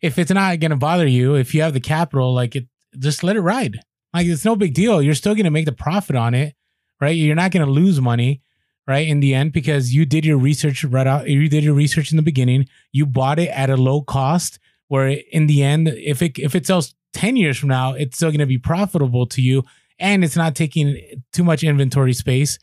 [0.01, 2.67] if it's not gonna bother you, if you have the capital, like it
[2.99, 3.81] just let it ride.
[4.15, 5.03] Like it's no big deal.
[5.03, 6.55] You're still gonna make the profit on it,
[7.01, 7.17] right?
[7.17, 8.43] You're not gonna lose money,
[8.87, 9.07] right?
[9.07, 12.17] In the end, because you did your research right out, you did your research in
[12.17, 14.59] the beginning, you bought it at a low cost,
[14.89, 18.31] where in the end, if it if it sells 10 years from now, it's still
[18.31, 19.63] gonna be profitable to you
[19.99, 20.99] and it's not taking
[21.33, 22.59] too much inventory space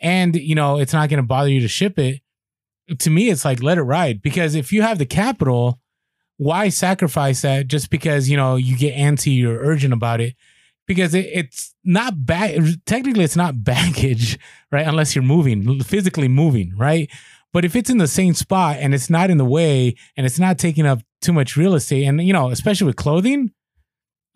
[0.00, 2.20] and you know it's not going to bother you to ship it
[2.98, 5.80] to me it's like let it ride because if you have the capital
[6.36, 10.34] why sacrifice that just because you know you get antsy or urgent about it
[10.86, 14.38] because it, it's not bag technically it's not baggage
[14.70, 17.10] right unless you're moving physically moving right
[17.52, 20.38] but if it's in the same spot and it's not in the way and it's
[20.38, 23.52] not taking up too much real estate and you know especially with clothing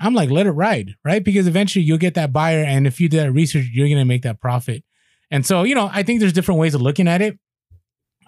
[0.02, 1.22] I'm like, let it ride, right?
[1.22, 2.64] Because eventually you'll get that buyer.
[2.64, 4.82] And if you do that research, you're to make that profit.
[5.30, 7.38] And so, you know, I think there's different ways of looking at it.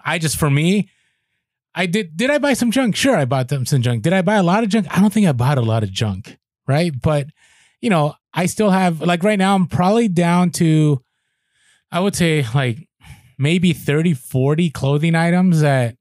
[0.05, 0.89] I just, for me,
[1.73, 2.95] I did, did I buy some junk?
[2.95, 4.03] Sure, I bought them some junk.
[4.03, 4.87] Did I buy a lot of junk?
[4.95, 6.37] I don't think I bought a lot of junk,
[6.67, 6.93] right?
[7.01, 7.27] But
[7.81, 11.01] you know, I still have like right now I'm probably down to
[11.91, 12.87] I would say like
[13.37, 15.95] maybe 30 40 clothing items that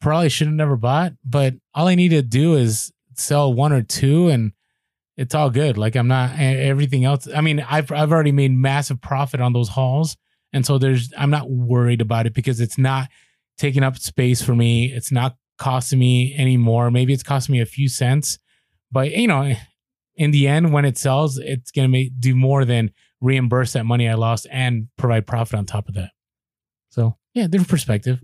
[0.00, 3.82] probably should have never bought, but all I need to do is sell one or
[3.82, 4.52] two and
[5.16, 5.76] it's all good.
[5.76, 7.28] Like I'm not everything else.
[7.34, 10.16] I mean, I've I've already made massive profit on those hauls.
[10.54, 13.08] And so there's I'm not worried about it because it's not
[13.58, 14.86] taking up space for me.
[14.86, 16.90] It's not costing me anymore.
[16.90, 18.38] Maybe it's costing me a few cents,
[18.90, 19.52] but you know,
[20.16, 24.08] in the end, when it sells, it's gonna make do more than reimburse that money
[24.08, 26.12] I lost and provide profit on top of that.
[26.90, 28.20] So yeah, different perspective.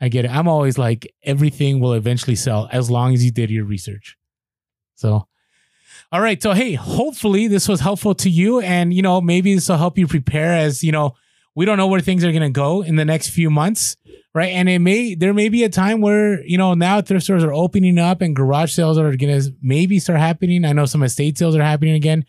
[0.00, 0.30] I get it.
[0.30, 4.16] I'm always like everything will eventually sell as long as you did your research.
[4.94, 5.26] So
[6.12, 6.40] all right.
[6.40, 8.60] So hey, hopefully this was helpful to you.
[8.60, 11.16] And you know, maybe this will help you prepare as you know,
[11.54, 13.96] we don't know where things are gonna go in the next few months
[14.34, 14.50] right?
[14.50, 17.52] And it may there may be a time where you know now thrift stores are
[17.52, 20.64] opening up and garage sales are going to maybe start happening.
[20.64, 22.24] I know some estate sales are happening again,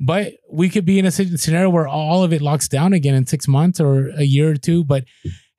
[0.00, 3.26] but we could be in a scenario where all of it locks down again in
[3.26, 4.84] six months or a year or two.
[4.84, 5.04] But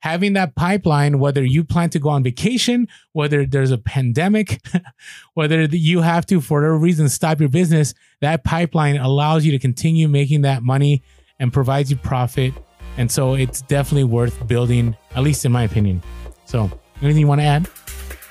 [0.00, 4.60] having that pipeline, whether you plan to go on vacation, whether there's a pandemic,
[5.34, 9.58] whether you have to for whatever reason stop your business, that pipeline allows you to
[9.58, 11.02] continue making that money
[11.38, 12.52] and provides you profit
[12.96, 16.02] and so it's definitely worth building, at least in my opinion.
[16.44, 16.70] So,
[17.02, 17.68] anything you want to add?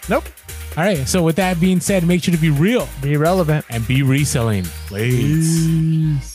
[0.09, 0.25] Nope.
[0.77, 1.07] All right.
[1.07, 4.63] So, with that being said, make sure to be real, be relevant, and be reselling.
[4.87, 5.67] Please.
[5.67, 6.34] Peace.